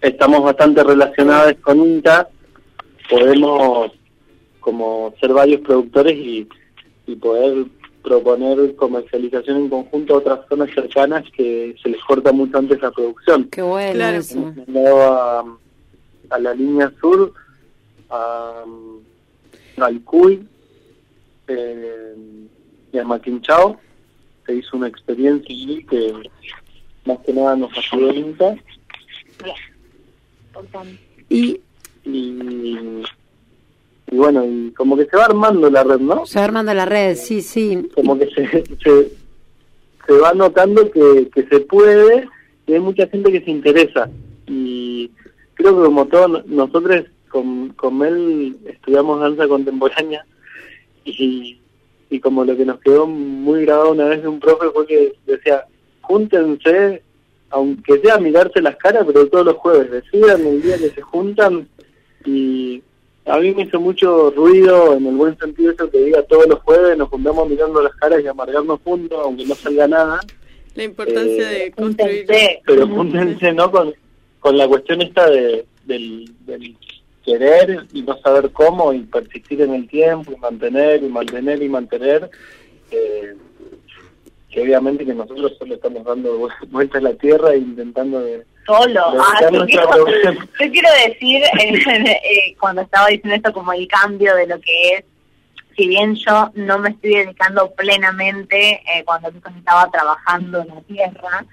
estamos 0.00 0.42
bastante 0.42 0.82
relacionados 0.84 1.54
con 1.62 1.78
INTA, 1.78 2.28
podemos 3.08 3.92
como 4.60 5.14
ser 5.20 5.32
varios 5.32 5.60
productores 5.62 6.16
y, 6.16 6.48
y 7.06 7.16
poder 7.16 7.66
proponer 8.02 8.74
comercialización 8.76 9.58
en 9.58 9.68
conjunto 9.68 10.14
a 10.14 10.18
otras 10.18 10.40
zonas 10.48 10.70
cercanas 10.74 11.24
que 11.36 11.74
se 11.82 11.88
les 11.88 12.02
corta 12.04 12.32
mucho 12.32 12.58
antes 12.58 12.80
la 12.82 12.90
producción. 12.90 13.44
Qué 13.50 13.62
bueno 13.62 13.94
Claro. 13.94 14.18
eso. 14.18 14.38
Hemos 14.38 14.56
mandado 14.56 15.02
a, 15.12 15.58
a 16.30 16.38
la 16.38 16.54
línea 16.54 16.92
sur, 17.00 17.32
a, 18.10 18.64
al 19.78 20.00
Cuy 20.02 20.44
eh, 21.52 22.14
y 22.92 22.98
a 22.98 23.04
Maquinchao. 23.04 23.78
Se 24.46 24.54
hizo 24.54 24.76
una 24.76 24.88
experiencia 24.88 25.54
allí 25.54 25.84
que 25.84 26.12
más 27.04 27.18
que 27.24 27.32
nada 27.32 27.56
nos 27.56 27.70
ayudó 27.76 28.12
INTA. 28.12 28.56
Y 31.28 31.60
Y, 32.04 32.36
y 34.10 34.16
bueno, 34.16 34.44
y 34.44 34.72
como 34.72 34.96
que 34.96 35.06
se 35.06 35.16
va 35.16 35.26
armando 35.26 35.70
la 35.70 35.84
red, 35.84 36.00
¿no? 36.00 36.26
se 36.26 36.38
va 36.38 36.44
armando 36.44 36.74
la 36.74 36.84
red, 36.84 37.16
sí, 37.16 37.40
sí. 37.40 37.88
Como 37.94 38.18
que 38.18 38.26
se, 38.26 38.46
se, 38.82 39.12
se 40.06 40.12
va 40.18 40.32
notando 40.34 40.90
que, 40.90 41.30
que 41.32 41.46
se 41.46 41.60
puede 41.60 42.28
y 42.66 42.74
hay 42.74 42.80
mucha 42.80 43.06
gente 43.06 43.30
que 43.30 43.40
se 43.40 43.50
interesa. 43.50 44.10
Y 44.46 45.10
creo 45.54 45.78
que 45.78 45.84
como 45.84 46.06
todos 46.06 46.44
nosotros 46.46 47.04
con, 47.28 47.70
con 47.70 47.98
Mel 47.98 48.56
estudiamos 48.66 49.20
danza 49.20 49.48
contemporánea 49.48 50.26
y, 51.04 51.58
y 52.10 52.20
como 52.20 52.44
lo 52.44 52.56
que 52.56 52.64
nos 52.64 52.80
quedó 52.80 53.06
muy 53.06 53.64
grabado 53.64 53.92
una 53.92 54.04
vez 54.06 54.22
de 54.22 54.28
un 54.28 54.40
profe 54.40 54.66
fue 54.72 54.86
que 54.86 55.12
decía, 55.26 55.64
júntense, 56.02 57.02
aunque 57.50 57.98
sea 58.00 58.18
mirarse 58.18 58.60
las 58.62 58.76
caras, 58.76 59.04
pero 59.06 59.26
todos 59.28 59.46
los 59.46 59.56
jueves, 59.56 59.90
decidan 59.90 60.46
el 60.46 60.62
día 60.62 60.78
que 60.78 60.90
se 60.90 61.02
juntan 61.02 61.68
y 62.24 62.82
a 63.26 63.38
mí 63.38 63.54
me 63.54 63.62
hizo 63.62 63.78
mucho 63.80 64.30
ruido 64.30 64.94
en 64.96 65.06
el 65.06 65.14
buen 65.16 65.38
sentido 65.38 65.72
eso 65.72 65.90
que 65.90 65.98
diga 66.04 66.22
todos 66.24 66.46
los 66.48 66.58
jueves 66.60 66.96
nos 66.98 67.08
juntamos 67.08 67.48
mirando 67.48 67.80
las 67.82 67.94
caras 67.94 68.20
y 68.22 68.26
amargarnos 68.26 68.80
juntos, 68.82 69.18
aunque 69.22 69.44
no 69.46 69.54
salga 69.54 69.86
nada, 69.88 70.20
La 70.74 70.84
importancia 70.84 71.52
Eh, 71.52 71.64
de 71.64 71.72
construir. 71.72 72.26
pero 72.66 72.88
júntense 72.88 73.52
no 73.52 73.70
con, 73.70 73.94
con 74.40 74.56
la 74.56 74.66
cuestión 74.66 75.02
esta 75.02 75.28
de, 75.30 75.64
del, 75.84 76.32
del 76.46 76.76
querer 77.24 77.86
y 77.92 78.02
no 78.02 78.16
saber 78.18 78.50
cómo 78.52 78.92
y 78.92 79.00
persistir 79.00 79.62
en 79.62 79.74
el 79.74 79.88
tiempo 79.88 80.32
y 80.32 80.36
mantener 80.36 81.02
y 81.02 81.08
mantener 81.08 81.62
y 81.62 81.68
mantener 81.68 82.30
eh, 82.90 83.34
que 84.50 84.60
obviamente 84.62 85.06
que 85.06 85.14
nosotros 85.14 85.54
solo 85.58 85.74
estamos 85.74 86.04
dando 86.04 86.38
vu- 86.38 86.68
vueltas 86.68 86.98
a 87.00 87.08
la 87.08 87.14
tierra 87.14 87.52
e 87.52 87.58
intentando 87.58 88.20
de, 88.20 88.44
Solo. 88.66 89.00
Ah, 89.18 89.48
yo, 89.50 89.64
quiero, 89.66 89.88
producción. 89.90 90.36
yo 90.60 90.70
quiero 90.70 90.88
decir, 91.06 91.42
eh, 91.42 92.20
eh, 92.22 92.56
cuando 92.60 92.82
estaba 92.82 93.08
diciendo 93.08 93.34
esto, 93.34 93.52
como 93.52 93.72
el 93.72 93.88
cambio 93.88 94.36
de 94.36 94.46
lo 94.46 94.60
que 94.60 94.94
es, 94.94 95.04
si 95.76 95.88
bien 95.88 96.14
yo 96.14 96.50
no 96.54 96.78
me 96.78 96.90
estoy 96.90 97.14
dedicando 97.16 97.70
plenamente 97.72 98.82
eh, 98.94 99.02
cuando 99.04 99.30
estaba 99.30 99.90
trabajando 99.90 100.60
en 100.60 100.68
la 100.68 100.80
tierra, 100.82 101.44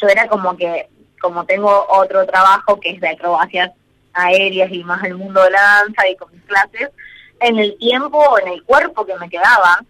yo 0.00 0.08
era 0.08 0.26
como 0.28 0.56
que, 0.56 0.88
como 1.20 1.44
tengo 1.44 1.86
otro 1.88 2.26
trabajo 2.26 2.80
que 2.80 2.90
es 2.90 3.00
de 3.00 3.08
acrobacias 3.10 3.70
aéreas 4.14 4.70
y 4.72 4.82
más 4.84 5.02
el 5.04 5.16
mundo 5.16 5.42
de 5.42 5.50
la 5.50 5.60
danza 5.60 6.08
y 6.08 6.16
con 6.16 6.32
mis 6.32 6.42
clases, 6.44 6.90
en 7.40 7.58
el 7.58 7.76
tiempo, 7.78 8.38
en 8.38 8.48
el 8.52 8.62
cuerpo 8.64 9.04
que 9.04 9.16
me 9.18 9.28
quedaba, 9.28 9.80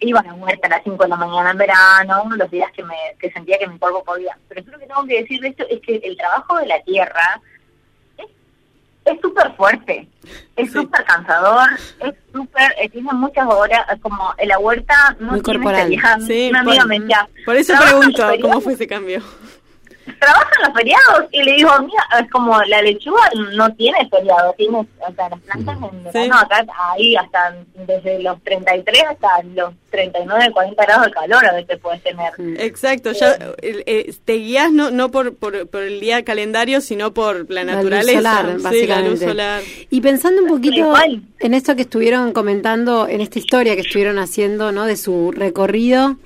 iba 0.00 0.20
a 0.20 0.24
la 0.24 0.32
muerte 0.34 0.66
a 0.66 0.70
las 0.70 0.82
5 0.84 1.02
de 1.02 1.08
la 1.08 1.16
mañana 1.16 1.50
en 1.50 1.58
verano, 1.58 2.24
los 2.36 2.50
días 2.50 2.70
que 2.72 2.82
me 2.84 2.94
que 3.20 3.30
sentía 3.32 3.58
que 3.58 3.66
mi 3.66 3.78
cuerpo 3.78 4.02
podía. 4.04 4.36
Pero 4.48 4.62
yo 4.64 4.72
lo 4.72 4.78
que 4.78 4.86
tengo 4.86 5.04
que 5.06 5.20
decir 5.22 5.40
de 5.40 5.48
esto 5.48 5.64
es 5.68 5.80
que 5.80 5.96
el 5.96 6.16
trabajo 6.16 6.56
de 6.58 6.66
la 6.66 6.80
tierra 6.82 7.40
es- 8.16 9.20
súper 9.22 9.52
fuerte, 9.56 10.06
es 10.56 10.70
súper 10.70 11.02
cansador, 11.04 11.68
es 12.00 12.14
súper, 12.32 12.74
eh, 12.78 12.88
tiene 12.90 13.10
muchas 13.14 13.46
horas, 13.48 13.80
es 13.92 14.00
como 14.02 14.34
en 14.36 14.48
la 14.48 14.58
huerta 14.58 15.16
no 15.18 15.32
Muy 15.32 15.40
tiene 15.42 15.60
corporal. 15.60 16.20
Sí, 16.26 16.48
Una 16.50 16.60
amiga 16.60 16.80
por, 16.82 16.88
me 16.88 17.00
decía, 17.00 17.28
por 17.46 17.56
eso 17.56 17.72
"Trabaja 17.72 17.96
pregunto 17.98 18.22
feriado". 18.28 18.40
cómo 18.48 18.60
fue 18.60 18.72
ese 18.74 18.86
cambio. 18.86 19.22
Trabajan 20.18 20.62
los 20.66 20.74
feriados. 20.74 21.24
Y 21.32 21.42
le 21.42 21.52
digo, 21.54 21.70
mira, 21.80 22.02
es 22.20 22.30
como 22.30 22.60
la 22.64 22.82
lechuga 22.82 23.22
no 23.54 23.72
tiene 23.74 24.08
feriado, 24.10 24.54
tiene, 24.56 24.78
o 24.78 24.86
sea, 25.14 25.28
las 25.28 25.40
plantas 25.40 25.76
en 25.92 26.04
verano 26.04 26.38
acá, 26.38 26.64
ahí 26.92 27.16
hasta 27.16 27.56
desde 27.86 28.22
los 28.22 28.42
33 28.42 29.02
hasta 29.10 29.28
los 29.54 29.74
39, 29.90 30.50
40 30.52 30.84
grados 30.84 31.06
de 31.06 31.12
calor 31.12 31.46
a 31.46 31.54
veces 31.54 31.78
puedes 31.80 32.02
tener. 32.02 32.32
Exacto, 32.60 33.12
ya 33.12 33.32
eh, 33.62 33.82
eh, 33.86 34.14
te 34.24 34.34
guías 34.34 34.70
no, 34.70 34.90
no 34.90 35.10
por, 35.10 35.34
por, 35.36 35.66
por 35.68 35.82
el 35.82 36.00
día 36.00 36.24
calendario, 36.24 36.80
sino 36.80 37.14
por 37.14 37.50
la 37.50 37.64
La 37.64 37.72
luz 37.74 37.84
naturaleza. 37.84 38.18
solar, 38.18 38.44
Sí, 38.44 38.46
la 38.46 38.52
luz 38.54 38.62
básicamente. 38.62 39.26
solar. 39.26 39.62
Y 39.90 40.00
pensando 40.00 40.42
un 40.42 40.48
poquito 40.48 40.92
en 41.40 41.54
esto 41.54 41.74
que 41.76 41.82
estuvieron 41.82 42.32
comentando, 42.32 43.08
en 43.08 43.20
esta 43.20 43.38
historia 43.38 43.74
que 43.74 43.82
estuvieron 43.82 44.18
haciendo, 44.18 44.72
¿no? 44.72 44.84
De 44.84 44.96
su 44.96 45.32
recorrido, 45.32 46.16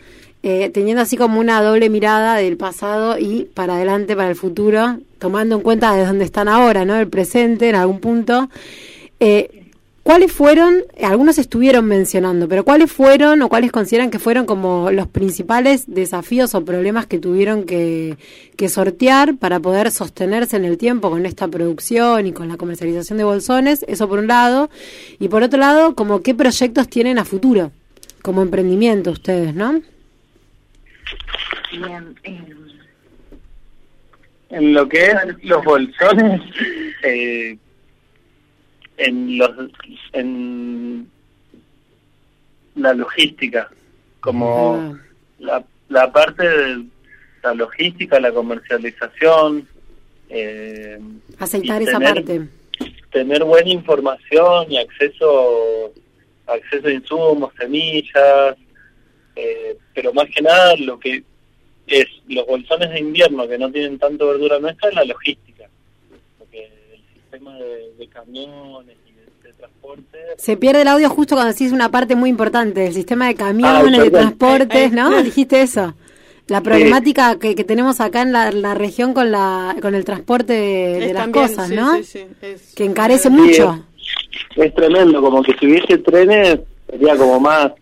eh, 0.43 0.71
teniendo 0.71 1.03
así 1.03 1.17
como 1.17 1.39
una 1.39 1.63
doble 1.63 1.89
mirada 1.89 2.37
del 2.37 2.57
pasado 2.57 3.19
y 3.19 3.49
para 3.55 3.77
adelante, 3.77 4.17
para 4.17 4.29
el 4.29 4.37
futuro, 4.37 4.99
tomando 5.19 5.57
en 5.57 5.63
cuenta 5.63 5.95
de 5.95 6.05
dónde 6.05 6.25
están 6.25 6.49
ahora, 6.49 6.85
¿no? 6.85 6.97
El 6.97 7.09
presente, 7.09 7.69
en 7.69 7.77
algún 7.77 8.01
punto. 8.01 8.49
Eh, 9.21 9.63
¿Cuáles 10.03 10.33
fueron, 10.33 10.83
algunos 11.01 11.39
estuvieron 11.39 11.85
mencionando, 11.85 12.49
pero 12.49 12.65
cuáles 12.65 12.91
fueron 12.91 13.41
o 13.41 13.49
cuáles 13.49 13.71
consideran 13.71 14.11
que 14.11 14.19
fueron 14.19 14.47
como 14.47 14.91
los 14.91 15.07
principales 15.07 15.85
desafíos 15.87 16.57
o 16.57 16.65
problemas 16.65 17.07
que 17.07 17.21
tuvieron 17.21 17.63
que, 17.63 18.17
que 18.57 18.69
sortear 18.69 19.37
para 19.37 19.61
poder 19.61 19.93
sostenerse 19.93 20.57
en 20.57 20.65
el 20.65 20.77
tiempo 20.77 21.09
con 21.09 21.25
esta 21.25 21.47
producción 21.47 22.27
y 22.27 22.33
con 22.33 22.49
la 22.49 22.57
comercialización 22.57 23.17
de 23.17 23.23
bolsones? 23.23 23.85
Eso 23.87 24.09
por 24.09 24.19
un 24.19 24.27
lado. 24.27 24.71
Y 25.21 25.29
por 25.29 25.45
otro 25.45 25.61
lado, 25.61 25.95
como 25.95 26.21
qué 26.21 26.35
proyectos 26.35 26.89
tienen 26.89 27.21
a 27.21 27.25
futuro 27.25 27.71
como 28.23 28.43
emprendimiento 28.43 29.13
ustedes, 29.13 29.55
¿no? 29.55 29.83
Bien, 31.73 32.15
eh, 32.25 32.55
En 34.51 34.75
lo 34.75 34.89
que 34.89 35.07
es 35.07 35.15
los 35.43 35.65
bolsones, 35.65 36.41
eh, 37.03 37.57
en 38.99 39.39
los 39.39 39.51
en 40.13 41.09
la 42.75 42.93
logística, 42.95 43.71
como 44.21 44.75
Ah, 44.77 44.99
la, 45.39 45.65
la 45.89 46.13
parte 46.13 46.47
de 46.49 46.85
la 47.43 47.55
logística, 47.55 48.21
la 48.21 48.33
comercialización, 48.33 49.67
eh, 50.29 50.99
aceitar 51.39 51.83
esa 51.83 51.99
tener- 51.99 52.15
parte. 52.15 52.41
tener 53.11 53.45
buena 53.45 53.69
información 53.71 54.71
y 54.71 54.79
acceso 54.79 55.93
acceso 56.47 56.89
a 56.89 56.93
insumos, 56.93 57.53
semillas, 57.59 58.57
eh, 59.37 59.77
pero 59.95 60.13
más 60.13 60.29
que 60.35 60.43
nada 60.43 60.75
lo 60.77 60.99
que 60.99 61.23
es 61.87 62.07
los 62.29 62.47
bolsones 62.47 62.91
de 62.91 63.01
invierno 63.01 63.47
que 63.49 63.59
no 63.59 63.71
tienen 63.71 63.99
tanto 63.99 64.29
verdura 64.29 64.59
nuestra 64.59 64.89
es 64.91 64.95
la 64.95 65.05
logística, 65.05 65.65
porque 66.39 66.65
el 66.95 67.01
sistema 67.15 67.57
de, 67.57 67.93
de 67.99 68.07
camiones 68.09 68.97
y 69.09 69.13
de, 69.13 69.49
de 69.49 69.55
transporte 69.55 70.19
Se 70.37 70.57
pierde 70.57 70.83
el 70.83 70.89
audio 70.89 71.09
justo 71.11 71.35
cuando 71.35 71.53
decís 71.53 71.73
una 71.73 71.91
parte 71.91 72.15
muy 72.15 72.31
importante 72.31 72.81
del 72.81 72.95
sistema 72.95 73.27
de 73.27 73.33
Ah, 73.33 73.37
camiones, 73.37 73.93
de 73.93 74.11
perdón. 74.11 74.37
transportes, 74.37 74.93
¿no? 74.93 75.23
Dijiste 75.23 75.61
eso. 75.63 75.95
La 76.49 76.61
problemática 76.61 77.39
que, 77.39 77.55
que 77.55 77.65
tenemos 77.65 78.01
acá 78.01 78.23
en 78.23 78.33
la, 78.33 78.51
la 78.51 78.75
región 78.75 79.15
con 79.15 79.31
la 79.31 79.77
con 79.81 79.95
el 79.95 80.05
transporte 80.05 80.53
de, 80.53 80.99
de 81.01 81.07
Es 81.07 81.13
las 81.15 81.23
también, 81.23 81.49
cosas, 81.49 81.69
sí, 81.69 81.75
¿no? 81.77 81.97
sí, 81.97 82.05
sí, 82.05 82.27
es- 82.43 82.75
Que 82.75 82.85
encarece 82.85 83.31
mucho. 83.31 83.85
es 84.57 84.75
tremendo, 84.75 85.21
como 85.23 85.43
que 85.43 85.55
si 85.59 85.67
hubiese 85.67 85.99
trenes 85.99 86.59
sería 86.93 87.17
como 87.17 87.41
más 87.41 87.73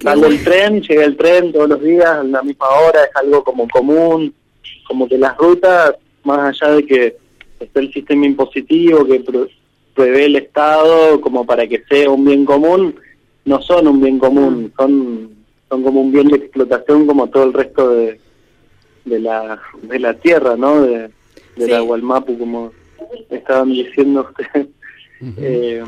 sale 0.00 0.26
el 0.28 0.44
tren, 0.44 0.80
llega 0.80 1.04
el 1.04 1.16
tren 1.16 1.52
todos 1.52 1.68
los 1.68 1.82
días 1.82 2.06
a 2.06 2.22
la 2.22 2.42
misma 2.42 2.68
hora, 2.68 3.04
es 3.04 3.16
algo 3.16 3.42
como 3.42 3.68
común, 3.68 4.32
como 4.86 5.08
que 5.08 5.18
las 5.18 5.36
rutas, 5.36 5.94
más 6.22 6.62
allá 6.62 6.74
de 6.74 6.86
que 6.86 7.16
esté 7.58 7.80
el 7.80 7.92
sistema 7.92 8.26
impositivo 8.26 9.04
que 9.06 9.24
prevé 9.94 10.26
el 10.26 10.36
Estado 10.36 11.20
como 11.20 11.44
para 11.44 11.66
que 11.66 11.82
sea 11.88 12.10
un 12.10 12.24
bien 12.24 12.44
común, 12.44 12.94
no 13.44 13.60
son 13.60 13.88
un 13.88 14.00
bien 14.00 14.18
común, 14.18 14.72
son 14.76 15.34
son 15.68 15.82
como 15.82 16.02
un 16.02 16.12
bien 16.12 16.28
de 16.28 16.36
explotación 16.36 17.06
como 17.06 17.28
todo 17.28 17.44
el 17.44 17.52
resto 17.52 17.90
de, 17.90 18.20
de 19.04 19.18
la 19.18 19.60
de 19.82 19.98
la 19.98 20.14
tierra, 20.14 20.56
¿no? 20.56 20.82
De, 20.82 21.10
de 21.56 21.68
la. 21.68 21.80
Gualmapu, 21.80 22.38
como 22.38 22.72
estaban 23.30 23.70
diciendo 23.70 24.28
ustedes. 24.28 24.68
Eh, 25.38 25.82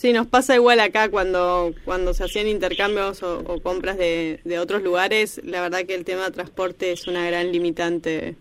Sí, 0.00 0.14
nos 0.14 0.26
pasa 0.26 0.54
igual 0.54 0.80
acá 0.80 1.10
cuando, 1.10 1.74
cuando 1.84 2.14
se 2.14 2.24
hacían 2.24 2.48
intercambios 2.48 3.22
o, 3.22 3.40
o 3.40 3.60
compras 3.60 3.98
de, 3.98 4.40
de 4.44 4.58
otros 4.58 4.82
lugares. 4.82 5.42
La 5.44 5.60
verdad 5.60 5.84
que 5.84 5.94
el 5.94 6.06
tema 6.06 6.24
de 6.24 6.30
transporte 6.30 6.92
es 6.92 7.06
una 7.06 7.26
gran 7.26 7.52
limitante. 7.52 8.34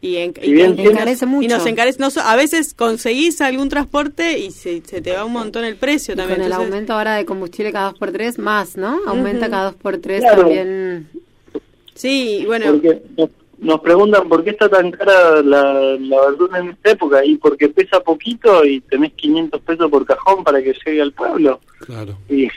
Y, 0.00 0.16
en- 0.16 0.32
bien 0.32 0.78
Encarece 0.78 1.26
mucho. 1.26 1.44
y 1.44 1.48
nos 1.48 1.66
encarece. 1.66 1.98
no 1.98 2.10
so- 2.10 2.20
a 2.22 2.36
veces 2.36 2.72
conseguís 2.72 3.42
algún 3.42 3.68
transporte 3.68 4.38
y 4.38 4.50
se, 4.50 4.80
se 4.86 5.02
te 5.02 5.12
va 5.12 5.26
un 5.26 5.32
montón 5.32 5.64
el 5.64 5.76
precio 5.76 6.14
Y 6.14 6.16
también. 6.16 6.38
con 6.38 6.46
el 6.46 6.52
aumento 6.54 6.94
ahora 6.94 7.16
de 7.16 7.26
combustible 7.26 7.70
cada 7.72 7.90
dos 7.90 7.98
por 7.98 8.10
tres, 8.10 8.38
más, 8.38 8.78
¿no? 8.78 9.00
Aumenta 9.06 9.50
cada 9.50 9.64
dos 9.72 9.74
por 9.74 9.98
tres 9.98 10.20
Claro. 10.20 10.40
también. 10.42 11.08
Sí, 11.94 12.38
y 12.40 12.46
bueno, 12.46 12.72
porque 12.72 13.02
nos- 13.64 13.80
preguntan 13.80 14.28
por 14.28 14.44
qué 14.44 14.50
está 14.50 14.68
tan 14.68 14.90
cara 14.90 15.42
la, 15.42 15.72
la 15.98 16.20
verdura 16.26 16.58
en 16.58 16.68
esta 16.70 16.90
época 16.92 17.24
y 17.24 17.36
porque 17.36 17.68
pesa 17.68 18.00
poquito 18.00 18.64
y 18.64 18.80
tenés 18.82 19.12
500 19.14 19.60
pesos 19.62 19.90
por 19.90 20.04
cajón 20.06 20.44
para 20.44 20.62
que 20.62 20.74
llegue 20.84 21.02
al 21.02 21.12
pueblo 21.12 21.60
Claro. 21.80 22.16
y 22.28 22.48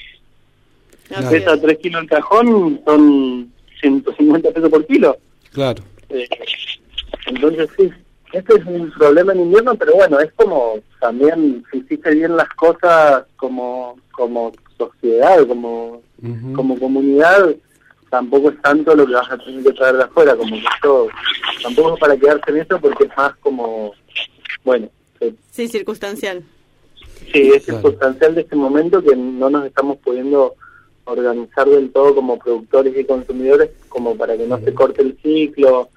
pesa 1.29 1.53
es. 1.53 1.61
3 1.61 1.77
kilos 1.79 2.01
el 2.03 2.09
cajón 2.09 2.81
son 2.85 3.51
150 3.81 4.51
pesos 4.51 4.69
por 4.69 4.85
kilo 4.85 5.17
Claro. 5.51 5.83
Eh, 6.09 6.27
entonces 7.27 7.69
sí 7.77 7.89
este 8.33 8.55
es 8.57 8.65
un 8.65 8.91
problema 8.91 9.31
en 9.33 9.39
invierno 9.41 9.75
pero 9.75 9.95
bueno 9.95 10.19
es 10.19 10.31
como 10.33 10.75
también 10.99 11.63
si 11.71 11.77
hiciste 11.79 12.13
bien 12.13 12.35
las 12.35 12.49
cosas 12.49 13.23
como 13.37 13.97
como 14.11 14.51
sociedad 14.77 15.45
como 15.47 16.01
como 16.55 16.77
comunidad 16.79 17.55
tampoco 18.09 18.49
es 18.49 18.61
tanto 18.61 18.95
lo 18.95 19.05
que 19.05 19.13
vas 19.13 19.31
a 19.31 19.37
tener 19.37 19.63
que 19.63 19.73
traer 19.73 19.97
de 19.97 20.03
afuera, 20.03 20.35
como 20.35 20.51
que 20.55 20.65
esto 20.75 21.07
tampoco 21.63 21.93
es 21.95 21.99
para 21.99 22.17
quedarse 22.17 22.51
en 22.51 22.57
eso 22.57 22.79
porque 22.79 23.03
es 23.05 23.17
más 23.17 23.35
como, 23.37 23.93
bueno, 24.63 24.89
eh, 25.19 25.33
sí, 25.51 25.67
circunstancial. 25.67 26.43
sí, 27.31 27.51
es 27.53 27.63
Claro. 27.65 27.81
circunstancial 27.81 28.35
de 28.35 28.41
este 28.41 28.55
momento 28.55 29.01
que 29.03 29.15
no 29.15 29.49
nos 29.49 29.65
estamos 29.65 29.97
pudiendo 29.97 30.55
organizar 31.05 31.67
del 31.69 31.91
todo 31.91 32.13
como 32.15 32.37
productores 32.37 32.93
y 32.97 33.03
consumidores 33.05 33.69
como 33.89 34.15
para 34.15 34.35
que 34.37 34.45
no 34.45 34.57
se 34.59 34.73
corte 34.73 35.01
el 35.01 35.17
ciclo, 35.21 35.89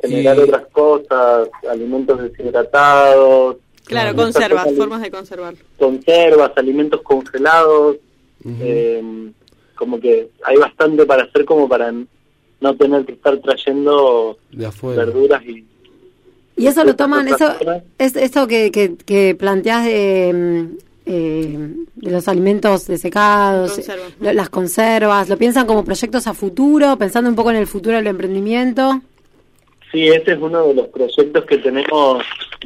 generar 0.00 0.36
Y- 0.36 0.40
otras 0.40 0.66
cosas, 0.72 1.48
alimentos 1.70 2.20
deshidratados, 2.22 3.56
Claro, 3.84 4.14
conservas, 4.16 4.68
formas 4.76 5.02
de 5.02 5.10
conservar. 5.10 5.54
conservas, 5.78 6.52
alimentos 6.56 7.02
congelados. 7.02 7.96
Eh, 8.60 9.30
como 9.80 9.98
que 9.98 10.28
hay 10.44 10.56
bastante 10.58 11.06
para 11.06 11.22
hacer 11.24 11.46
como 11.46 11.66
para 11.66 11.90
no 12.60 12.76
tener 12.76 13.06
que 13.06 13.12
estar 13.12 13.38
trayendo 13.38 14.36
de 14.52 14.66
afuera. 14.66 15.06
verduras 15.06 15.42
y 15.46 15.64
Y 16.58 16.66
eso 16.66 16.84
lo 16.84 16.94
toman, 16.94 17.26
eso 17.28 17.54
es 17.98 18.14
eso 18.14 18.46
que, 18.46 18.70
que, 18.70 18.94
que 18.96 19.34
planteas 19.34 19.86
de, 19.86 20.32
mm, 20.34 20.78
eh, 21.06 21.58
de 21.96 22.10
los 22.10 22.28
alimentos 22.28 22.86
desecados, 22.86 23.72
Conserva. 23.72 24.04
lo- 24.20 24.32
las 24.34 24.50
conservas, 24.50 25.30
lo 25.30 25.38
piensan 25.38 25.66
como 25.66 25.82
proyectos 25.82 26.26
a 26.26 26.34
futuro, 26.34 26.98
pensando 26.98 27.30
un 27.30 27.36
poco 27.36 27.50
en 27.50 27.56
el 27.56 27.66
futuro 27.66 27.96
del 27.96 28.06
emprendimiento. 28.08 29.00
sí 29.90 30.06
ese 30.08 30.32
es 30.32 30.38
uno 30.38 30.66
de 30.68 30.74
los 30.74 30.88
proyectos 30.88 31.44
que 31.46 31.56
tenemos 31.58 32.22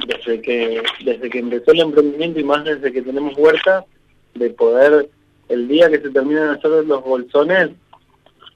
desde 0.08 0.42
que 0.42 0.82
desde 1.04 1.30
que 1.30 1.38
empezó 1.38 1.70
el 1.70 1.80
emprendimiento 1.80 2.40
y 2.40 2.44
más 2.44 2.64
desde 2.64 2.92
que 2.92 3.00
tenemos 3.02 3.32
huerta 3.38 3.84
de 4.34 4.50
poder 4.50 5.08
el 5.48 5.68
día 5.68 5.88
que 5.90 6.00
se 6.00 6.10
terminan 6.10 6.48
de 6.52 6.58
hacer 6.58 6.70
los 6.86 7.02
bolsones 7.04 7.70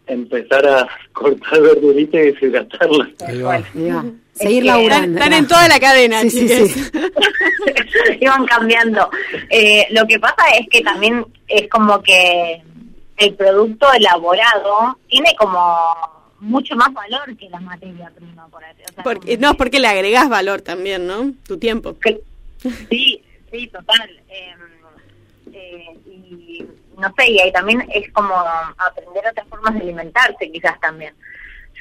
empezar 0.07 0.67
a 0.67 0.89
cortar 1.13 1.61
verdurita 1.61 2.17
y 2.19 2.33
deshidratarla 2.33 3.09
Ahí 3.27 3.43
va. 3.43 3.63
Diga, 3.75 4.05
Seguir 4.33 4.65
laburando. 4.67 5.19
están 5.19 5.33
en 5.33 5.47
toda 5.49 5.67
la 5.69 5.81
cadena, 5.81 6.21
Sí, 6.23 6.31
sí, 6.31 6.41
chiques. 6.49 6.73
sí. 6.73 6.91
iban 8.21 8.47
cambiando. 8.47 9.11
Eh, 9.51 9.87
lo 9.91 10.07
que 10.07 10.19
pasa 10.21 10.45
es 10.61 10.69
que 10.71 10.81
también 10.83 11.27
es 11.49 11.69
como 11.69 12.01
que 12.03 12.63
el 13.17 13.35
producto 13.35 13.93
elaborado 13.93 14.97
tiene 15.09 15.35
como 15.37 15.77
mucho 16.41 16.77
más 16.77 16.93
valor 16.95 17.37
que 17.37 17.51
la 17.51 17.59
materia 17.61 18.11
prima. 18.15 18.47
Por 18.47 18.63
ahí. 18.65 18.75
O 18.89 18.93
sea, 18.95 19.03
Porque, 19.03 19.37
no, 19.39 19.55
porque 19.55 19.81
le 19.81 19.89
agregás 19.89 20.29
valor 20.29 20.61
también, 20.63 21.07
¿no? 21.09 21.33
Tu 21.47 21.59
tiempo. 21.59 21.99
que- 21.99 22.21
sí, 22.89 23.21
sí, 23.51 23.67
total. 23.67 24.09
Eh, 24.29 24.55
eh, 25.53 25.99
y 26.07 26.67
no 26.97 27.13
sé, 27.17 27.31
y 27.31 27.39
ahí 27.41 27.53
también 27.53 27.87
es 27.93 28.11
como 28.13 28.35
aprender 28.79 29.25
otras 29.31 29.47
formas 29.49 29.75
de 29.75 29.81
alimentarse, 29.81 30.51
quizás 30.51 30.79
también. 30.81 31.15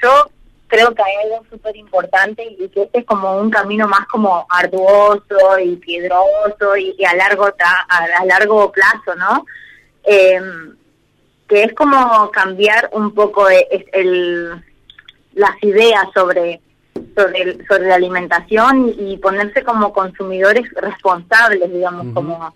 Yo 0.01 0.29
creo 0.67 0.93
que 0.93 1.01
hay 1.01 1.15
algo 1.31 1.45
súper 1.49 1.75
importante 1.75 2.43
y 2.43 2.67
que 2.69 2.83
este 2.83 2.99
es 2.99 3.05
como 3.05 3.37
un 3.37 3.49
camino 3.49 3.87
más 3.87 4.05
como 4.07 4.45
arduoso 4.49 5.59
y 5.63 5.75
piedroso 5.77 6.75
y, 6.77 6.93
y 6.97 7.05
a 7.05 7.15
largo 7.15 7.45
a, 7.45 7.95
a 8.19 8.25
largo 8.25 8.71
plazo, 8.71 9.15
¿no? 9.17 9.45
Eh, 10.03 10.39
que 11.47 11.63
es 11.63 11.73
como 11.73 12.29
cambiar 12.31 12.89
un 12.91 13.13
poco 13.13 13.47
el, 13.49 14.63
las 15.33 15.63
ideas 15.63 16.05
sobre 16.13 16.61
sobre, 17.15 17.41
el- 17.43 17.65
sobre 17.67 17.87
la 17.87 17.95
alimentación 17.95 18.89
y, 18.99 19.13
y 19.13 19.17
ponerse 19.17 19.63
como 19.63 19.93
consumidores 19.93 20.69
responsables, 20.75 21.71
digamos, 21.71 22.07
como 22.13 22.53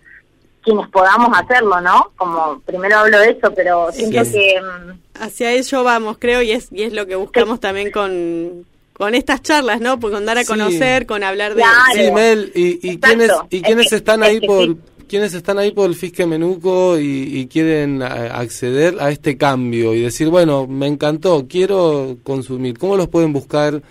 quienes 0.62 0.88
podamos 0.88 1.28
hacerlo, 1.38 1.80
¿no? 1.80 2.10
Como 2.16 2.60
primero 2.64 2.98
hablo 2.98 3.18
de 3.18 3.30
eso, 3.30 3.52
pero 3.54 3.90
siento 3.92 4.24
Sí. 4.24 4.32
que 4.32 4.60
mm, 4.60 5.22
Hacia 5.22 5.52
ello 5.52 5.84
vamos, 5.84 6.16
creo, 6.18 6.42
y 6.42 6.52
es, 6.52 6.68
y 6.72 6.82
es 6.82 6.92
lo 6.92 7.06
que 7.06 7.14
buscamos 7.16 7.60
también 7.60 7.90
con, 7.90 8.64
con 8.94 9.14
estas 9.14 9.42
charlas, 9.42 9.80
¿no? 9.80 10.00
Pues 10.00 10.12
con 10.14 10.24
dar 10.24 10.38
a 10.38 10.42
Sí. 10.42 10.46
conocer, 10.48 11.06
con 11.06 11.22
hablar 11.22 11.54
de... 11.54 11.62
Claro. 11.62 11.76
Sí, 12.06 12.10
Mel, 12.12 12.52
¿y, 12.54 12.90
y 12.90 12.98
quiénes, 12.98 13.30
y 13.50 13.56
Es 13.58 13.62
quiénes 13.62 13.92
están 13.92 14.22
es 14.22 14.28
ahí 14.30 14.40
por 14.40 14.64
sí. 14.64 14.76
quiénes 15.08 15.34
están 15.34 15.58
ahí 15.58 15.70
por 15.72 15.88
el 15.90 15.94
Fisque 15.94 16.24
Menuco 16.26 16.98
y, 16.98 17.04
y 17.38 17.46
quieren 17.46 18.02
acceder 18.02 18.96
a 19.00 19.10
este 19.10 19.36
cambio 19.36 19.94
y 19.94 20.00
decir, 20.00 20.28
bueno, 20.28 20.66
me 20.66 20.86
encantó, 20.86 21.46
quiero 21.48 22.16
consumir? 22.22 22.78
¿Cómo 22.78 22.96
los 22.96 23.08
pueden 23.08 23.32
buscar 23.32 23.82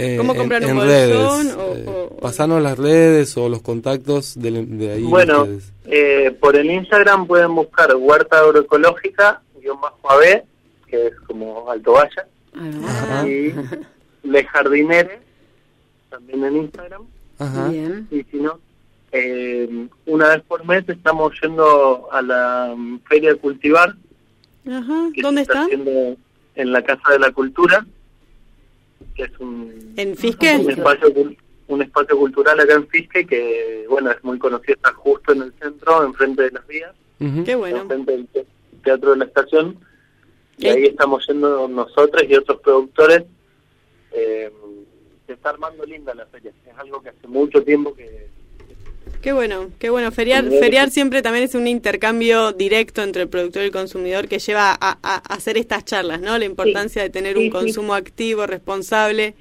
eh, 0.00 0.16
¿Cómo 0.16 0.32
en, 0.32 0.38
comprar 0.38 0.62
un 0.64 0.68
en 0.70 0.76
bolsón 0.76 0.88
redes? 0.90 1.16
o- 1.56 1.76
Eh, 1.76 1.84
o- 1.86 2.16
pasanos 2.20 2.62
las 2.62 2.78
redes 2.78 3.36
o 3.36 3.48
los 3.48 3.62
contactos 3.62 4.38
de, 4.40 4.50
de 4.64 4.92
ahí. 4.92 5.02
Bueno, 5.02 5.46
eh, 5.86 6.36
por 6.40 6.56
el 6.56 6.70
Instagram 6.70 7.26
pueden 7.26 7.54
buscar 7.54 7.94
Huerta 7.96 8.38
Agroecológica, 8.38 9.40
guion 9.60 9.80
bajo 9.80 10.10
AB, 10.10 10.42
que 10.86 11.06
es 11.08 11.14
como 11.26 11.70
Alto 11.70 11.92
Valla, 11.92 12.26
Ajá. 12.54 13.28
y 13.28 13.54
Le 14.28 14.44
Jardinere, 14.44 15.20
también 16.10 16.44
en 16.44 16.56
Instagram. 16.58 17.02
Ajá. 17.38 17.68
Bien. 17.68 18.06
Y 18.10 18.22
si 18.24 18.36
no, 18.36 18.58
eh, 19.12 19.86
una 20.06 20.28
vez 20.28 20.42
por 20.46 20.64
mes 20.66 20.84
estamos 20.88 21.32
yendo 21.42 22.08
a 22.12 22.20
la 22.22 22.74
mm, 22.76 23.00
Feria 23.08 23.34
Cultivar, 23.36 23.94
Ajá, 24.70 25.08
que 25.14 25.22
¿dónde 25.22 25.40
se 25.40 25.42
está 25.52 25.52
está? 25.52 25.64
haciendo 25.64 26.16
en 26.54 26.72
la 26.72 26.82
Casa 26.82 27.12
de 27.12 27.18
la 27.18 27.30
Cultura, 27.32 27.86
que 29.14 29.24
es 29.24 29.38
un, 29.40 29.94
¿En 29.96 30.16
Fisque? 30.16 30.56
un 30.56 30.70
espacio 30.70 31.08
cul- 31.14 31.36
un 31.68 31.82
espacio 31.82 32.16
cultural 32.18 32.58
acá 32.58 32.74
en 32.74 32.88
Fisque 32.88 33.26
que, 33.26 33.84
bueno, 33.88 34.10
es 34.10 34.22
muy 34.24 34.38
conocido, 34.38 34.74
está 34.74 34.92
justo 34.92 35.32
en 35.32 35.42
el 35.42 35.52
centro, 35.60 36.04
enfrente 36.04 36.42
de 36.42 36.50
las 36.50 36.66
vías, 36.66 36.92
Ujú. 37.20 37.44
Qué 37.44 37.54
bueno. 37.54 37.82
enfrente 37.82 38.12
del 38.12 38.26
te- 38.28 38.46
Teatro 38.82 39.10
de 39.10 39.18
la 39.18 39.24
Estación, 39.26 39.78
y 40.56 40.66
Eh. 40.66 40.70
ahí 40.70 40.84
estamos 40.86 41.26
yendo 41.28 41.68
nosotros 41.68 42.22
y 42.28 42.34
otros 42.34 42.60
productores. 42.60 43.24
Eh, 44.12 44.50
se 45.26 45.34
está 45.34 45.50
armando 45.50 45.84
linda 45.84 46.14
la 46.14 46.26
feria, 46.26 46.50
es 46.66 46.78
algo 46.78 47.00
que 47.02 47.10
hace 47.10 47.28
mucho 47.28 47.62
tiempo 47.62 47.94
que... 47.94 48.29
Qué 49.20 49.32
bueno, 49.34 49.70
qué 49.78 49.90
bueno. 49.90 50.10
Feriar, 50.12 50.48
feriar 50.48 50.90
siempre 50.90 51.20
también 51.20 51.44
es 51.44 51.54
un 51.54 51.66
intercambio 51.66 52.52
directo 52.52 53.02
entre 53.02 53.22
el 53.22 53.28
productor 53.28 53.62
y 53.62 53.66
el 53.66 53.70
consumidor 53.70 54.28
que 54.28 54.38
lleva 54.38 54.76
a, 54.80 54.92
hacer 55.34 55.58
estas 55.58 55.84
charlas, 55.84 56.20
¿no? 56.22 56.38
La 56.38 56.46
importancia 56.46 57.02
de 57.02 57.10
tener 57.10 57.34
Sí, 57.36 57.40
un 57.40 57.44
sí. 57.46 57.50
consumo 57.50 57.94
activo, 57.94 58.46
responsable 58.46 59.34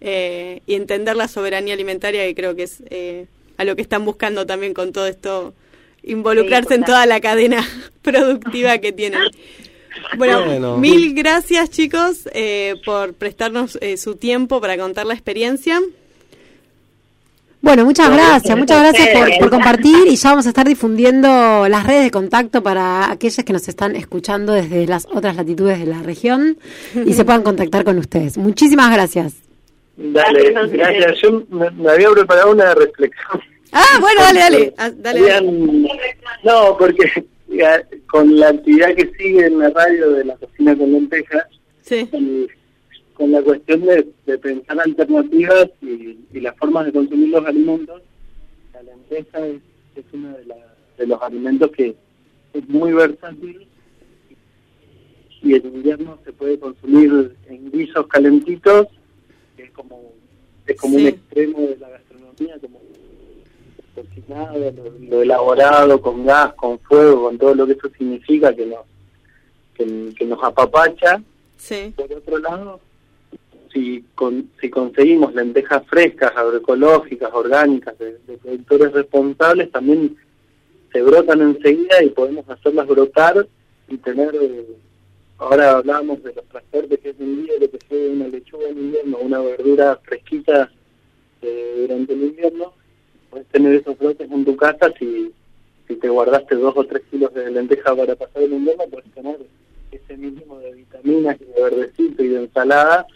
eh, 0.00 0.60
y 0.66 0.74
entender 0.74 1.14
la 1.14 1.28
soberanía 1.28 1.74
alimentaria, 1.74 2.24
que 2.26 2.34
creo 2.34 2.56
que 2.56 2.64
es 2.64 2.82
eh, 2.90 3.26
a 3.58 3.64
lo 3.64 3.76
que 3.76 3.82
están 3.82 4.04
buscando 4.04 4.44
también 4.44 4.74
con 4.74 4.90
todo 4.92 5.06
esto, 5.06 5.54
involucrarse 6.02 6.70
Sí, 6.70 6.74
en 6.74 6.84
toda 6.84 7.06
la 7.06 7.20
cadena 7.20 7.64
productiva 8.02 8.78
que 8.78 8.90
tienen. 8.90 9.20
Bueno, 10.16 10.44
Bueno. 10.44 10.78
mil 10.78 11.14
gracias 11.14 11.70
chicos 11.70 12.28
eh, 12.32 12.74
por 12.84 13.14
prestarnos 13.14 13.78
eh, 13.80 13.96
su 13.98 14.16
tiempo 14.16 14.60
para 14.60 14.76
contar 14.76 15.06
la 15.06 15.14
experiencia. 15.14 15.80
Bueno, 17.62 17.84
muchas 17.84 18.10
gracias, 18.10 18.58
muchas 18.58 18.80
gracias 18.80 19.38
por, 19.38 19.48
compartir 19.48 20.08
y 20.08 20.16
ya 20.16 20.30
vamos 20.30 20.46
a 20.46 20.48
estar 20.48 20.66
difundiendo 20.66 21.68
las 21.68 21.86
redes 21.86 22.04
de 22.04 22.10
contacto 22.10 22.60
para 22.60 23.10
aquellos 23.10 23.44
que 23.44 23.52
nos 23.52 23.68
están 23.68 23.94
escuchando 23.94 24.52
desde 24.52 24.84
las 24.86 25.06
otras 25.06 25.36
latitudes 25.36 25.78
de 25.78 25.86
la 25.86 26.02
región 26.02 26.58
y 27.06 27.12
se 27.12 27.24
puedan 27.24 27.42
contactar 27.44 27.84
con 27.84 27.98
ustedes. 27.98 28.36
Muchísimas 28.36 28.92
gracias. 28.92 29.34
Dale, 29.96 30.50
Gracias. 30.50 31.20
Yo 31.22 31.44
me, 31.50 31.70
me 31.70 31.92
había 31.92 32.10
preparado 32.10 32.50
una 32.50 32.74
reflexión. 32.74 33.40
Ah, 33.70 33.98
bueno, 34.00 34.20
dale, 34.22 34.40
dale. 34.40 34.74
Ah, 34.76 34.90
dale, 34.94 35.40
No, 36.44 36.76
porque 36.76 37.24
con 38.10 38.38
la 38.38 38.48
actividad 38.48 38.94
que 38.94 39.10
sigue 39.16 39.46
en 39.46 39.58
la 39.58 39.70
radio 39.70 40.10
de 40.10 40.24
la 40.24 40.36
cocina 40.36 40.76
con 40.76 40.92
lentejas, 40.92 41.46
Sí. 41.82 42.08
Con 43.22 43.30
la 43.30 43.40
cuestión 43.40 43.82
de, 43.82 44.08
de 44.26 44.36
pensar 44.38 44.80
alternativas 44.80 45.68
y, 45.80 46.18
y 46.32 46.40
las 46.40 46.56
formas 46.56 46.86
de 46.86 46.92
consumir 46.92 47.28
los 47.28 47.46
alimentos, 47.46 48.02
la 48.74 48.82
lenteja 48.82 49.46
es, 49.46 49.60
es 49.94 50.04
uno 50.12 50.36
de, 50.36 50.44
la- 50.46 50.74
de 50.98 51.06
los 51.06 51.22
alimentos 51.22 51.70
que 51.70 51.94
es 52.52 52.68
muy 52.68 52.92
versátil 52.92 53.64
y 55.40 55.54
en 55.54 55.66
invierno 55.66 56.18
se 56.24 56.32
puede 56.32 56.58
consumir 56.58 57.36
en 57.46 57.70
guisos 57.70 58.08
calentitos, 58.08 58.88
que 59.56 59.62
es 59.66 59.70
como, 59.70 60.02
es 60.66 60.80
como 60.80 60.96
Sí. 60.98 61.02
un 61.02 61.08
extremo 61.10 61.60
de 61.60 61.76
la 61.76 61.90
gastronomía, 61.90 62.58
como 62.60 62.80
cocinado, 63.94 64.58
lo, 64.58 64.98
lo 64.98 65.22
elaborado 65.22 66.00
con 66.02 66.26
gas, 66.26 66.54
con 66.54 66.80
fuego, 66.80 67.22
con 67.26 67.38
todo 67.38 67.54
lo 67.54 67.66
que 67.68 67.74
eso 67.74 67.88
significa 67.96 68.52
que 68.52 68.66
nos, 68.66 68.80
que, 69.74 70.12
que 70.18 70.24
nos 70.26 70.42
apapacha 70.42 71.22
Sí. 71.56 71.92
por 71.94 72.12
otro 72.12 72.38
lado, 72.38 72.80
si, 73.72 74.04
con, 74.14 74.50
si 74.60 74.70
conseguimos 74.70 75.34
lentejas 75.34 75.84
frescas, 75.86 76.32
agroecológicas, 76.36 77.30
orgánicas, 77.32 77.98
de, 77.98 78.12
productores 78.42 78.92
responsables, 78.92 79.70
también 79.70 80.16
se 80.92 81.02
brotan 81.02 81.40
enseguida 81.40 82.02
y 82.02 82.10
podemos 82.10 82.48
hacerlas 82.48 82.86
brotar 82.86 83.46
y 83.88 83.96
tener, 83.98 84.30
ahora 85.38 85.78
hablábamos 85.78 86.22
de 86.22 86.34
los 86.34 86.44
transportes 86.46 87.00
que 87.00 87.10
es 87.10 87.16
un 87.18 87.44
día, 87.44 87.54
lo 87.60 87.70
que 87.70 87.78
fue 87.88 88.08
una 88.10 88.28
lechuga 88.28 88.68
en 88.68 88.78
invierno, 88.78 89.18
una 89.18 89.40
verdura 89.40 89.98
fresquita 90.02 90.70
eh, 91.40 91.86
durante 91.86 92.12
el 92.12 92.22
invierno, 92.24 92.74
puedes 93.30 93.46
tener 93.48 93.74
esos 93.74 93.98
brotes 93.98 94.30
en 94.30 94.44
tu 94.44 94.56
casa 94.56 94.92
si, 94.98 95.32
si 95.88 95.96
te 95.96 96.08
guardaste 96.08 96.56
dos 96.56 96.74
o 96.76 96.84
tres 96.84 97.02
kilos 97.10 97.32
de 97.32 97.50
lenteja 97.50 97.96
para 97.96 98.14
pasar 98.16 98.42
el 98.42 98.52
invierno, 98.52 98.84
puedes 98.90 99.10
tener 99.12 99.38
ese 99.90 100.16
mínimo 100.16 100.58
de 100.58 100.72
vitaminas 100.72 101.38
y 101.40 101.44
de 101.44 101.62
verdecito 101.62 102.22
y 102.22 102.28
de 102.28 102.40
ensalada 102.42 103.06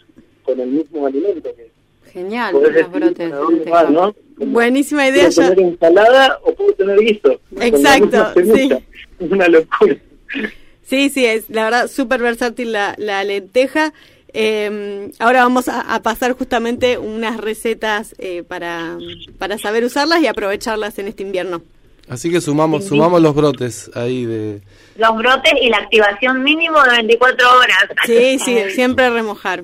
con 0.47 0.59
el 0.61 0.69
mismo 0.69 1.05
alimento 1.05 1.49
que 1.55 1.69
Genial, 2.11 2.55
decidir 2.63 2.89
brotes. 2.93 3.33
Buenísima 4.37 5.07
idea. 5.07 5.29
¿Puedo 5.29 5.41
Ya, 5.49 5.49
tener 5.55 5.59
ensalada 5.73 6.39
o 6.43 6.53
puedo 6.55 6.73
tener 6.73 6.99
guiso? 6.99 7.39
Exacto, 7.59 8.33
sí. 8.55 8.69
Es 9.19 9.31
una 9.31 9.47
locura. 9.47 9.95
Sí, 10.85 11.09
sí, 11.09 11.25
es 11.25 11.49
la 11.49 11.63
verdad 11.65 11.87
súper 11.89 12.21
versátil 12.21 12.71
la, 12.71 12.93
la 12.97 13.23
lenteja. 13.23 13.93
Eh, 14.31 15.09
ahora 15.19 15.41
vamos 15.41 15.67
a, 15.67 15.81
a 15.81 16.01
pasar 16.03 16.33
justamente 16.33 16.97
unas 16.99 17.37
recetas 17.37 18.13
eh, 18.19 18.43
para, 18.43 18.97
para 19.39 19.57
saber 19.57 19.83
usarlas 19.83 20.21
y 20.21 20.27
aprovecharlas 20.27 20.97
en 20.99 21.07
este 21.07 21.23
invierno. 21.23 21.63
Así 22.07 22.31
que 22.31 22.39
sumamos, 22.39 22.85
sumamos 22.85 23.21
los 23.21 23.33
brotes 23.35 23.89
ahí 23.95 24.25
de... 24.25 24.61
los 24.97 25.17
brotes 25.17 25.53
y 25.61 25.69
la 25.69 25.77
activación 25.77 26.41
mínimo 26.43 26.81
de 26.83 26.91
24 26.91 27.45
horas. 27.57 27.77
Sí, 28.05 28.37
sí, 28.39 28.57
siempre 28.69 29.09
remojar. 29.09 29.63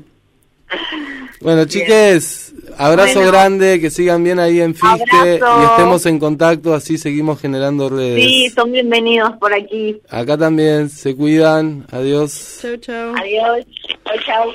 Bueno, 1.42 1.66
chiques, 1.66 2.54
abrazo 2.78 3.16
Bueno. 3.16 3.32
grande, 3.32 3.82
que 3.82 3.90
sigan 3.90 4.24
bien 4.24 4.40
ahí 4.40 4.62
en 4.62 4.76
Abrazo. 4.82 5.62
y 5.62 5.66
estemos 5.66 6.06
en 6.06 6.20
contacto, 6.20 6.74
así 6.74 6.98
seguimos 6.98 7.40
generando 7.42 7.90
redes. 7.90 8.24
Sí, 8.24 8.50
son 8.56 8.72
bienvenidos 8.72 9.32
por 9.40 9.54
aquí. 9.54 10.00
Acá 10.10 10.38
también, 10.38 10.90
se 10.90 11.16
cuidan, 11.16 11.86
adiós. 11.92 12.60
Chau, 12.62 12.78
chau. 12.78 13.14
Adiós. 13.16 13.66
Chau, 14.06 14.18
chau. 14.26 14.52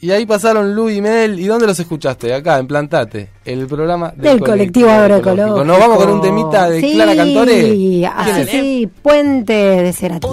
Y 0.00 0.10
ahí 0.10 0.26
pasaron 0.26 0.74
Lu 0.74 0.90
y 0.90 1.00
Mel, 1.00 1.40
¿y 1.40 1.46
dónde 1.46 1.66
los 1.66 1.78
escuchaste? 1.80 2.34
Acá, 2.34 2.58
en 2.58 2.66
Plantate, 2.66 3.30
el 3.44 3.66
programa 3.66 4.12
Del 4.14 4.38
colectivo 4.38 4.90
agroecológico. 4.90 5.64
¿Nos 5.64 5.78
vamos 5.78 5.96
con 5.96 6.10
un 6.12 6.20
temita 6.20 6.68
de 6.68 6.80
sí, 6.80 6.92
Clara 6.92 7.16
Cantore? 7.16 7.62
Sí, 7.62 8.04
así 8.04 8.44
sí, 8.50 8.88
Puente 9.00 9.54
de 9.54 9.92
Cerati. 9.94 10.26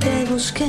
Te 0.00 0.24
busqué 0.32 0.64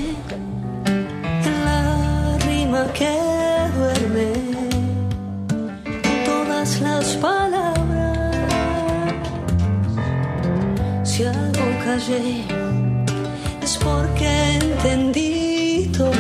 es 11.98 13.78
porque 13.84 14.28
entendí 14.62 15.92
todo, 15.98 16.14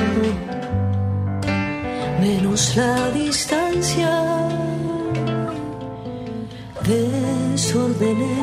menos 2.19 2.75
la 2.75 3.11
distancia. 3.11 4.09
Desordené 6.83 8.41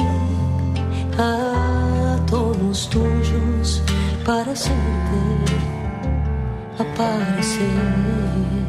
a 1.18 2.20
tonos 2.30 2.88
tuyos 2.88 3.82
para 4.24 4.52
hacerte 4.52 5.22
aparecer. 6.78 8.63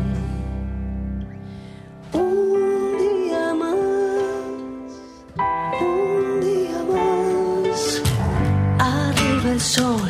sol 9.76 10.10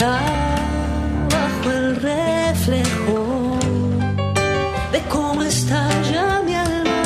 bajo 0.00 1.70
el 1.70 1.96
reflejo 1.96 3.20
de 4.94 5.00
cómo 5.08 5.42
está 5.44 5.80
ya 6.12 6.42
mi 6.46 6.54
alma. 6.54 7.02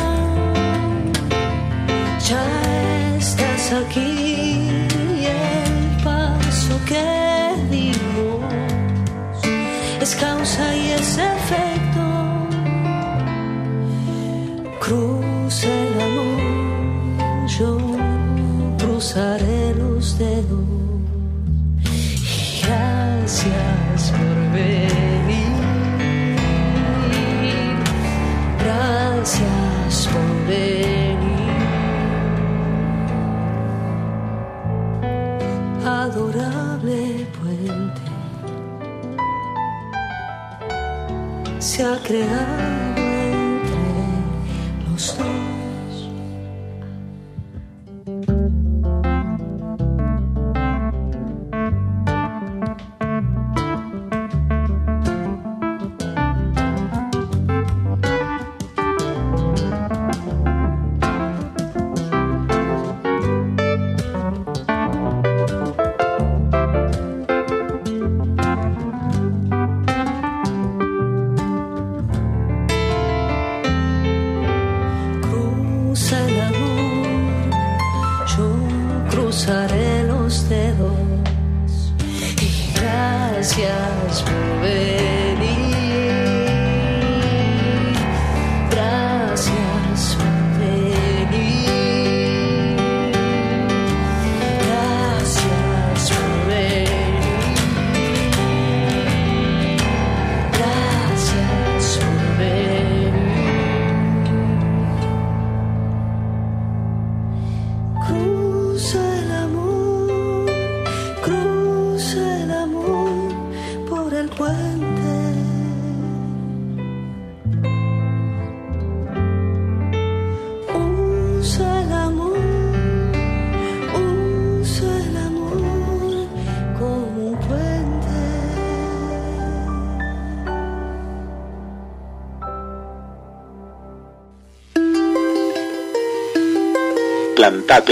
Ya 2.29 2.45
estás 3.18 3.64
aquí 3.83 4.12
y 5.20 5.24
el 5.27 5.74
paso 6.03 6.74
que 6.91 7.07
dimos 7.74 8.55
es 10.01 10.14
causa 10.24 10.64
y 10.83 10.85
es 10.99 11.11
efecto. 11.35 12.05
Cruza 14.85 15.68
el 15.85 15.95
amor, 16.09 17.47
yo 17.59 17.70
cruzaré 18.79 19.74
los 19.74 20.18
dedos 20.18 20.66
Adorable 36.17 37.27
puente. 37.37 38.01
Se 41.59 41.85
ha 41.85 41.99
creado 42.03 42.86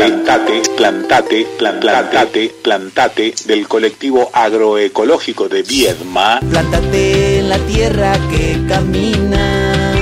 Plantate, 0.05 0.61
plantate, 0.77 1.47
plantate, 1.57 1.81
plan- 1.81 1.81
plantate, 1.81 2.53
plantate 2.63 3.35
del 3.47 3.67
colectivo 3.67 4.29
agroecológico 4.35 5.49
de 5.49 5.63
Viedma. 5.63 6.41
Plántate 6.51 7.39
en 7.39 7.49
la 7.49 7.57
tierra 7.61 8.13
que 8.31 8.61
caminas. 8.69 9.97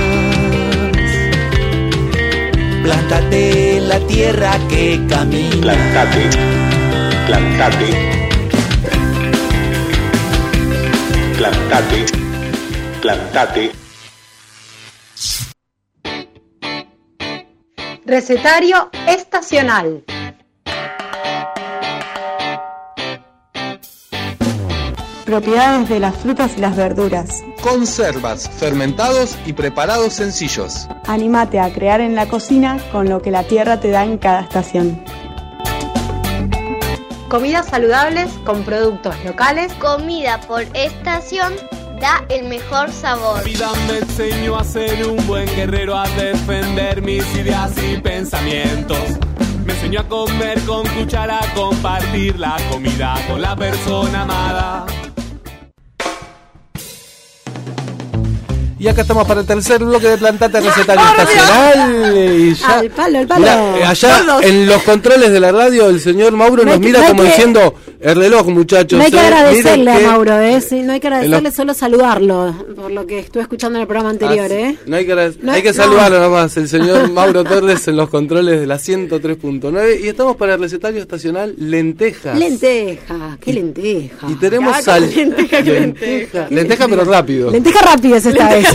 Plántate 2.83 3.77
en 3.77 3.87
la 3.87 3.99
tierra 4.05 4.59
que 4.67 4.99
caminas. 5.07 5.55
Plantate, 5.61 6.29
plantate, 7.25 7.87
plantate, 11.37 12.05
plantate. 13.01 13.82
Recetario 18.05 18.89
estacional. 19.07 20.03
Propiedades 25.25 25.87
de 25.87 25.99
las 26.01 26.17
frutas 26.17 26.57
y 26.57 26.59
las 26.59 26.75
verduras. 26.75 27.41
Conservas, 27.61 28.49
fermentados 28.49 29.37
y 29.45 29.53
preparados 29.53 30.11
sencillos. 30.13 30.89
Anímate 31.07 31.61
a 31.61 31.71
crear 31.71 32.01
en 32.01 32.13
la 32.13 32.27
cocina 32.27 32.77
con 32.91 33.07
lo 33.07 33.21
que 33.21 33.31
la 33.31 33.43
tierra 33.43 33.79
te 33.79 33.89
da 33.89 34.03
en 34.03 34.17
cada 34.17 34.41
estación. 34.41 35.01
Comidas 37.29 37.67
saludables 37.67 38.29
con 38.43 38.63
productos 38.63 39.15
locales. 39.23 39.73
Comida 39.75 40.41
por 40.41 40.63
estación 40.73 41.53
da 41.99 42.25
el 42.29 42.47
mejor 42.47 42.91
sabor. 42.91 43.37
La 43.37 43.43
vida 43.43 43.71
me 43.87 43.99
enseñó 43.99 44.57
a 44.57 44.63
ser 44.63 45.07
un 45.07 45.25
buen 45.27 45.45
guerrero, 45.55 45.97
a 45.97 46.07
defender 46.09 47.01
mis 47.01 47.23
ideas 47.35 47.71
y 47.83 47.97
pensamientos. 47.97 48.97
Me 49.65 49.73
enseñó 49.73 50.01
a 50.01 50.07
comer 50.07 50.59
con 50.61 50.85
cuchara, 50.87 51.39
a 51.39 51.53
compartir 51.53 52.37
la 52.37 52.57
comida 52.69 53.15
con 53.27 53.41
la 53.41 53.55
persona 53.55 54.23
amada. 54.23 54.85
Y 58.83 58.87
acá 58.89 59.03
estamos 59.03 59.25
para 59.25 59.39
el 59.39 59.45
tercer 59.47 59.81
bloque 59.81 60.09
de 60.09 60.17
Plantate 60.17 60.59
Recetario 60.59 61.01
Estacional. 61.17 62.17
Y 62.17 62.53
ya, 62.53 62.79
Al 62.79 62.89
palo, 62.89 63.19
al 63.19 63.27
palo. 63.27 63.47
Eh, 63.47 63.83
allá 63.85 64.21
Todos. 64.25 64.43
en 64.43 64.65
los 64.67 64.83
controles 64.83 65.31
de 65.31 65.39
la 65.39 65.53
radio, 65.53 65.87
el 65.87 66.01
señor 66.01 66.33
Mauro 66.33 66.63
No 66.65 66.71
nos 66.71 66.79
que- 66.81 66.85
mira 66.87 66.99
no 66.99 67.07
como 67.07 67.23
que- 67.23 67.29
diciendo: 67.29 67.75
el 68.01 68.15
reloj, 68.17 68.47
muchachos. 68.49 68.99
No 68.99 69.05
hay 69.05 69.11
que 69.11 69.17
eh, 69.17 69.21
agradecerle 69.21 69.91
a 69.91 69.99
Mauro, 70.01 70.37
¿eh? 70.41 70.59
Sí, 70.59 70.81
no 70.81 70.91
hay 70.91 70.99
que 70.99 71.07
agradecerle, 71.07 71.41
los- 71.41 71.53
solo 71.53 71.73
saludarlo, 71.73 72.65
por 72.75 72.91
lo 72.91 73.07
que 73.07 73.19
estuve 73.19 73.43
escuchando 73.43 73.77
en 73.77 73.83
el 73.83 73.87
programa 73.87 74.09
anterior, 74.09 74.47
Ah, 74.51 74.53
¿eh? 74.55 74.75
No 74.85 74.97
hay 74.97 75.05
que, 75.05 75.31
No, 75.41 75.51
hay 75.53 75.61
que 75.63 75.73
saludarlo 75.73 76.19
nomás, 76.19 76.57
el 76.57 76.67
señor 76.67 77.09
Mauro 77.11 77.45
Torres 77.45 77.87
en 77.87 77.95
los 77.95 78.09
controles 78.09 78.59
de 78.59 78.67
la 78.67 78.77
103.9 78.79 80.01
y 80.03 80.09
estamos 80.09 80.35
para 80.35 80.55
el 80.55 80.59
recetario 80.59 80.99
estacional 81.01 81.55
lentejas. 81.57 82.37
Lenteja, 82.43 83.37
qué 83.39 83.53
lenteja. 83.53 84.27
Y 84.29 84.35
tenemos 84.35 84.75
Ah, 84.75 84.81
sal. 84.81 85.09
lenteja, 85.15 85.63
qué 85.63 85.71
lenteja, 85.71 86.47
lenteja, 86.49 86.87
pero 86.89 87.05
rápido. 87.05 87.49
Lenteja 87.49 87.79
rápida 87.81 88.17
es 88.17 88.25
esta 88.25 88.49
vez. 88.49 88.67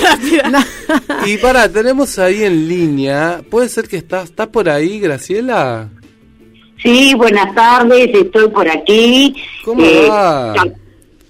Y 1.26 1.36
para, 1.38 1.68
tenemos 1.70 2.18
ahí 2.18 2.44
en 2.44 2.68
línea, 2.68 3.40
puede 3.50 3.68
ser 3.68 3.88
que 3.88 3.96
estás, 3.96 4.24
¿estás 4.30 4.48
por 4.48 4.68
ahí, 4.68 4.98
Graciela? 5.00 5.88
Sí, 6.82 7.14
buenas 7.14 7.54
tardes, 7.54 8.08
estoy 8.14 8.48
por 8.50 8.68
aquí. 8.68 9.34
¿Cómo 9.64 9.82
Eh, 9.84 10.06
va? 10.08 10.54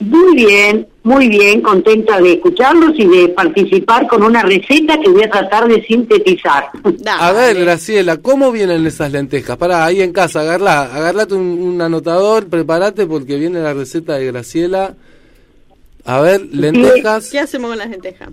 Muy 0.00 0.36
bien, 0.36 0.86
muy 1.02 1.26
bien, 1.28 1.60
contenta 1.60 2.20
de 2.20 2.34
escucharlos 2.34 2.92
y 2.96 3.04
de 3.06 3.28
participar 3.30 4.06
con 4.06 4.22
una 4.22 4.42
receta 4.42 4.96
que 5.00 5.08
voy 5.10 5.24
a 5.24 5.30
tratar 5.30 5.66
de 5.66 5.82
sintetizar. 5.82 6.70
A 7.18 7.32
ver, 7.32 7.58
Graciela, 7.58 8.18
¿cómo 8.18 8.52
vienen 8.52 8.86
esas 8.86 9.10
lentejas? 9.10 9.56
Para 9.56 9.84
ahí 9.84 10.00
en 10.00 10.12
casa, 10.12 10.42
agarrá, 10.42 10.82
agarrate 10.94 11.34
un, 11.34 11.46
un 11.60 11.80
anotador, 11.82 12.46
prepárate 12.46 13.06
porque 13.06 13.36
viene 13.36 13.58
la 13.60 13.74
receta 13.74 14.14
de 14.18 14.26
Graciela. 14.26 14.94
A 16.04 16.20
ver, 16.20 16.42
lentejas. 16.52 17.30
¿Qué 17.30 17.40
hacemos 17.40 17.70
con 17.70 17.78
las 17.78 17.90
lentejas? 17.90 18.28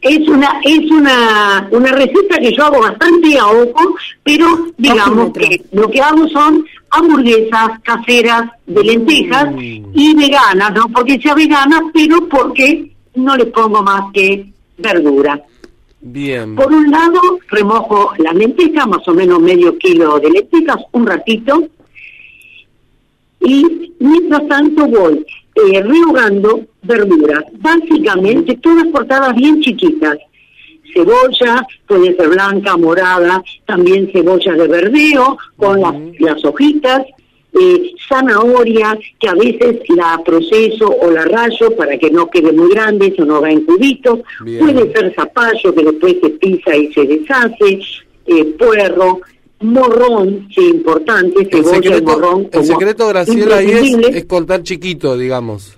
Es 0.00 0.28
una 0.28 0.60
es 0.62 0.90
una, 0.90 1.68
una 1.72 1.92
receta 1.92 2.38
que 2.38 2.52
yo 2.52 2.64
hago 2.64 2.80
bastante 2.80 3.36
a 3.36 3.46
ojo, 3.46 3.96
pero 4.22 4.46
digamos 4.76 5.32
que 5.32 5.60
lo 5.72 5.90
que 5.90 6.00
hago 6.00 6.28
son 6.28 6.64
hamburguesas 6.90 7.80
caseras 7.82 8.44
de 8.66 8.84
lentejas 8.84 9.52
y 9.58 10.14
veganas, 10.14 10.72
no 10.72 10.88
porque 10.88 11.20
sea 11.20 11.34
vegana, 11.34 11.80
pero 11.92 12.28
porque 12.28 12.92
no 13.16 13.36
les 13.36 13.46
pongo 13.46 13.82
más 13.82 14.12
que 14.12 14.52
verdura. 14.78 15.42
Bien. 16.00 16.54
Por 16.54 16.72
un 16.72 16.90
lado, 16.90 17.20
remojo 17.48 18.12
las 18.18 18.34
lentejas, 18.34 18.86
más 18.86 19.06
o 19.08 19.14
menos 19.14 19.40
medio 19.40 19.76
kilo 19.78 20.18
de 20.20 20.30
lentejas, 20.30 20.76
un 20.92 21.06
ratito. 21.06 21.68
Y 23.40 23.92
mientras 23.98 24.46
tanto 24.48 24.86
voy 24.86 25.24
eh, 25.66 25.82
rehogando 25.82 26.60
verduras, 26.82 27.44
básicamente 27.60 28.56
todas 28.56 28.86
cortadas 28.92 29.34
bien 29.34 29.60
chiquitas. 29.60 30.18
cebolla, 30.94 31.66
puede 31.86 32.16
ser 32.16 32.28
blanca, 32.28 32.76
morada, 32.76 33.42
también 33.66 34.10
cebolla 34.10 34.54
de 34.54 34.68
verdeo 34.68 35.36
con 35.56 35.80
las, 35.80 35.94
las 36.18 36.44
hojitas, 36.44 37.02
eh, 37.52 37.92
zanahoria, 38.08 38.98
que 39.18 39.28
a 39.28 39.34
veces 39.34 39.80
la 39.88 40.20
proceso 40.24 40.86
o 40.88 41.10
la 41.10 41.24
rayo 41.24 41.74
para 41.76 41.98
que 41.98 42.10
no 42.10 42.30
quede 42.30 42.52
muy 42.52 42.70
grande, 42.70 43.08
eso 43.08 43.24
no 43.24 43.40
va 43.40 43.50
en 43.50 43.64
cubitos, 43.64 44.20
Bien. 44.44 44.60
puede 44.60 44.92
ser 44.92 45.14
zapallo 45.14 45.74
que 45.74 45.84
después 45.84 46.16
se 46.22 46.30
pisa 46.30 46.76
y 46.76 46.92
se 46.92 47.04
deshace, 47.04 47.80
eh, 48.26 48.44
puerro, 48.58 49.20
morrón, 49.60 50.48
importante, 50.56 51.40
El 51.42 51.50
cebolla 51.50 51.78
y 51.78 51.82
secreto, 51.82 52.10
morrón. 52.12 52.48
el 52.52 52.64
secreto 52.64 53.08
Graciela, 53.08 53.56
ahí 53.56 53.70
es, 53.70 54.16
es 54.16 54.24
cortar 54.26 54.62
chiquito, 54.62 55.16
digamos. 55.16 55.74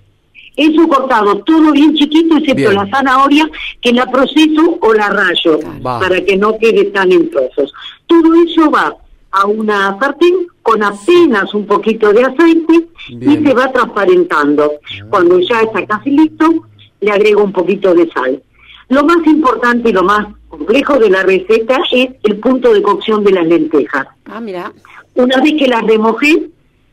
Eso 0.56 0.86
cortado, 0.88 1.38
todo 1.44 1.72
bien 1.72 1.94
chiquito, 1.94 2.36
excepto 2.36 2.54
Bien. 2.70 2.74
la 2.74 2.86
zanahoria, 2.90 3.48
que 3.80 3.92
la 3.92 4.04
proceso 4.10 4.78
o 4.80 4.92
la 4.92 5.08
rayo, 5.08 5.58
Va. 5.84 6.00
para 6.00 6.22
que 6.22 6.36
no 6.36 6.58
quede 6.58 6.84
tan 6.86 7.10
en 7.12 7.30
trozos. 7.30 7.72
Todo 8.06 8.34
eso 8.44 8.70
va 8.70 8.94
a 9.30 9.46
una 9.46 9.96
sartén 9.98 10.46
con 10.62 10.82
apenas 10.82 11.54
un 11.54 11.64
poquito 11.66 12.12
de 12.12 12.24
aceite 12.24 12.88
Bien. 13.14 13.42
y 13.42 13.46
se 13.48 13.54
va 13.54 13.72
transparentando. 13.72 14.72
Cuando 15.08 15.38
ya 15.40 15.62
está 15.62 15.86
casi 15.86 16.10
listo, 16.10 16.46
le 17.00 17.10
agrego 17.10 17.42
un 17.44 17.52
poquito 17.52 17.94
de 17.94 18.10
sal. 18.10 18.42
Lo 18.88 19.04
más 19.04 19.24
importante 19.26 19.88
y 19.88 19.92
lo 19.92 20.02
más 20.02 20.26
complejo 20.51 20.98
de 20.98 21.09
la 21.09 21.22
receta 21.22 21.78
es 21.92 22.11
el 22.24 22.38
punto 22.38 22.74
de 22.74 22.82
cocción 22.82 23.24
de 23.24 23.32
las 23.32 23.46
lentejas. 23.46 24.07
Ah, 24.26 24.40
mira. 24.40 24.72
Una 25.14 25.40
vez 25.40 25.55
que 25.59 25.68
las 25.68 25.82
remojé, 25.82 26.51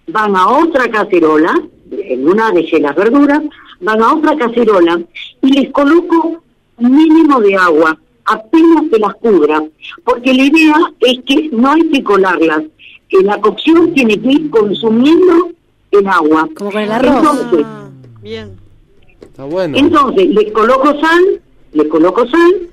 van 0.08 0.36
a 0.36 0.48
otra 0.48 0.90
cacerola, 0.90 1.54
en 1.92 2.28
una 2.28 2.52
dejé 2.52 2.80
las 2.80 2.96
verduras, 2.96 3.42
van 3.82 4.02
a 4.02 4.14
otra 4.14 4.38
cacerola 4.38 5.02
y 5.42 5.52
les 5.52 5.72
coloco 5.72 6.42
un 6.78 6.96
mínimo 6.96 7.40
de 7.42 7.56
agua, 7.56 7.98
apenas 8.26 8.86
se 8.92 9.00
las 9.00 9.16
cubra, 9.16 9.64
porque 10.04 10.34
la 10.34 10.44
idea 10.44 10.76
es 11.02 11.20
que 11.26 11.50
no 11.52 11.72
hay 11.72 11.90
que 11.90 12.04
colarlas, 12.04 12.64
que 13.10 13.24
la 13.24 13.40
cocción 13.42 13.94
tiene 13.94 14.20
que 14.20 14.32
ir 14.32 14.50
consumiendo 14.50 15.52
el 15.92 16.08
agua. 16.08 16.48
Como 16.56 16.72
con 16.72 16.82
el 16.82 16.92
arroz. 16.92 17.16
Entonces, 17.18 17.66
Bien. 18.22 18.52
Está 19.22 19.46
bueno. 19.46 19.78
entonces 19.78 20.30
les 20.30 20.52
coloco 20.52 21.00
sal, 21.00 21.42
les 21.74 21.88
coloco 21.88 22.28
sal 22.28 22.70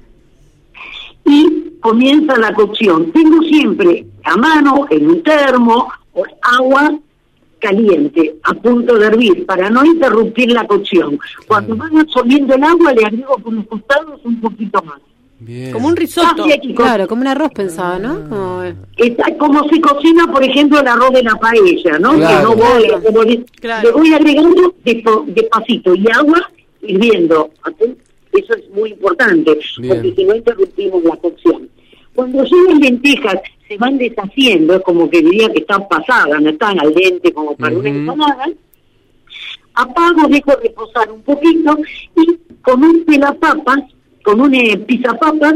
y 1.25 1.70
comienza 1.81 2.37
la 2.39 2.53
cocción. 2.55 3.11
Tengo 3.12 3.43
siempre 3.43 4.07
a 4.25 4.37
mano 4.37 4.87
en 4.91 5.09
un 5.09 5.22
termo 5.22 5.89
agua 6.43 6.99
caliente 7.59 8.37
a 8.43 8.53
punto 8.55 8.95
de 8.99 9.07
hervir 9.07 9.47
para 9.47 9.70
no 9.70 9.85
interrumpir 9.85 10.51
la 10.53 10.66
cocción. 10.66 11.18
Cuando 11.47 11.77
van 11.77 11.97
absorbiendo 11.99 12.55
el 12.55 12.62
agua 12.64 12.93
le 12.93 13.05
agrego 13.07 13.39
por 13.39 13.53
los 13.55 13.66
costados 13.66 14.20
un 14.25 14.41
poquito 14.41 14.83
más. 14.83 15.01
Bien. 15.41 15.72
Como 15.72 15.89
un 15.89 15.97
risotto. 15.97 16.47
Claro, 16.77 17.07
como 17.09 17.22
un 17.22 17.27
arroz 17.29 17.51
pensaba, 17.55 17.99
¿no? 17.99 18.29
Como- 18.29 18.62
Está 18.97 19.37
como 19.37 19.68
se 19.68 19.81
cocina, 19.81 20.27
por 20.31 20.43
ejemplo, 20.45 20.81
el 20.81 20.87
arroz 20.89 21.11
de 21.12 21.22
la 21.22 21.35
paella, 21.37 21.99
¿no? 21.99 22.14
Claro. 22.14 22.55
Que 22.55 22.62
no 22.62 23.12
voy, 23.12 23.27
le, 23.27 23.45
Claro. 23.61 23.89
le 23.89 23.93
voy 23.95 24.14
agregando 24.14 24.75
despo- 24.85 25.25
despacito 25.27 25.95
y 25.95 26.07
agua 26.11 26.51
hirviendo. 26.83 27.51
Eso 28.35 28.55
es 28.55 28.68
muy 28.70 28.91
importante, 28.91 29.59
Bien. 29.78 29.95
porque 29.95 30.14
si 30.14 30.24
no 30.24 30.35
interrumpimos 30.35 31.05
la 31.05 31.16
cocción. 31.16 31.68
Cuando 32.14 32.43
las 32.43 32.78
lentejas 32.80 33.37
se 33.68 33.76
van 33.76 33.99
deshaciendo, 33.99 34.74
es 34.76 34.82
como 34.82 35.09
que 35.11 35.20
diría 35.22 35.49
que 35.53 35.61
están 35.61 35.87
pasadas, 35.89 36.41
no 36.41 36.51
están 36.51 36.78
al 36.80 36.93
dente 36.95 37.32
como 37.32 37.57
para 37.57 37.76
una 37.76 37.89
ensalada, 37.89 38.47
apago, 39.74 40.28
dejo 40.28 40.53
reposar 40.62 41.11
un 41.11 41.22
poquito 41.22 41.76
y 42.16 42.39
con 42.62 42.82
un 42.85 43.05
pelapapas, 43.05 43.80
con 44.22 44.41
un 44.41 44.55
eh, 44.55 44.76
pizapapas, 44.78 45.55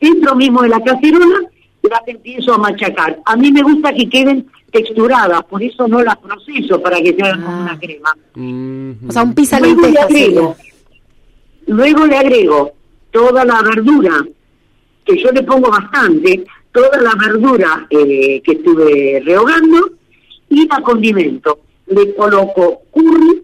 dentro 0.00 0.34
mismo 0.34 0.62
de 0.62 0.68
la 0.68 0.80
cacerola, 0.82 1.40
las 1.82 2.00
empiezo 2.06 2.54
a 2.54 2.58
machacar. 2.58 3.20
A 3.26 3.36
mí 3.36 3.52
me 3.52 3.62
gusta 3.62 3.92
que 3.92 4.08
queden 4.08 4.46
texturadas, 4.70 5.44
por 5.44 5.62
eso 5.62 5.86
no 5.86 6.02
las 6.02 6.16
proceso 6.16 6.80
para 6.80 6.96
que 7.00 7.14
se 7.14 7.22
hagan 7.22 7.42
como 7.42 7.60
una 7.62 7.78
crema. 7.78 8.16
Mm, 8.34 9.08
O 9.08 9.12
sea, 9.12 9.22
un 9.22 9.34
pizza 9.34 9.60
Luego 9.60 9.82
le 9.82 9.86
lenteja 9.88 10.04
agrego, 10.06 10.56
luego 11.66 12.06
le 12.06 12.16
agrego 12.16 12.72
toda 13.10 13.44
la 13.44 13.62
verdura, 13.62 14.24
que 15.04 15.22
yo 15.22 15.30
le 15.30 15.42
pongo 15.42 15.70
bastante, 15.70 16.44
toda 16.72 17.00
la 17.00 17.14
verdura 17.14 17.86
eh, 17.90 18.40
que 18.42 18.52
estuve 18.52 19.22
rehogando 19.24 19.90
y 20.48 20.66
la 20.66 20.80
condimento. 20.80 21.60
Le 21.86 22.14
coloco 22.14 22.82
curry, 22.90 23.42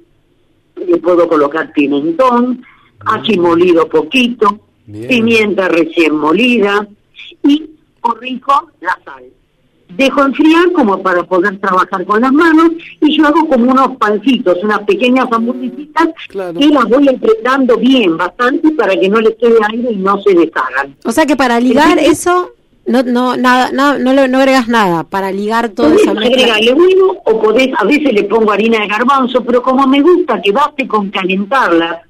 le 0.87 0.97
puedo 0.99 1.29
colocar 1.29 1.73
pimentón, 1.73 2.65
ají 3.07 3.39
molido 3.39 3.89
poquito, 3.89 4.61
Bien. 4.87 5.09
pimienta 5.09 5.69
recién 5.69 6.17
molida 6.17 6.87
y 7.45 7.71
corrijo 8.01 8.71
la 8.81 8.99
sal. 9.05 9.25
Dejo 9.97 10.23
enfriar 10.25 10.73
como 10.73 11.03
para 11.03 11.23
poder 11.25 11.59
trabajar 11.59 12.05
con 12.05 12.21
las 12.21 12.33
manos 12.33 12.71
y 13.01 13.17
yo 13.17 13.27
hago 13.27 13.49
como 13.49 13.71
unos 13.73 13.97
pancitos, 13.97 14.57
unas 14.63 14.81
pequeñas 14.81 15.27
hamburguesitas 15.31 16.09
Claro. 16.29 16.59
que 16.59 16.67
las 16.69 16.85
voy 16.87 17.09
apretando 17.09 17.77
bien, 17.77 18.17
bastante 18.17 18.71
para 18.73 18.95
que 18.99 19.09
no 19.09 19.21
les 19.21 19.35
quede 19.37 19.57
aire 19.71 19.91
y 19.93 19.97
no 19.97 20.21
se 20.23 20.35
deshagan. 20.35 20.97
O 21.05 21.13
sea 21.13 21.27
que 21.27 21.37
para 21.37 21.59
ligar 21.61 21.89
Entonces, 21.99 22.13
eso, 22.13 22.51
no, 22.87 23.03
no, 23.03 23.37
nada, 23.37 23.71
no, 23.73 23.99
no, 23.99 24.13
lo- 24.15 24.27
no 24.29 24.39
agregas 24.39 24.69
nada. 24.69 25.05
Para 25.05 25.31
ligar 25.33 25.67
esa 25.67 25.89
mezcla. 25.89 26.13
agregarle 26.27 26.73
huevo 26.73 27.21
o 27.25 27.41
podés, 27.43 27.69
a 27.79 27.85
veces 27.85 28.13
le 28.13 28.25
pongo 28.25 28.53
harina 28.53 28.81
de 28.81 28.87
garbanzo, 28.89 29.45
pero 29.45 29.63
como 29.63 29.87
me 29.87 30.01
gusta 30.01 30.41
que 30.41 30.53
baste 30.53 30.87
con 30.89 31.11
calentarla 31.11 32.03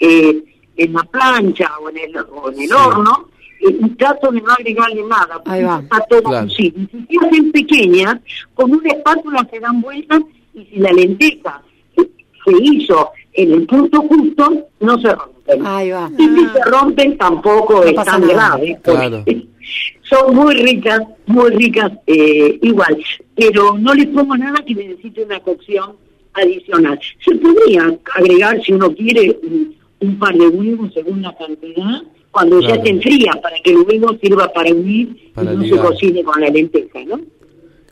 eh, 0.00 0.42
en 0.76 0.92
la 0.94 1.02
plancha 1.04 1.70
o 1.82 1.90
en 1.90 1.98
el, 1.98 2.16
o 2.16 2.50
en 2.50 2.60
el 2.60 2.68
Sí. 2.68 2.74
horno, 2.74 3.28
eh, 3.60 3.78
trato 3.98 4.30
de 4.32 4.40
no 4.40 4.52
agregarle 4.52 5.02
nada, 5.04 5.42
porque 5.42 5.60
está 5.60 6.00
todo 6.08 6.22
Claro. 6.22 6.46
Y 6.46 6.50
si 6.50 6.70
se 6.72 7.26
hacen 7.26 7.52
pequeñas, 7.52 8.16
con 8.54 8.72
una 8.72 8.88
espátula 8.90 9.46
se 9.50 9.60
dan 9.60 9.80
vueltas 9.80 10.20
y 10.54 10.64
si 10.64 10.76
la 10.78 10.92
lenteja 10.92 11.62
se, 11.96 12.52
hizo 12.62 13.10
en 13.34 13.52
el 13.52 13.66
punto 13.66 14.00
justo, 14.02 14.68
no 14.80 14.98
se 15.00 15.14
rompen. 15.14 15.66
Ahí 15.66 15.90
va. 15.90 16.10
Y 16.18 16.24
si 16.28 16.48
se 16.48 16.62
rompen 16.70 17.16
tampoco 17.18 17.74
No 17.74 17.82
es 17.84 17.92
pasa 17.94 18.12
tan 18.12 18.20
nada. 18.22 18.34
grave. 18.56 18.78
Claro. 18.82 19.24
Son 20.02 20.34
muy 20.34 20.54
ricas, 20.54 21.00
muy 21.26 21.50
ricas 21.50 21.92
eh, 22.06 22.58
igual, 22.62 22.96
pero 23.36 23.78
no 23.78 23.94
les 23.94 24.06
pongo 24.08 24.36
nada 24.36 24.60
que 24.66 24.74
necesite 24.74 25.22
una 25.22 25.38
cocción 25.38 25.92
adicional. 26.32 26.98
Se 27.24 27.36
podría 27.36 27.96
agregar, 28.16 28.60
si 28.62 28.72
uno 28.72 28.92
quiere, 28.92 29.38
un, 29.42 29.76
un 30.00 30.18
par 30.18 30.34
de 30.34 30.48
huevos 30.48 30.92
según 30.94 31.22
la 31.22 31.32
cantidad, 31.36 32.02
cuando 32.30 32.60
ya 32.60 32.74
estén 32.74 33.00
frías, 33.02 33.36
para 33.38 33.56
que 33.62 33.70
el 33.70 33.78
huevo 33.78 34.16
sirva 34.22 34.52
para 34.52 34.70
unir 34.72 35.32
Para 35.34 35.52
y 35.52 35.56
no 35.56 35.62
ligar. 35.62 35.78
se 35.80 35.84
cocine 35.86 36.22
con 36.24 36.40
la 36.40 36.48
lenteja, 36.48 37.00
¿no? 37.06 37.20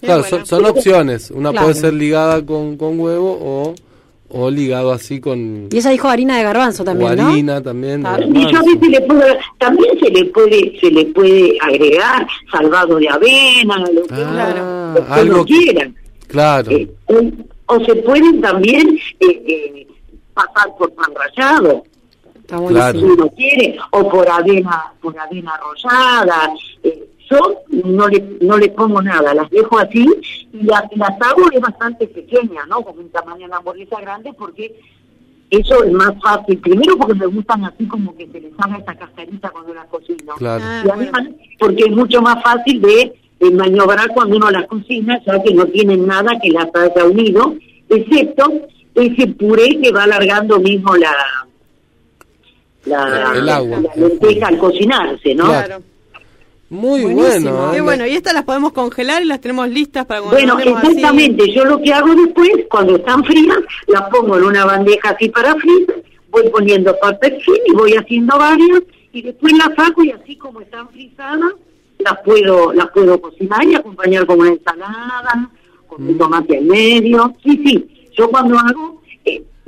Claro, 0.01 0.22
son, 0.24 0.47
son 0.47 0.64
opciones. 0.64 1.30
Una 1.32 1.51
Claro. 1.51 1.66
puede 1.66 1.80
ser 1.80 1.93
ligada 1.95 2.47
con, 2.47 2.76
con 2.76 3.01
huevo 3.01 3.36
o, 3.41 3.74
o 4.30 4.51
ligado 4.51 4.93
así 4.93 5.20
con 5.20 5.66
Y 5.72 5.76
ella 5.78 5.91
dijo 5.91 6.07
harina 6.09 6.36
de 6.39 6.45
garbanzo 6.45 6.82
o 6.82 6.86
también, 6.86 7.16
¿no? 7.16 7.26
harina 7.28 7.61
también. 7.61 8.03
de 8.03 8.09
Claro. 8.09 8.26
Y 8.28 8.32
yo 8.34 8.39
a 8.41 8.43
garbanzo. 8.53 8.70
veces 8.80 8.89
le 8.91 9.01
puedo, 9.01 9.22
también 9.59 9.99
se 9.99 10.11
le 10.11 10.24
puede, 10.26 10.78
se 10.80 10.91
le 10.93 11.05
puede 11.07 11.59
agregar 11.61 12.26
salvado 12.53 12.97
de 12.99 13.09
avena, 13.09 13.76
lo 13.93 14.03
que, 14.05 14.14
Ah, 14.14 14.95
lo 14.97 15.05
que 15.05 15.12
algo 15.12 15.34
uno 15.34 15.45
que- 15.45 15.53
quiera. 15.55 15.91
Claro. 16.28 16.70
Eh, 16.70 16.89
un- 17.09 17.49
o 17.66 17.84
se 17.84 17.97
pueden 17.97 18.41
también 18.41 18.99
eh, 19.20 19.26
eh, 19.47 19.86
pasar 20.32 20.68
por 20.78 20.93
pan 20.95 21.11
rallado, 21.14 21.82
Está 22.49 22.93
si 22.93 23.05
uno 23.05 23.29
quiere, 23.37 23.79
o 23.91 24.09
por 24.09 24.27
avena, 24.27 24.93
por 25.03 25.19
avena 25.19 25.53
rosada. 25.59 26.51
Eh, 26.83 27.07
yo 27.31 27.61
no 27.85 28.09
le, 28.09 28.39
no 28.41 28.57
le 28.57 28.71
pongo 28.71 29.03
nada, 29.03 29.35
las 29.35 29.51
dejo 29.51 29.79
así 29.79 30.07
y 30.53 30.63
las, 30.63 30.85
las 30.97 31.11
hago 31.21 31.51
es 31.53 31.61
bastante 31.61 32.07
pequeña, 32.07 32.65
¿no? 32.67 32.81
Como 32.81 33.01
un 33.01 33.11
tamaño 33.11 33.47
de 33.49 33.55
hamburguesa 33.55 34.01
grande 34.01 34.33
porque 34.33 34.75
eso 35.51 35.85
es 35.85 35.93
más 35.93 36.13
fácil. 36.23 36.57
Primero 36.59 36.97
porque 36.97 37.15
me 37.17 37.27
gustan 37.27 37.67
así 37.67 37.87
como 37.87 38.17
que 38.17 38.27
se 38.29 38.41
les 38.41 38.53
haga 38.57 38.79
esa 38.79 38.95
cascarita 38.95 39.51
cuando 39.51 39.75
las 39.75 39.87
cocino. 39.89 40.35
Claro. 40.39 40.65
Ah, 40.67 40.83
Y 40.87 40.91
además, 40.91 41.29
porque 41.59 41.85
es 41.85 41.91
mucho 41.91 42.23
más 42.23 42.43
fácil 42.43 42.81
de, 42.81 43.15
de 43.41 43.51
maniobrar 43.51 44.09
cuando 44.15 44.37
uno 44.37 44.51
las 44.51 44.67
cocina, 44.67 45.21
ya 45.27 45.43
que 45.43 45.53
no 45.53 45.67
tienen 45.67 46.07
nada 46.07 46.31
que 46.43 46.49
las 46.49 46.69
haya 46.75 47.05
unido, 47.05 47.57
excepto 47.91 48.51
ese 48.95 49.27
puré 49.27 49.79
que 49.83 49.93
va 49.93 50.05
alargando 50.05 50.59
mismo 50.59 50.97
la, 50.97 51.15
la, 52.85 53.33
El 53.35 53.49
agua. 53.49 53.81
la 53.81 53.95
lenteja 54.09 54.47
al 54.49 54.59
cocinarse, 54.59 55.35
¿no? 55.35 55.45
Claro. 55.47 55.83
Muy 56.70 57.01
Buenísimo. 57.03 57.51
bueno. 57.53 57.70
Qué 57.72 57.79
¿eh? 57.79 57.81
bueno, 57.81 58.07
y 58.07 58.11
estas 58.14 58.35
las 58.35 58.45
podemos 58.45 58.72
congelar 58.72 59.22
y 59.22 59.24
las 59.24 59.41
tenemos 59.41 59.68
listas 59.70 60.05
para 60.05 60.20
cuando 60.20 60.37
Bueno, 60.37 60.57
así. 60.59 60.68
exactamente. 60.68 61.51
Yo 61.55 61.64
lo 61.64 61.81
que 61.81 61.93
hago 61.95 62.14
después, 62.14 62.51
cuando 62.70 62.97
están 62.97 63.24
frías, 63.24 63.57
las 63.87 64.03
pongo 64.11 64.37
en 64.37 64.45
una 64.45 64.66
bandeja 64.66 65.11
así 65.11 65.31
para 65.31 65.55
fritas, 65.55 65.97
voy 66.31 66.49
poniendo 66.51 66.95
papel 67.01 67.41
film 67.41 67.57
y 67.66 67.72
voy 67.72 67.93
haciendo 67.95 68.37
varias 68.39 68.83
y 69.12 69.22
después 69.22 69.55
las 69.55 69.74
saco 69.74 70.05
y 70.05 70.11
así 70.11 70.37
como 70.37 70.61
están 70.61 70.89
frisadas, 70.91 71.53
las 72.01 72.18
puedo 72.22 72.72
las 72.74 72.89
puedo 72.91 73.18
cocinar 73.18 73.64
y 73.64 73.74
acompañar 73.74 74.26
con 74.26 74.39
una 74.41 74.51
ensalada, 74.51 75.51
con 75.87 76.07
un 76.07 76.18
tomate 76.18 76.59
al 76.59 76.64
medio. 76.64 77.35
Sí, 77.43 77.62
sí. 77.64 78.09
Yo 78.12 78.29
cuando 78.31 78.59
hago, 78.59 78.98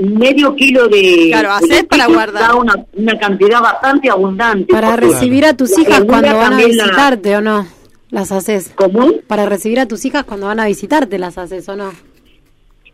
medio 0.00 0.54
kilo 0.56 0.88
de, 0.88 1.28
Claro, 1.30 1.48
de 1.48 1.54
hacés 1.74 1.84
para 1.84 2.06
guardar. 2.06 2.42
da 2.48 2.54
una, 2.54 2.74
una 2.94 3.18
cantidad 3.18 3.60
bastante 3.60 4.10
abundante. 4.10 4.72
Para 4.72 4.96
recibir 4.96 5.44
a 5.44 5.54
tus 5.56 5.76
hijas 5.78 6.02
cuando 6.04 6.28
van 6.34 6.36
a 6.44 6.48
también 6.48 6.76
la- 6.76 6.84
visitarte 6.84 7.36
o 7.36 7.40
no. 7.40 7.66
¿Las 8.10 8.32
haces? 8.32 8.72
¿Cómo? 8.74 9.12
Para 9.28 9.46
recibir 9.46 9.78
a 9.78 9.86
tus 9.86 10.04
hijas 10.04 10.24
cuando 10.24 10.46
van 10.46 10.58
a 10.60 10.66
visitarte, 10.66 11.18
¿las 11.18 11.38
haces 11.38 11.68
o 11.68 11.76
no? 11.76 11.92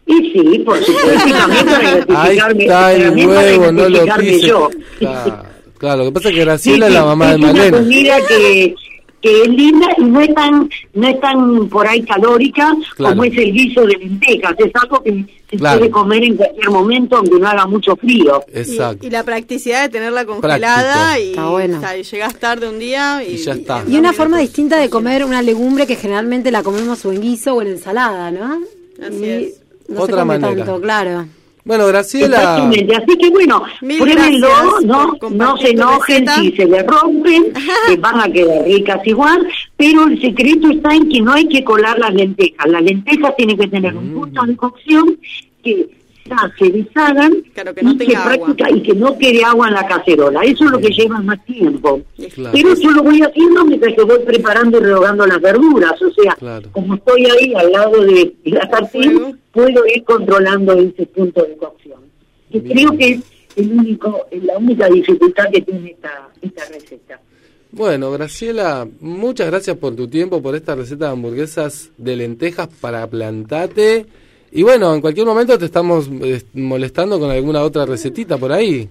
Y 0.08 0.14
sí, 0.32 0.58
por 0.60 0.78
supuesto, 0.78 1.28
y 1.28 1.32
también 1.32 1.66
para 1.66 2.22
Ahí 2.22 2.38
está 2.58 2.92
el 2.92 3.26
huevo, 3.26 3.72
no 3.72 3.88
lo 3.88 4.06
yo. 4.38 4.70
Claro, 4.98 5.42
claro, 5.78 5.96
lo 5.98 6.04
que 6.04 6.12
pasa 6.12 6.28
es 6.28 6.34
que 6.34 6.40
Sí, 6.40 6.44
Graciela 6.44 6.86
es 6.86 6.92
sí, 6.92 6.98
la 6.98 7.04
mamá 7.06 7.26
de 7.26 7.32
es 7.32 7.38
una 7.38 7.52
Malena. 7.54 7.78
comida 7.78 8.16
que, 8.28 8.74
que 9.26 9.42
es 9.42 9.48
linda 9.48 9.88
y 9.98 10.04
no 10.04 10.20
es 10.20 10.34
tan 10.34 10.70
no 10.94 11.08
es 11.08 11.20
tan 11.20 11.68
por 11.68 11.86
ahí 11.86 12.02
calórica 12.02 12.74
Claro. 12.96 13.14
como 13.16 13.24
es 13.24 13.36
el 13.36 13.52
guiso 13.52 13.80
de 13.82 13.96
lentejas. 13.96 14.54
Es 14.58 14.70
algo 14.74 15.02
que 15.02 15.24
se 15.50 15.56
Claro. 15.56 15.78
puede 15.78 15.90
comer 15.90 16.22
en 16.24 16.36
cualquier 16.36 16.70
momento 16.70 17.16
aunque 17.16 17.38
no 17.38 17.48
haga 17.48 17.66
mucho 17.66 17.96
frío. 17.96 18.42
Exacto. 18.52 19.06
Y 19.06 19.10
la 19.10 19.22
practicidad 19.24 19.82
de 19.82 19.88
tenerla 19.88 20.24
congelada 20.24 20.94
Práctico. 21.14 21.24
y, 21.26 21.30
Está 21.30 21.46
bueno. 21.48 21.78
o 21.78 21.80
sea, 21.80 21.96
y 21.98 22.02
llegás 22.04 22.36
tarde 22.36 22.68
un 22.68 22.78
día 22.78 23.22
y, 23.26 23.34
Y 23.34 23.36
ya 23.38 23.52
está. 23.52 23.82
Y 23.88 23.96
una 23.96 24.12
forma 24.12 24.38
distinta 24.38 24.78
de 24.78 24.88
comer 24.90 25.24
una 25.24 25.42
legumbre 25.42 25.86
que 25.86 25.96
generalmente 25.96 26.50
la 26.50 26.62
comemos 26.62 27.04
o 27.04 27.12
en 27.12 27.20
guiso 27.20 27.54
o 27.54 27.62
en 27.62 27.68
ensalada, 27.68 28.30
¿no? 28.30 28.60
Así 29.04 29.24
Y 29.24 29.28
es. 29.28 29.60
No 29.88 30.00
Otra 30.02 30.16
se 30.16 30.20
come 30.22 30.38
manera. 30.38 30.64
tanto, 30.64 30.80
claro. 30.80 31.26
Bueno, 31.66 31.88
Graciela. 31.88 32.36
Exactamente, 32.36 32.94
así 32.96 33.18
que 33.18 33.28
bueno, 33.30 33.64
Mil 33.82 33.98
pruébenlo, 33.98 34.48
no, 34.84 35.16
no 35.32 35.56
se 35.56 35.70
enojen 35.70 36.24
receta. 36.24 36.40
si 36.40 36.52
se 36.52 36.64
le 36.64 36.82
rompen, 36.84 37.52
que 37.88 37.96
van 37.96 38.20
a 38.20 38.32
quedar 38.32 38.64
ricas 38.64 39.04
igual, 39.04 39.48
pero 39.76 40.06
el 40.06 40.20
secreto 40.20 40.70
está 40.70 40.94
en 40.94 41.08
que 41.08 41.20
no 41.20 41.32
hay 41.32 41.48
que 41.48 41.64
colar 41.64 41.98
las 41.98 42.14
lentejas. 42.14 42.68
Las 42.68 42.82
lentejas 42.82 43.34
tienen 43.36 43.58
que 43.58 43.66
tener 43.66 43.92
Mm. 43.94 43.98
un 43.98 44.14
punto 44.14 44.42
de 44.46 44.56
cocción 44.56 45.18
que 45.64 45.88
se 46.58 46.70
deshagan 46.70 47.32
Claro, 47.54 47.74
que 47.74 47.82
no 47.82 47.92
y, 47.92 47.96
que 47.98 48.14
práctica- 48.14 48.70
y 48.70 48.82
que 48.82 48.94
no 48.94 49.16
quede 49.18 49.44
agua 49.44 49.68
en 49.68 49.74
la 49.74 49.86
cacerola. 49.86 50.40
Eso 50.42 50.64
es 50.64 50.70
lo 50.70 50.78
que 50.78 50.88
lleva 50.90 51.20
más 51.20 51.44
tiempo. 51.44 52.00
Claro. 52.34 52.52
Pero 52.52 52.74
yo 52.74 52.90
lo 52.92 53.02
voy 53.02 53.20
haciendo 53.22 53.64
mientras 53.64 53.94
que 53.94 54.02
voy 54.04 54.18
preparando 54.24 54.78
y 54.78 54.82
rehogando 54.82 55.26
las 55.26 55.40
verduras. 55.40 56.00
O 56.02 56.10
sea, 56.12 56.34
Claro. 56.34 56.68
como 56.72 56.94
estoy 56.94 57.26
ahí 57.26 57.54
al 57.54 57.72
lado 57.72 58.00
de 58.02 58.34
la 58.44 58.68
sartén, 58.68 59.38
puedo 59.52 59.84
ir 59.94 60.04
controlando 60.04 60.72
ese 60.74 61.06
punto 61.06 61.42
de 61.42 61.56
cocción. 61.56 62.00
Que 62.50 62.60
Bien. 62.60 62.76
creo 62.88 62.98
que 62.98 63.08
es 63.14 63.20
el 63.56 63.72
único, 63.72 64.26
la 64.42 64.58
única 64.58 64.88
dificultad 64.88 65.44
que 65.52 65.62
tiene 65.62 65.90
esta, 65.90 66.28
esta 66.42 66.64
receta. 66.66 67.20
Bueno, 67.72 68.10
Graciela, 68.10 68.86
muchas 69.00 69.48
gracias 69.48 69.76
por 69.76 69.94
tu 69.94 70.08
tiempo, 70.08 70.40
por 70.40 70.54
esta 70.54 70.74
receta 70.74 71.06
de 71.06 71.12
hamburguesas 71.12 71.90
de 71.98 72.16
lentejas 72.16 72.68
para 72.80 73.06
plantate. 73.06 74.06
Y 74.52 74.62
bueno, 74.62 74.94
en 74.94 75.00
cualquier 75.00 75.26
momento 75.26 75.58
te 75.58 75.64
estamos 75.66 76.08
eh, 76.22 76.42
molestando 76.54 77.18
con 77.18 77.30
alguna 77.30 77.62
otra 77.62 77.84
recetita 77.84 78.38
por 78.38 78.52
ahí. 78.52 78.88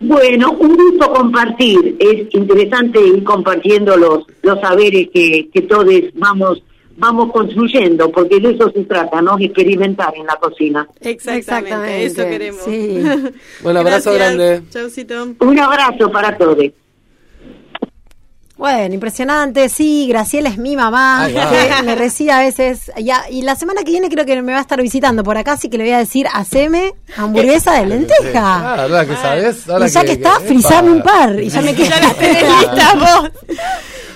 Bueno, 0.00 0.52
un 0.52 0.76
gusto 0.76 1.12
compartir. 1.12 1.96
Es 1.98 2.32
interesante 2.34 3.00
ir 3.00 3.22
compartiendo 3.24 3.96
los, 3.96 4.24
los 4.42 4.60
saberes 4.60 5.08
que, 5.12 5.48
que 5.52 5.62
todos 5.62 5.86
vamos 6.14 6.62
vamos 6.96 7.32
construyendo, 7.32 8.10
porque 8.10 8.38
de 8.38 8.50
eso 8.50 8.70
se 8.70 8.84
trata, 8.84 9.20
¿no? 9.22 9.38
Experimentar 9.38 10.12
en 10.16 10.26
la 10.26 10.36
cocina. 10.36 10.86
Exactamente, 11.00 12.04
eso 12.04 12.22
queremos. 12.22 12.62
sí. 12.64 13.02
Un 13.64 13.76
abrazo 13.76 14.12
Gracias. 14.12 14.14
grande. 14.14 14.62
Chaucito. 14.70 15.28
Un 15.40 15.58
abrazo 15.58 16.10
para 16.10 16.36
todos. 16.36 16.58
Bueno, 18.56 18.94
impresionante, 18.94 19.68
sí, 19.68 20.06
Graciela 20.08 20.48
es 20.50 20.58
mi 20.58 20.76
mamá, 20.76 21.26
que 21.26 21.82
me 21.82 21.94
recibe 21.96 22.32
a 22.32 22.38
veces, 22.38 22.92
ya, 23.02 23.24
y 23.30 23.42
la 23.42 23.56
semana 23.56 23.82
que 23.82 23.90
viene 23.90 24.08
creo 24.08 24.24
que 24.26 24.40
me 24.42 24.52
va 24.52 24.58
a 24.58 24.60
estar 24.60 24.80
visitando 24.80 25.24
por 25.24 25.36
acá, 25.38 25.52
así 25.52 25.68
que 25.68 25.78
le 25.78 25.84
voy 25.84 25.92
a 25.94 25.98
decir, 25.98 26.26
haceme 26.32 26.94
hamburguesa 27.16 27.72
de 27.72 27.86
lenteja. 27.86 28.72
Ah, 28.74 28.76
¿verdad 28.82 29.06
que 29.06 29.16
sabes? 29.16 29.56
Y 29.66 29.88
ya 29.90 30.04
que, 30.04 30.12
está, 30.12 30.36
epa. 30.36 30.40
frizame 30.40 30.90
un 30.90 31.02
par, 31.02 31.40
y 31.40 31.48
ya 31.48 31.62
me 31.62 31.74
queda 31.74 31.98
Ya 31.98 32.00
las 32.00 32.18
listas 32.60 32.98
vos. 32.98 33.30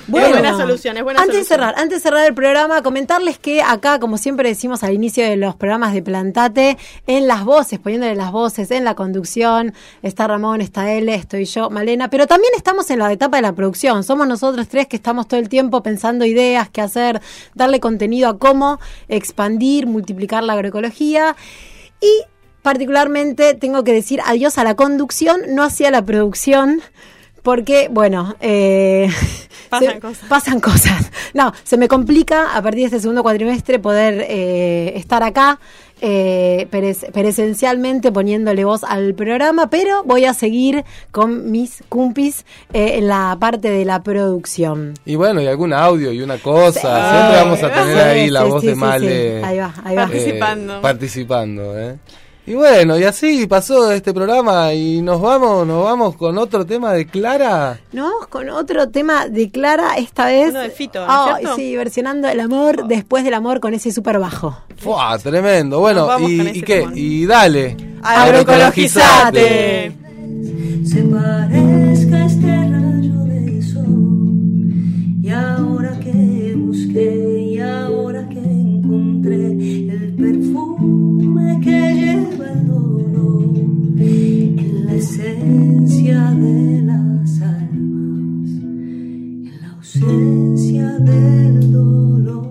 Bueno, 0.09 0.27
Es 0.27 0.33
buena 0.35 0.57
solución, 0.57 0.97
es 0.97 1.03
buena 1.03 1.21
antes 1.21 1.37
de 1.37 1.45
cerrar, 1.45 1.75
antes 1.77 1.99
de 1.99 2.01
cerrar 2.01 2.27
el 2.27 2.35
programa, 2.35 2.81
comentarles 2.83 3.39
que 3.39 3.61
acá, 3.63 3.99
como 3.99 4.19
siempre 4.19 4.49
decimos 4.49 4.85
al 4.85 4.95
inicio 4.95 5.25
de 5.25 5.37
los 5.37 5.57
programas 5.57 5.95
de 5.95 6.03
Plantate, 6.03 6.79
en 7.09 7.27
las 7.27 7.45
voces, 7.45 7.81
poniéndole 7.81 8.15
las 8.15 8.31
voces, 8.31 8.71
en 8.71 8.85
la 8.85 8.95
conducción, 8.95 9.75
está 10.03 10.29
Ramón, 10.29 10.61
está 10.61 10.93
él, 10.93 11.09
estoy 11.09 11.45
yo, 11.45 11.71
Malena, 11.71 12.09
pero 12.09 12.29
también 12.29 12.53
estamos 12.57 12.89
en 12.91 13.01
la 13.01 13.13
etapa 13.13 13.39
de 13.39 13.43
la 13.43 13.53
producción. 13.53 14.05
Somos 14.05 14.29
nosotros 14.29 14.69
tres 14.69 14.87
que 14.87 14.97
estamos 14.97 15.27
todo 15.27 15.41
el 15.41 15.49
tiempo 15.49 15.83
pensando 15.83 16.25
ideas, 16.25 16.69
qué 16.71 16.83
hacer, 16.83 17.21
darle 17.55 17.81
contenido 17.81 18.29
a 18.29 18.39
cómo 18.39 18.79
expandir, 19.09 19.87
multiplicar 19.87 20.45
la 20.45 20.53
agroecología. 20.53 21.35
Y 22.01 22.23
particularmente 22.63 23.55
tengo 23.55 23.83
que 23.83 23.93
decir 23.93 24.21
adiós 24.25 24.59
a 24.59 24.65
la 24.65 24.77
conducción, 24.77 25.41
no 25.49 25.65
hacia 25.65 25.91
la 25.91 26.03
producción. 26.03 26.81
Porque, 27.47 27.87
bueno, 27.89 28.35
eh, 28.41 29.09
Pasan 29.71 29.93
se- 29.95 30.01
cosas. 30.01 30.29
pasan 30.29 30.61
cosas. 30.61 31.13
No, 31.33 31.53
se 31.63 31.77
me 31.77 31.87
complica 31.87 32.57
a 32.57 32.61
partir 32.61 32.81
de 32.81 32.87
este 32.87 32.99
segundo 33.01 33.23
cuatrimestre 33.23 33.79
poder 33.79 34.27
eh, 34.29 34.93
estar 34.97 35.23
acá 35.23 35.61
eh, 36.01 36.67
pres- 36.73 37.09
presencialmente 37.13 38.11
poniéndole 38.11 38.65
voz 38.65 38.83
al 38.83 39.15
programa, 39.15 39.71
pero 39.71 40.03
voy 40.03 40.25
a 40.25 40.35
seguir 40.35 40.85
con 41.13 41.53
mis 41.53 41.85
cumpis 41.89 42.45
eh, 42.73 42.97
en 42.99 43.07
la 43.07 43.37
parte 43.39 43.71
de 43.71 43.85
la 43.85 44.03
producción. 44.03 44.95
Y 45.05 45.15
bueno, 45.15 45.41
y 45.41 45.47
algún 45.47 45.73
audio 45.73 46.11
y 46.11 46.23
una 46.23 46.39
cosa. 46.39 47.11
Siempre 47.13 47.37
vamos 47.45 47.63
a 47.63 47.73
tener 47.73 47.95
Sí, 47.97 48.03
ahí 48.03 48.29
la 48.31 48.43
sí, 48.43 48.49
voz 48.51 48.61
sí, 48.63 48.67
de 48.67 48.75
sí, 48.75 48.81
Male. 48.81 49.39
sí. 49.39 49.45
Ahí 49.45 49.59
va, 49.59 49.75
ahí 49.85 49.95
va. 49.97 50.03
eh, 50.03 50.07
Participando. 50.07 50.81
participando, 50.81 51.79
¿eh? 51.79 51.97
Y 52.49 52.55
bueno, 52.55 52.97
y 52.97 53.03
así 53.03 53.45
pasó 53.49 53.91
este 53.91 54.15
programa 54.15 54.73
y 54.73 55.03
nos 55.03 55.21
vamos, 55.21 55.67
nos 55.67 55.83
vamos 55.83 56.15
con 56.15 56.39
otro 56.39 56.65
tema 56.65 56.93
de 56.93 57.05
Clara. 57.07 57.81
Nos 57.93 58.09
vamos 58.13 58.27
con 58.29 58.49
otro 58.51 58.89
tema 58.89 59.27
de 59.27 59.51
Clara, 59.51 59.97
esta 59.97 60.27
vez. 60.27 60.51
Uno 60.51 60.61
de 60.61 60.71
Fito, 60.71 61.01
¿no 61.01 61.07
es 61.07 61.11
Ah, 61.13 61.35
cierto? 61.39 61.57
sí, 61.57 61.75
versionando 61.77 62.29
el 62.29 62.39
amor 62.39 62.87
después 62.87 63.25
del 63.25 63.35
amor 63.35 63.59
con 63.59 63.75
ese 63.75 63.91
súper 63.91 64.21
bajo. 64.21 64.57
¡Fua! 64.77 65.19
Tremendo. 65.19 65.81
Bueno, 65.81 66.01
Nos 66.03 66.09
vamos 66.09 66.31
y, 66.31 66.37
con 66.39 66.47
y 66.47 66.51
ese 66.51 66.63
qué? 66.63 66.87
Y 66.95 67.27
dale. 67.27 67.77
Agroecologizate. 68.03 69.93
se 70.85 71.03
parezca 71.03 72.27
este 72.27 72.47
rayo 72.47 73.25
de 73.25 73.63
sol. 73.63 75.21
Y 75.21 75.31
ahora 75.31 75.99
que 75.99 76.55
busqué, 76.57 77.26
esencia 85.47 86.31
de 86.33 86.83
las 86.83 87.41
almas, 87.41 88.51
en 88.51 89.51
la 89.61 89.71
ausencia 89.77 90.99
del 90.99 91.73
dolor. 91.73 92.51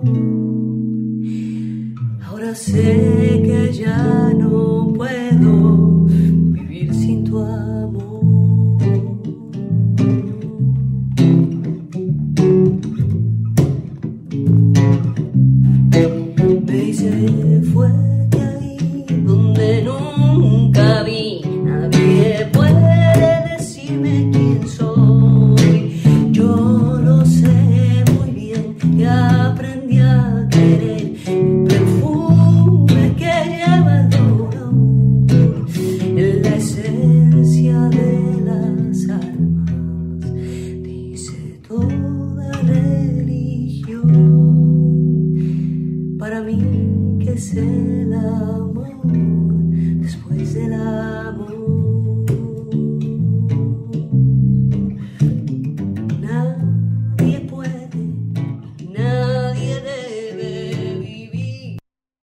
Ahora 2.26 2.54
sé 2.54 3.42
que 3.44 3.72
ya 3.72 4.32
no 4.34 4.92
puedo 4.94 5.85